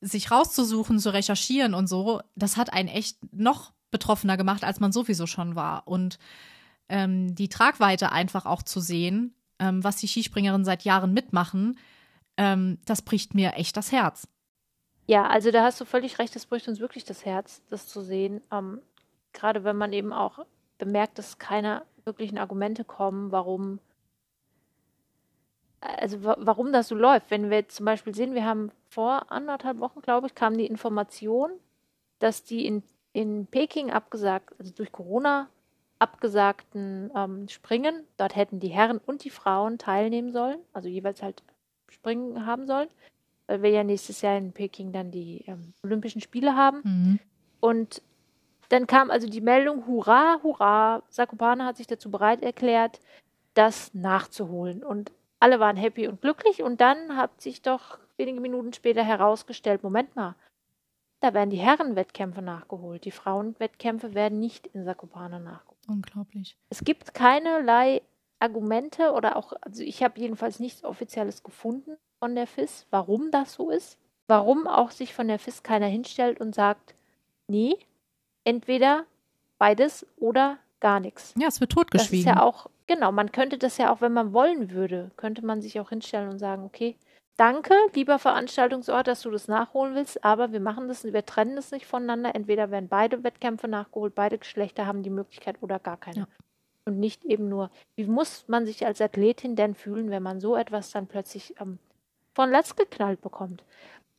sich 0.00 0.30
rauszusuchen, 0.30 0.98
zu 0.98 1.12
recherchieren 1.12 1.74
und 1.74 1.88
so, 1.88 2.20
das 2.36 2.56
hat 2.56 2.72
einen 2.72 2.88
echt 2.88 3.16
noch 3.32 3.72
betroffener 3.94 4.36
gemacht, 4.36 4.64
als 4.64 4.80
man 4.80 4.90
sowieso 4.90 5.26
schon 5.26 5.54
war. 5.54 5.86
Und 5.86 6.18
ähm, 6.88 7.32
die 7.36 7.48
Tragweite 7.48 8.10
einfach 8.10 8.44
auch 8.44 8.64
zu 8.64 8.80
sehen, 8.80 9.32
ähm, 9.60 9.84
was 9.84 9.96
die 9.96 10.08
Skispringerinnen 10.08 10.64
seit 10.64 10.82
Jahren 10.82 11.14
mitmachen, 11.14 11.78
ähm, 12.36 12.78
das 12.86 13.02
bricht 13.02 13.34
mir 13.34 13.52
echt 13.54 13.76
das 13.76 13.92
Herz. 13.92 14.26
Ja, 15.06 15.28
also 15.28 15.52
da 15.52 15.62
hast 15.62 15.80
du 15.80 15.84
völlig 15.84 16.18
recht, 16.18 16.34
das 16.34 16.46
bricht 16.46 16.66
uns 16.66 16.80
wirklich 16.80 17.04
das 17.04 17.24
Herz, 17.24 17.62
das 17.70 17.86
zu 17.86 18.02
sehen. 18.02 18.40
Ähm, 18.50 18.80
gerade 19.32 19.62
wenn 19.62 19.76
man 19.76 19.92
eben 19.92 20.12
auch 20.12 20.44
bemerkt, 20.78 21.18
dass 21.18 21.38
keine 21.38 21.82
wirklichen 22.04 22.38
Argumente 22.38 22.84
kommen, 22.84 23.30
warum 23.30 23.78
also 25.80 26.24
warum 26.24 26.72
das 26.72 26.88
so 26.88 26.94
läuft. 26.94 27.30
Wenn 27.30 27.50
wir 27.50 27.68
zum 27.68 27.84
Beispiel 27.84 28.14
sehen, 28.14 28.34
wir 28.34 28.46
haben 28.46 28.72
vor 28.88 29.30
anderthalb 29.30 29.80
Wochen, 29.80 30.00
glaube 30.00 30.26
ich, 30.26 30.34
kam 30.34 30.56
die 30.56 30.66
Information, 30.66 31.50
dass 32.20 32.42
die 32.42 32.64
in 32.64 32.82
in 33.14 33.46
Peking 33.46 33.90
abgesagt, 33.90 34.54
also 34.58 34.72
durch 34.74 34.92
Corona 34.92 35.48
abgesagten 35.98 37.10
ähm, 37.16 37.48
Springen. 37.48 38.04
Dort 38.18 38.36
hätten 38.36 38.60
die 38.60 38.68
Herren 38.68 38.98
und 38.98 39.24
die 39.24 39.30
Frauen 39.30 39.78
teilnehmen 39.78 40.32
sollen, 40.32 40.58
also 40.74 40.88
jeweils 40.88 41.22
halt 41.22 41.42
Springen 41.88 42.44
haben 42.44 42.66
sollen, 42.66 42.88
weil 43.46 43.62
wir 43.62 43.70
ja 43.70 43.84
nächstes 43.84 44.20
Jahr 44.20 44.36
in 44.36 44.52
Peking 44.52 44.92
dann 44.92 45.10
die 45.10 45.44
ähm, 45.46 45.72
Olympischen 45.82 46.20
Spiele 46.20 46.56
haben. 46.56 46.80
Mhm. 46.84 47.20
Und 47.60 48.02
dann 48.68 48.86
kam 48.86 49.10
also 49.10 49.28
die 49.28 49.40
Meldung, 49.40 49.86
hurra, 49.86 50.40
hurra, 50.42 51.02
Sakopane 51.08 51.64
hat 51.64 51.76
sich 51.76 51.86
dazu 51.86 52.10
bereit 52.10 52.42
erklärt, 52.42 53.00
das 53.54 53.94
nachzuholen. 53.94 54.82
Und 54.82 55.12
alle 55.38 55.60
waren 55.60 55.76
happy 55.76 56.08
und 56.08 56.20
glücklich. 56.20 56.62
Und 56.62 56.80
dann 56.80 57.16
hat 57.16 57.40
sich 57.40 57.62
doch 57.62 57.98
wenige 58.16 58.40
Minuten 58.40 58.72
später 58.72 59.04
herausgestellt, 59.04 59.84
Moment 59.84 60.16
mal, 60.16 60.34
da 61.24 61.32
werden 61.32 61.48
die 61.48 61.56
Herrenwettkämpfe 61.56 62.42
nachgeholt. 62.42 63.06
Die 63.06 63.10
Frauenwettkämpfe 63.10 64.12
werden 64.12 64.40
nicht 64.40 64.66
in 64.66 64.84
Sakopane 64.84 65.40
nachgeholt. 65.40 65.78
Unglaublich. 65.88 66.58
Es 66.68 66.84
gibt 66.84 67.14
keinerlei 67.14 68.02
Argumente 68.40 69.12
oder 69.12 69.36
auch, 69.36 69.54
also 69.62 69.82
ich 69.82 70.02
habe 70.02 70.20
jedenfalls 70.20 70.60
nichts 70.60 70.84
Offizielles 70.84 71.42
gefunden 71.42 71.96
von 72.18 72.34
der 72.34 72.46
FIS, 72.46 72.86
warum 72.90 73.30
das 73.30 73.54
so 73.54 73.70
ist. 73.70 73.98
Warum 74.26 74.66
auch 74.66 74.90
sich 74.90 75.14
von 75.14 75.28
der 75.28 75.38
FIS 75.38 75.62
keiner 75.62 75.86
hinstellt 75.86 76.40
und 76.40 76.54
sagt, 76.54 76.94
nee, 77.46 77.78
entweder 78.44 79.04
beides 79.56 80.06
oder 80.16 80.58
gar 80.80 81.00
nichts. 81.00 81.34
Ja, 81.38 81.48
es 81.48 81.58
wird 81.58 81.72
totgeschwiegen. 81.72 82.26
Das 82.26 82.34
ist 82.34 82.38
ja 82.38 82.42
auch, 82.42 82.68
genau, 82.86 83.12
man 83.12 83.32
könnte 83.32 83.56
das 83.56 83.78
ja 83.78 83.90
auch, 83.90 84.02
wenn 84.02 84.12
man 84.12 84.34
wollen 84.34 84.70
würde, 84.72 85.10
könnte 85.16 85.42
man 85.42 85.62
sich 85.62 85.80
auch 85.80 85.88
hinstellen 85.88 86.28
und 86.28 86.38
sagen, 86.38 86.64
okay, 86.64 86.96
Danke, 87.36 87.74
lieber 87.94 88.20
Veranstaltungsort, 88.20 89.08
dass 89.08 89.22
du 89.22 89.30
das 89.30 89.48
nachholen 89.48 89.96
willst, 89.96 90.22
aber 90.24 90.52
wir 90.52 90.60
machen 90.60 90.86
das, 90.86 91.02
wir 91.02 91.26
trennen 91.26 91.56
das 91.56 91.72
nicht 91.72 91.84
voneinander. 91.84 92.34
Entweder 92.34 92.70
werden 92.70 92.88
beide 92.88 93.24
Wettkämpfe 93.24 93.66
nachgeholt, 93.66 94.14
beide 94.14 94.38
Geschlechter 94.38 94.86
haben 94.86 95.02
die 95.02 95.10
Möglichkeit 95.10 95.56
oder 95.60 95.80
gar 95.80 95.96
keine. 95.96 96.20
Ja. 96.20 96.28
Und 96.84 97.00
nicht 97.00 97.24
eben 97.24 97.48
nur, 97.48 97.70
wie 97.96 98.04
muss 98.04 98.46
man 98.46 98.66
sich 98.66 98.86
als 98.86 99.00
Athletin 99.00 99.56
denn 99.56 99.74
fühlen, 99.74 100.10
wenn 100.10 100.22
man 100.22 100.38
so 100.38 100.54
etwas 100.54 100.90
dann 100.90 101.08
plötzlich 101.08 101.54
ähm, 101.60 101.78
von 102.34 102.50
Latz 102.50 102.76
geknallt 102.76 103.20
bekommt? 103.20 103.64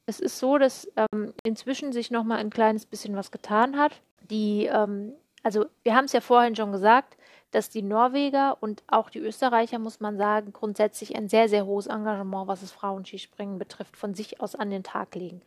Es 0.08 0.20
ist 0.20 0.38
so, 0.38 0.58
dass 0.58 0.92
ähm, 0.98 1.34
inzwischen 1.44 1.94
sich 1.94 2.12
nochmal 2.12 2.40
ein 2.40 2.50
kleines 2.50 2.86
bisschen 2.86 3.16
was 3.16 3.32
getan 3.32 3.78
hat. 3.78 4.02
Die, 4.30 4.66
ähm, 4.66 5.14
also 5.42 5.68
wir 5.84 5.96
haben 5.96 6.06
es 6.06 6.12
ja 6.12 6.22
vorhin 6.22 6.56
schon 6.56 6.72
gesagt, 6.72 7.18
dass 7.56 7.70
die 7.70 7.82
Norweger 7.82 8.58
und 8.60 8.84
auch 8.88 9.10
die 9.10 9.20
Österreicher, 9.20 9.80
muss 9.80 10.02
man 10.02 10.18
sagen, 10.18 10.52
grundsätzlich 10.52 11.16
ein 11.16 11.30
sehr, 11.30 11.48
sehr 11.48 11.66
hohes 11.66 11.88
Engagement, 11.88 12.48
was 12.48 12.60
das 12.60 12.72
Frauenskispringen 12.72 13.58
betrifft, 13.58 13.96
von 13.96 14.14
sich 14.14 14.42
aus 14.42 14.56
an 14.56 14.70
den 14.70 14.84
Tag 14.84 15.16
legen. 15.16 15.42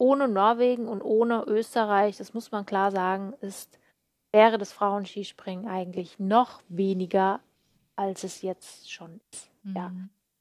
ohne 0.00 0.28
Norwegen 0.28 0.86
und 0.86 1.02
ohne 1.02 1.42
Österreich, 1.48 2.18
das 2.18 2.32
muss 2.32 2.52
man 2.52 2.64
klar 2.64 2.92
sagen, 2.92 3.34
ist, 3.40 3.80
wäre 4.30 4.56
das 4.56 4.72
Frauenskispringen 4.72 5.66
eigentlich 5.66 6.20
noch 6.20 6.62
weniger, 6.68 7.40
als 7.96 8.22
es 8.22 8.42
jetzt 8.42 8.88
schon 8.92 9.20
ist. 9.32 9.50
Mhm. 9.64 9.76
Ja. 9.76 9.92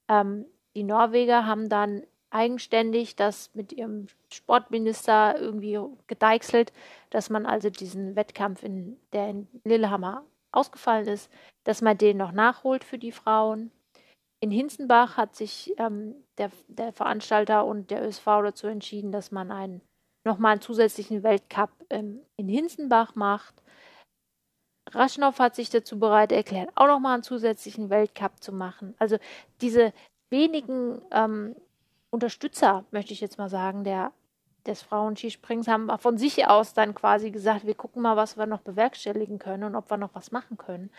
Ähm, 0.09 0.45
die 0.75 0.83
Norweger 0.83 1.47
haben 1.47 1.69
dann 1.69 2.03
eigenständig 2.29 3.15
das 3.15 3.49
mit 3.55 3.73
ihrem 3.73 4.05
Sportminister 4.31 5.39
irgendwie 5.39 5.79
gedeichselt, 6.05 6.71
dass 7.09 7.31
man 7.31 7.47
also 7.47 7.71
diesen 7.71 8.15
Wettkampf, 8.15 8.61
in, 8.61 8.97
der 9.11 9.29
in 9.29 9.47
Lillehammer 9.63 10.23
ausgefallen 10.51 11.07
ist, 11.07 11.31
dass 11.63 11.81
man 11.81 11.97
den 11.97 12.17
noch 12.17 12.31
nachholt 12.31 12.83
für 12.83 12.97
die 12.97 13.11
Frauen. 13.11 13.71
In 14.39 14.51
Hinzenbach 14.51 15.17
hat 15.17 15.35
sich 15.35 15.73
ähm, 15.77 16.15
der, 16.37 16.51
der, 16.67 16.93
Veranstalter 16.93 17.65
und 17.65 17.89
der 17.89 18.07
ÖSV 18.07 18.25
dazu 18.25 18.67
entschieden, 18.67 19.11
dass 19.11 19.31
man 19.31 19.51
einen 19.51 19.81
nochmal 20.25 20.53
einen 20.53 20.61
zusätzlichen 20.61 21.23
Weltcup 21.23 21.71
ähm, 21.89 22.21
in 22.35 22.47
Hinzenbach 22.47 23.15
macht. 23.15 23.55
Raschnow 24.91 25.37
hat 25.39 25.55
sich 25.55 25.69
dazu 25.69 25.99
bereit 25.99 26.31
erklärt, 26.31 26.69
auch 26.75 26.87
nochmal 26.87 27.15
einen 27.15 27.23
zusätzlichen 27.23 27.89
Weltcup 27.89 28.41
zu 28.41 28.53
machen. 28.53 28.93
Also 28.99 29.17
diese 29.61 29.93
wenigen 30.29 31.01
ähm, 31.11 31.55
Unterstützer, 32.09 32.85
möchte 32.91 33.13
ich 33.13 33.21
jetzt 33.21 33.37
mal 33.37 33.49
sagen, 33.49 33.83
der, 33.83 34.11
des 34.67 34.81
Frauenskisprings 34.81 35.67
haben 35.67 35.89
von 35.99 36.17
sich 36.17 36.47
aus 36.47 36.73
dann 36.73 36.93
quasi 36.93 37.31
gesagt, 37.31 37.65
wir 37.65 37.75
gucken 37.75 38.01
mal, 38.01 38.15
was 38.15 38.37
wir 38.37 38.45
noch 38.45 38.61
bewerkstelligen 38.61 39.39
können 39.39 39.63
und 39.63 39.75
ob 39.75 39.89
wir 39.89 39.97
noch 39.97 40.13
was 40.13 40.31
machen 40.31 40.57
können. 40.57 40.89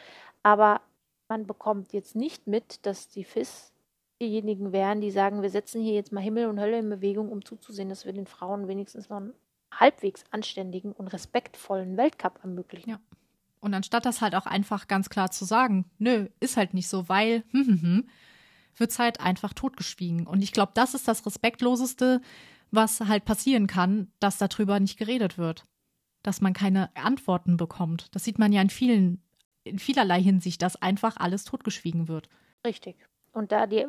Aber 0.43 0.81
man 1.29 1.47
bekommt 1.47 1.93
jetzt 1.93 2.16
nicht 2.16 2.47
mit, 2.47 2.85
dass 2.87 3.09
die 3.09 3.25
FIS 3.25 3.73
diejenigen 4.21 4.73
wären, 4.73 5.01
die 5.01 5.11
sagen, 5.11 5.43
wir 5.43 5.51
setzen 5.51 5.83
hier 5.83 5.95
jetzt 5.95 6.12
mal 6.12 6.21
Himmel 6.21 6.47
und 6.47 6.59
Hölle 6.59 6.79
in 6.79 6.89
Bewegung, 6.89 7.31
um 7.31 7.45
zuzusehen, 7.45 7.89
dass 7.89 8.05
wir 8.05 8.12
den 8.12 8.27
Frauen 8.27 8.66
wenigstens 8.66 9.09
noch 9.09 9.19
einen 9.19 9.35
halbwegs 9.73 10.25
anständigen 10.31 10.93
und 10.93 11.09
respektvollen 11.09 11.97
Weltcup 11.97 12.41
ermöglichen. 12.43 12.91
Ja. 12.91 13.01
Und 13.61 13.75
anstatt 13.75 14.07
das 14.07 14.21
halt 14.21 14.35
auch 14.35 14.47
einfach 14.47 14.89
ganz 14.89 15.11
klar 15.11 15.31
zu 15.31 15.45
sagen, 15.45 15.85
nö, 15.99 16.29
ist 16.41 16.57
halt 16.57 16.75
nicht 16.75 16.89
so, 16.89 17.09
weil, 17.09 17.45
hm, 17.51 17.66
hm, 17.66 17.83
hm, 17.83 18.09
wird 18.77 18.91
es 18.91 18.99
halt 18.99 19.21
einfach 19.21 19.53
totgeschwiegen. 19.53 20.27
Und 20.27 20.43
ich 20.43 20.53
glaube, 20.53 20.73
das 20.75 20.95
ist 20.95 21.09
das 21.09 21.27
Respektloseste, 21.27 22.21
was 22.71 23.01
halt 23.01 23.25
passieren 23.25 23.66
kann, 23.66 24.12
dass 24.21 24.39
darüber 24.39 24.81
nicht 24.81 24.99
geredet 24.99 25.39
wird. 25.39 25.66
Dass 26.23 26.41
man 26.41 26.53
keine 26.53 26.95
Antworten 26.97 27.57
bekommt. 27.57 28.14
Das 28.14 28.25
sieht 28.25 28.39
man 28.39 28.53
ja 28.53 28.61
in 28.61 28.71
vielen, 28.71 29.23
in 29.64 29.79
vielerlei 29.79 30.21
Hinsicht, 30.21 30.62
dass 30.62 30.81
einfach 30.81 31.16
alles 31.16 31.45
totgeschwiegen 31.45 32.09
wird. 32.09 32.29
Richtig. 32.66 32.97
Und 33.33 33.53
da 33.53 33.66
die, 33.66 33.87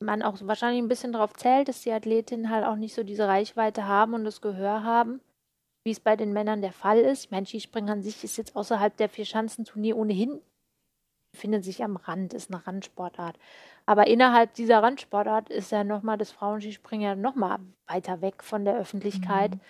man 0.00 0.22
auch 0.22 0.38
wahrscheinlich 0.42 0.82
ein 0.82 0.88
bisschen 0.88 1.12
darauf 1.12 1.34
zählt, 1.34 1.68
dass 1.68 1.82
die 1.82 1.92
Athletinnen 1.92 2.50
halt 2.50 2.64
auch 2.64 2.76
nicht 2.76 2.94
so 2.94 3.02
diese 3.02 3.28
Reichweite 3.28 3.86
haben 3.86 4.14
und 4.14 4.24
das 4.24 4.40
Gehör 4.40 4.82
haben, 4.82 5.20
wie 5.84 5.90
es 5.90 6.00
bei 6.00 6.16
den 6.16 6.32
Männern 6.32 6.62
der 6.62 6.72
Fall 6.72 6.98
ist. 6.98 7.30
Mein 7.30 7.46
Skispringen 7.46 7.90
an 7.90 8.02
sich 8.02 8.24
ist 8.24 8.38
jetzt 8.38 8.56
außerhalb 8.56 8.96
der 8.96 9.08
Vier-Schanzenturnier 9.08 9.96
ohnehin 9.96 10.40
befindet 11.36 11.64
sich 11.64 11.84
am 11.84 11.96
Rand, 11.96 12.32
ist 12.32 12.50
eine 12.50 12.66
Randsportart. 12.66 13.38
Aber 13.86 14.08
innerhalb 14.08 14.54
dieser 14.54 14.82
Randsportart 14.82 15.48
ist 15.48 15.70
ja 15.70 15.84
nochmal 15.84 16.18
das 16.18 16.32
Frauenskispringen 16.32 17.06
ja 17.06 17.14
nochmal 17.14 17.60
weiter 17.86 18.20
weg 18.20 18.42
von 18.42 18.64
der 18.64 18.76
Öffentlichkeit. 18.76 19.54
Mhm. 19.54 19.60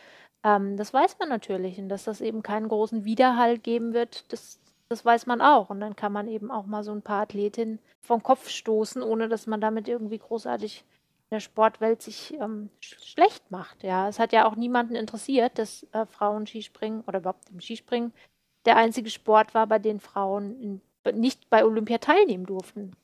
Ähm, 0.43 0.77
das 0.79 0.95
weiß 0.95 1.19
man 1.19 1.29
natürlich. 1.29 1.79
Und 1.79 1.91
dass 1.91 2.05
das 2.05 2.23
eben 2.23 2.43
keinen 2.43 2.69
großen 2.69 3.05
Widerhall 3.05 3.59
geben 3.59 3.93
wird, 3.93 4.33
das, 4.33 4.59
das 4.89 5.05
weiß 5.05 5.27
man 5.27 5.43
auch. 5.43 5.69
Und 5.69 5.81
dann 5.81 5.97
kann 5.97 6.13
man 6.13 6.29
eben 6.29 6.51
auch 6.51 6.65
mal 6.65 6.83
so 6.83 6.93
ein 6.93 7.03
paar 7.03 7.23
Athletinnen 7.23 7.79
vom 8.01 8.23
Kopf 8.23 8.49
stoßen, 8.49 9.03
ohne 9.03 9.29
dass 9.29 9.47
man 9.47 9.61
damit 9.61 9.87
irgendwie 9.87 10.19
großartig 10.19 10.85
in 11.29 11.35
der 11.35 11.41
Sportwelt 11.41 12.01
sich 12.01 12.35
ähm, 12.41 12.71
schlecht 12.81 13.51
macht. 13.51 13.83
Ja, 13.83 14.09
es 14.09 14.19
hat 14.19 14.33
ja 14.33 14.47
auch 14.47 14.57
niemanden 14.57 14.95
interessiert, 14.95 15.59
dass 15.59 15.87
äh, 15.93 16.07
Frauen 16.07 16.47
Skispringen 16.47 17.03
oder 17.07 17.19
überhaupt 17.19 17.51
im 17.51 17.61
Skispringen 17.61 18.13
der 18.65 18.77
einzige 18.77 19.11
Sport 19.11 19.53
war, 19.53 19.67
bei 19.67 19.79
dem 19.79 20.01
Frauen 20.01 20.61
in 20.61 20.81
nicht 21.15 21.49
bei 21.51 21.65
Olympia 21.65 21.99
teilnehmen 21.99 22.47
durften. 22.47 22.97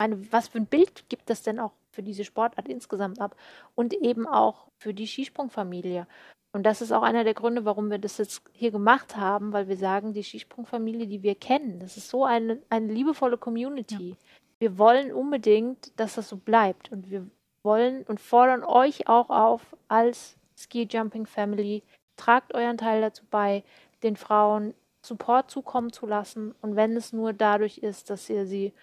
Meine, 0.00 0.32
was 0.32 0.48
für 0.48 0.58
ein 0.58 0.66
Bild 0.66 1.08
gibt 1.10 1.28
das 1.28 1.42
denn 1.42 1.60
auch 1.60 1.72
für 1.92 2.02
diese 2.02 2.24
Sportart 2.24 2.68
insgesamt 2.68 3.20
ab 3.20 3.36
und 3.74 3.92
eben 3.92 4.26
auch 4.26 4.68
für 4.78 4.94
die 4.94 5.06
Skisprungfamilie? 5.06 6.06
Und 6.52 6.64
das 6.64 6.80
ist 6.80 6.90
auch 6.90 7.02
einer 7.02 7.22
der 7.22 7.34
Gründe, 7.34 7.66
warum 7.66 7.90
wir 7.90 7.98
das 7.98 8.16
jetzt 8.16 8.42
hier 8.52 8.70
gemacht 8.70 9.16
haben, 9.16 9.52
weil 9.52 9.68
wir 9.68 9.76
sagen, 9.76 10.14
die 10.14 10.24
Skisprungfamilie, 10.24 11.06
die 11.06 11.22
wir 11.22 11.34
kennen, 11.34 11.80
das 11.80 11.98
ist 11.98 12.08
so 12.08 12.24
eine, 12.24 12.62
eine 12.70 12.90
liebevolle 12.90 13.36
Community. 13.36 14.10
Ja. 14.10 14.16
Wir 14.58 14.78
wollen 14.78 15.12
unbedingt, 15.12 15.92
dass 16.00 16.14
das 16.14 16.30
so 16.30 16.38
bleibt. 16.38 16.90
Und 16.90 17.10
wir 17.10 17.26
wollen 17.62 18.02
und 18.04 18.20
fordern 18.20 18.64
euch 18.64 19.06
auch 19.06 19.28
auf 19.28 19.76
als 19.88 20.38
Ski 20.56 20.88
Jumping 20.90 21.26
Family, 21.26 21.82
tragt 22.16 22.54
euren 22.54 22.78
Teil 22.78 23.02
dazu 23.02 23.24
bei, 23.30 23.64
den 24.02 24.16
Frauen 24.16 24.72
Support 25.02 25.50
zukommen 25.50 25.92
zu 25.92 26.06
lassen 26.06 26.54
und 26.60 26.76
wenn 26.76 26.94
es 26.94 27.12
nur 27.12 27.32
dadurch 27.32 27.78
ist, 27.78 28.10
dass 28.10 28.28
ihr 28.28 28.44
sie 28.44 28.74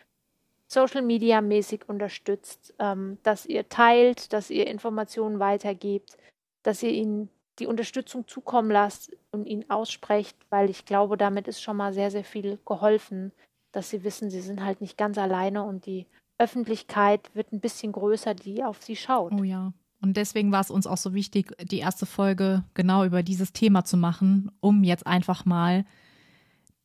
Social 0.68 1.01
Media 1.01 1.41
mäßig 1.41 1.88
unterstützt, 1.88 2.74
ähm, 2.80 3.18
dass 3.24 3.45
ihr 3.45 3.70
teilt, 3.70 4.34
dass 4.34 4.49
ihr 4.49 4.68
Informationen 4.68 5.39
weitergebt, 5.39 6.18
dass 6.63 6.84
ihr 6.84 6.91
ihnen 6.91 7.30
die 7.59 7.68
Unterstützung 7.68 8.28
zukommen 8.28 8.70
lasst 8.70 9.15
und 9.32 9.45
ihnen 9.45 9.70
aussprecht, 9.70 10.38
weil 10.49 10.70
ich 10.70 10.86
glaube, 10.86 11.18
damit 11.18 11.47
ist 11.47 11.61
schon 11.61 11.78
mal 11.78 11.93
sehr, 11.93 12.11
sehr 12.11 12.24
viel 12.24 12.59
geholfen, 12.65 13.32
dass 13.72 13.89
sie 13.89 14.03
wissen, 14.03 14.30
sie 14.30 14.41
sind 14.41 14.63
halt 14.63 14.82
nicht 14.82 14.97
ganz 14.97 15.18
alleine 15.18 15.63
und 15.63 15.86
die 15.86 16.05
Öffentlichkeit 16.38 17.34
wird 17.34 17.51
ein 17.51 17.59
bisschen 17.59 17.91
größer, 17.91 18.36
die 18.36 18.63
auf 18.63 18.84
sie 18.84 18.95
schaut. 18.95 19.34
Oh 19.34 19.43
ja. 19.43 19.74
Und 20.01 20.18
deswegen 20.18 20.51
war 20.51 20.61
es 20.61 20.70
uns 20.70 20.86
auch 20.86 20.97
so 20.97 21.15
wichtig, 21.15 21.55
die 21.63 21.80
erste 21.80 22.05
Folge 22.05 22.63
genau 22.76 23.03
über 23.03 23.24
dieses 23.24 23.53
Thema 23.53 23.84
zu 23.84 23.97
machen, 23.97 24.51
um 24.59 24.84
jetzt 24.84 25.07
einfach 25.07 25.45
mal 25.45 25.86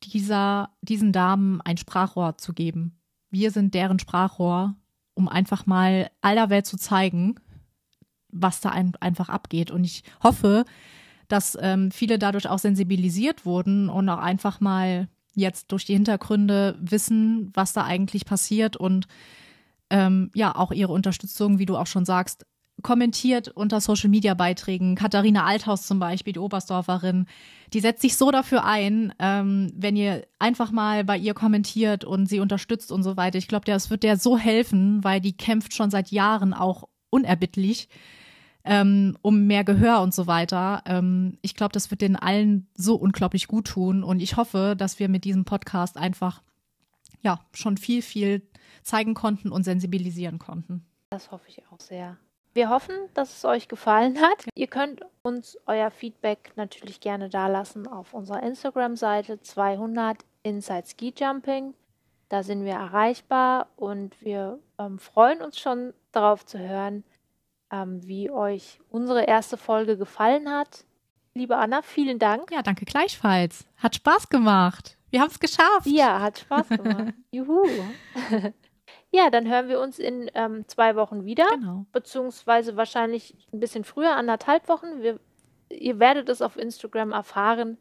dieser, 0.03 0.71
diesen 0.81 1.11
Damen 1.11 1.61
ein 1.61 1.77
Sprachrohr 1.77 2.37
zu 2.39 2.53
geben. 2.53 2.99
Wir 3.33 3.49
sind 3.49 3.73
deren 3.73 3.97
Sprachrohr, 3.97 4.75
um 5.15 5.27
einfach 5.27 5.65
mal 5.65 6.11
aller 6.21 6.51
Welt 6.51 6.67
zu 6.67 6.77
zeigen, 6.77 7.39
was 8.29 8.61
da 8.61 8.69
ein, 8.69 8.95
einfach 8.99 9.27
abgeht. 9.27 9.71
Und 9.71 9.83
ich 9.83 10.03
hoffe, 10.21 10.65
dass 11.29 11.57
ähm, 11.59 11.89
viele 11.89 12.19
dadurch 12.19 12.47
auch 12.47 12.59
sensibilisiert 12.59 13.43
wurden 13.43 13.89
und 13.89 14.07
auch 14.07 14.19
einfach 14.19 14.59
mal 14.59 15.07
jetzt 15.33 15.71
durch 15.71 15.83
die 15.83 15.93
Hintergründe 15.93 16.77
wissen, 16.79 17.49
was 17.55 17.73
da 17.73 17.85
eigentlich 17.85 18.25
passiert 18.25 18.77
und 18.77 19.07
ähm, 19.89 20.29
ja, 20.35 20.55
auch 20.55 20.71
ihre 20.71 20.91
Unterstützung, 20.91 21.57
wie 21.57 21.65
du 21.65 21.75
auch 21.75 21.87
schon 21.87 22.05
sagst, 22.05 22.45
kommentiert 22.81 23.49
unter 23.49 23.79
Social 23.79 24.09
Media 24.09 24.33
Beiträgen. 24.33 24.95
Katharina 24.95 25.45
Althaus 25.45 25.85
zum 25.85 25.99
Beispiel, 25.99 26.33
die 26.33 26.39
Oberstdorferin, 26.39 27.27
die 27.71 27.79
setzt 27.79 28.01
sich 28.01 28.17
so 28.17 28.31
dafür 28.31 28.65
ein, 28.65 29.13
ähm, 29.19 29.71
wenn 29.75 29.95
ihr 29.95 30.25
einfach 30.39 30.71
mal 30.71 31.03
bei 31.03 31.17
ihr 31.17 31.33
kommentiert 31.33 32.03
und 32.03 32.27
sie 32.27 32.39
unterstützt 32.39 32.91
und 32.91 33.03
so 33.03 33.15
weiter. 33.15 33.37
Ich 33.37 33.47
glaube, 33.47 33.65
das 33.65 33.89
wird 33.89 34.03
der 34.03 34.17
so 34.17 34.37
helfen, 34.37 35.03
weil 35.03 35.21
die 35.21 35.37
kämpft 35.37 35.73
schon 35.73 35.91
seit 35.91 36.11
Jahren 36.11 36.53
auch 36.53 36.89
unerbittlich 37.09 37.87
ähm, 38.65 39.17
um 39.21 39.45
mehr 39.45 39.63
Gehör 39.63 40.01
und 40.01 40.13
so 40.13 40.27
weiter. 40.27 40.81
Ähm, 40.85 41.37
ich 41.41 41.55
glaube, 41.55 41.73
das 41.73 41.91
wird 41.91 42.01
den 42.01 42.15
allen 42.15 42.67
so 42.75 42.95
unglaublich 42.95 43.47
gut 43.47 43.67
tun 43.67 44.03
und 44.03 44.21
ich 44.21 44.37
hoffe, 44.37 44.75
dass 44.77 44.99
wir 44.99 45.09
mit 45.09 45.25
diesem 45.25 45.45
Podcast 45.45 45.97
einfach 45.97 46.41
ja 47.21 47.39
schon 47.53 47.77
viel, 47.77 48.01
viel 48.01 48.47
zeigen 48.83 49.13
konnten 49.13 49.51
und 49.51 49.63
sensibilisieren 49.63 50.39
konnten. 50.39 50.85
Das 51.09 51.31
hoffe 51.31 51.47
ich 51.47 51.61
auch 51.67 51.79
sehr. 51.79 52.17
Wir 52.53 52.69
hoffen, 52.69 52.95
dass 53.15 53.35
es 53.35 53.45
euch 53.45 53.67
gefallen 53.67 54.21
hat. 54.21 54.45
Ihr 54.53 54.67
könnt 54.67 55.01
uns 55.23 55.57
euer 55.65 55.89
Feedback 55.89 56.51
natürlich 56.55 56.99
gerne 56.99 57.29
dalassen 57.29 57.87
auf 57.87 58.13
unserer 58.13 58.43
Instagram-Seite 58.43 59.41
200 59.41 60.17
Inside 60.43 60.83
Ski 60.85 61.13
Jumping. 61.17 61.73
Da 62.29 62.43
sind 62.43 62.63
wir 62.63 62.73
erreichbar 62.73 63.67
und 63.75 64.19
wir 64.21 64.59
ähm, 64.79 64.99
freuen 64.99 65.41
uns 65.41 65.59
schon 65.59 65.93
darauf 66.11 66.45
zu 66.45 66.59
hören, 66.59 67.03
ähm, 67.71 68.05
wie 68.07 68.29
euch 68.29 68.79
unsere 68.89 69.23
erste 69.23 69.57
Folge 69.57 69.97
gefallen 69.97 70.49
hat. 70.49 70.85
Liebe 71.33 71.57
Anna, 71.57 71.81
vielen 71.81 72.19
Dank. 72.19 72.51
Ja, 72.51 72.61
danke 72.61 72.85
gleichfalls. 72.85 73.65
Hat 73.77 73.95
Spaß 73.95 74.29
gemacht. 74.29 74.97
Wir 75.09 75.21
haben 75.21 75.31
es 75.31 75.39
geschafft. 75.39 75.85
Ja, 75.85 76.21
hat 76.21 76.39
Spaß 76.39 76.69
gemacht. 76.69 77.13
Juhu. 77.31 77.65
Ja, 79.13 79.29
dann 79.29 79.47
hören 79.47 79.69
wir 79.69 79.79
uns 79.79 79.99
in 79.99 80.29
ähm, 80.33 80.67
zwei 80.67 80.95
Wochen 80.95 81.23
wieder. 81.23 81.45
Genau. 81.51 81.85
Beziehungsweise 81.91 82.75
wahrscheinlich 82.75 83.35
ein 83.53 83.59
bisschen 83.59 83.83
früher, 83.83 84.15
anderthalb 84.15 84.67
Wochen. 84.67 85.01
Wir, 85.01 85.19
ihr 85.69 85.99
werdet 85.99 86.29
es 86.29 86.41
auf 86.41 86.57
Instagram 86.57 87.11
erfahren. 87.11 87.77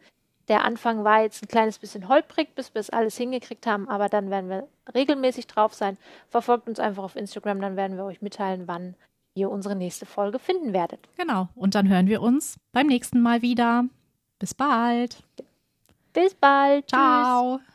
Der 0.48 0.64
Anfang 0.64 1.04
war 1.04 1.22
jetzt 1.22 1.42
ein 1.42 1.48
kleines 1.48 1.78
bisschen 1.78 2.08
holprig, 2.08 2.54
bis 2.54 2.74
wir 2.74 2.80
es 2.80 2.90
alles 2.90 3.16
hingekriegt 3.16 3.66
haben, 3.66 3.88
aber 3.88 4.10
dann 4.10 4.28
werden 4.28 4.50
wir 4.50 4.68
regelmäßig 4.94 5.46
drauf 5.46 5.72
sein. 5.72 5.96
Verfolgt 6.28 6.68
uns 6.68 6.78
einfach 6.78 7.04
auf 7.04 7.16
Instagram, 7.16 7.60
dann 7.62 7.76
werden 7.76 7.96
wir 7.96 8.04
euch 8.04 8.20
mitteilen, 8.20 8.64
wann 8.66 8.94
ihr 9.34 9.50
unsere 9.50 9.74
nächste 9.74 10.04
Folge 10.04 10.38
finden 10.38 10.74
werdet. 10.74 11.08
Genau. 11.16 11.48
Und 11.54 11.74
dann 11.74 11.88
hören 11.88 12.08
wir 12.08 12.20
uns 12.20 12.58
beim 12.72 12.88
nächsten 12.88 13.22
Mal 13.22 13.40
wieder. 13.40 13.84
Bis 14.38 14.52
bald. 14.52 15.22
Bis 16.12 16.34
bald. 16.34 16.90
Ciao. 16.90 17.58
Tschüss. 17.58 17.71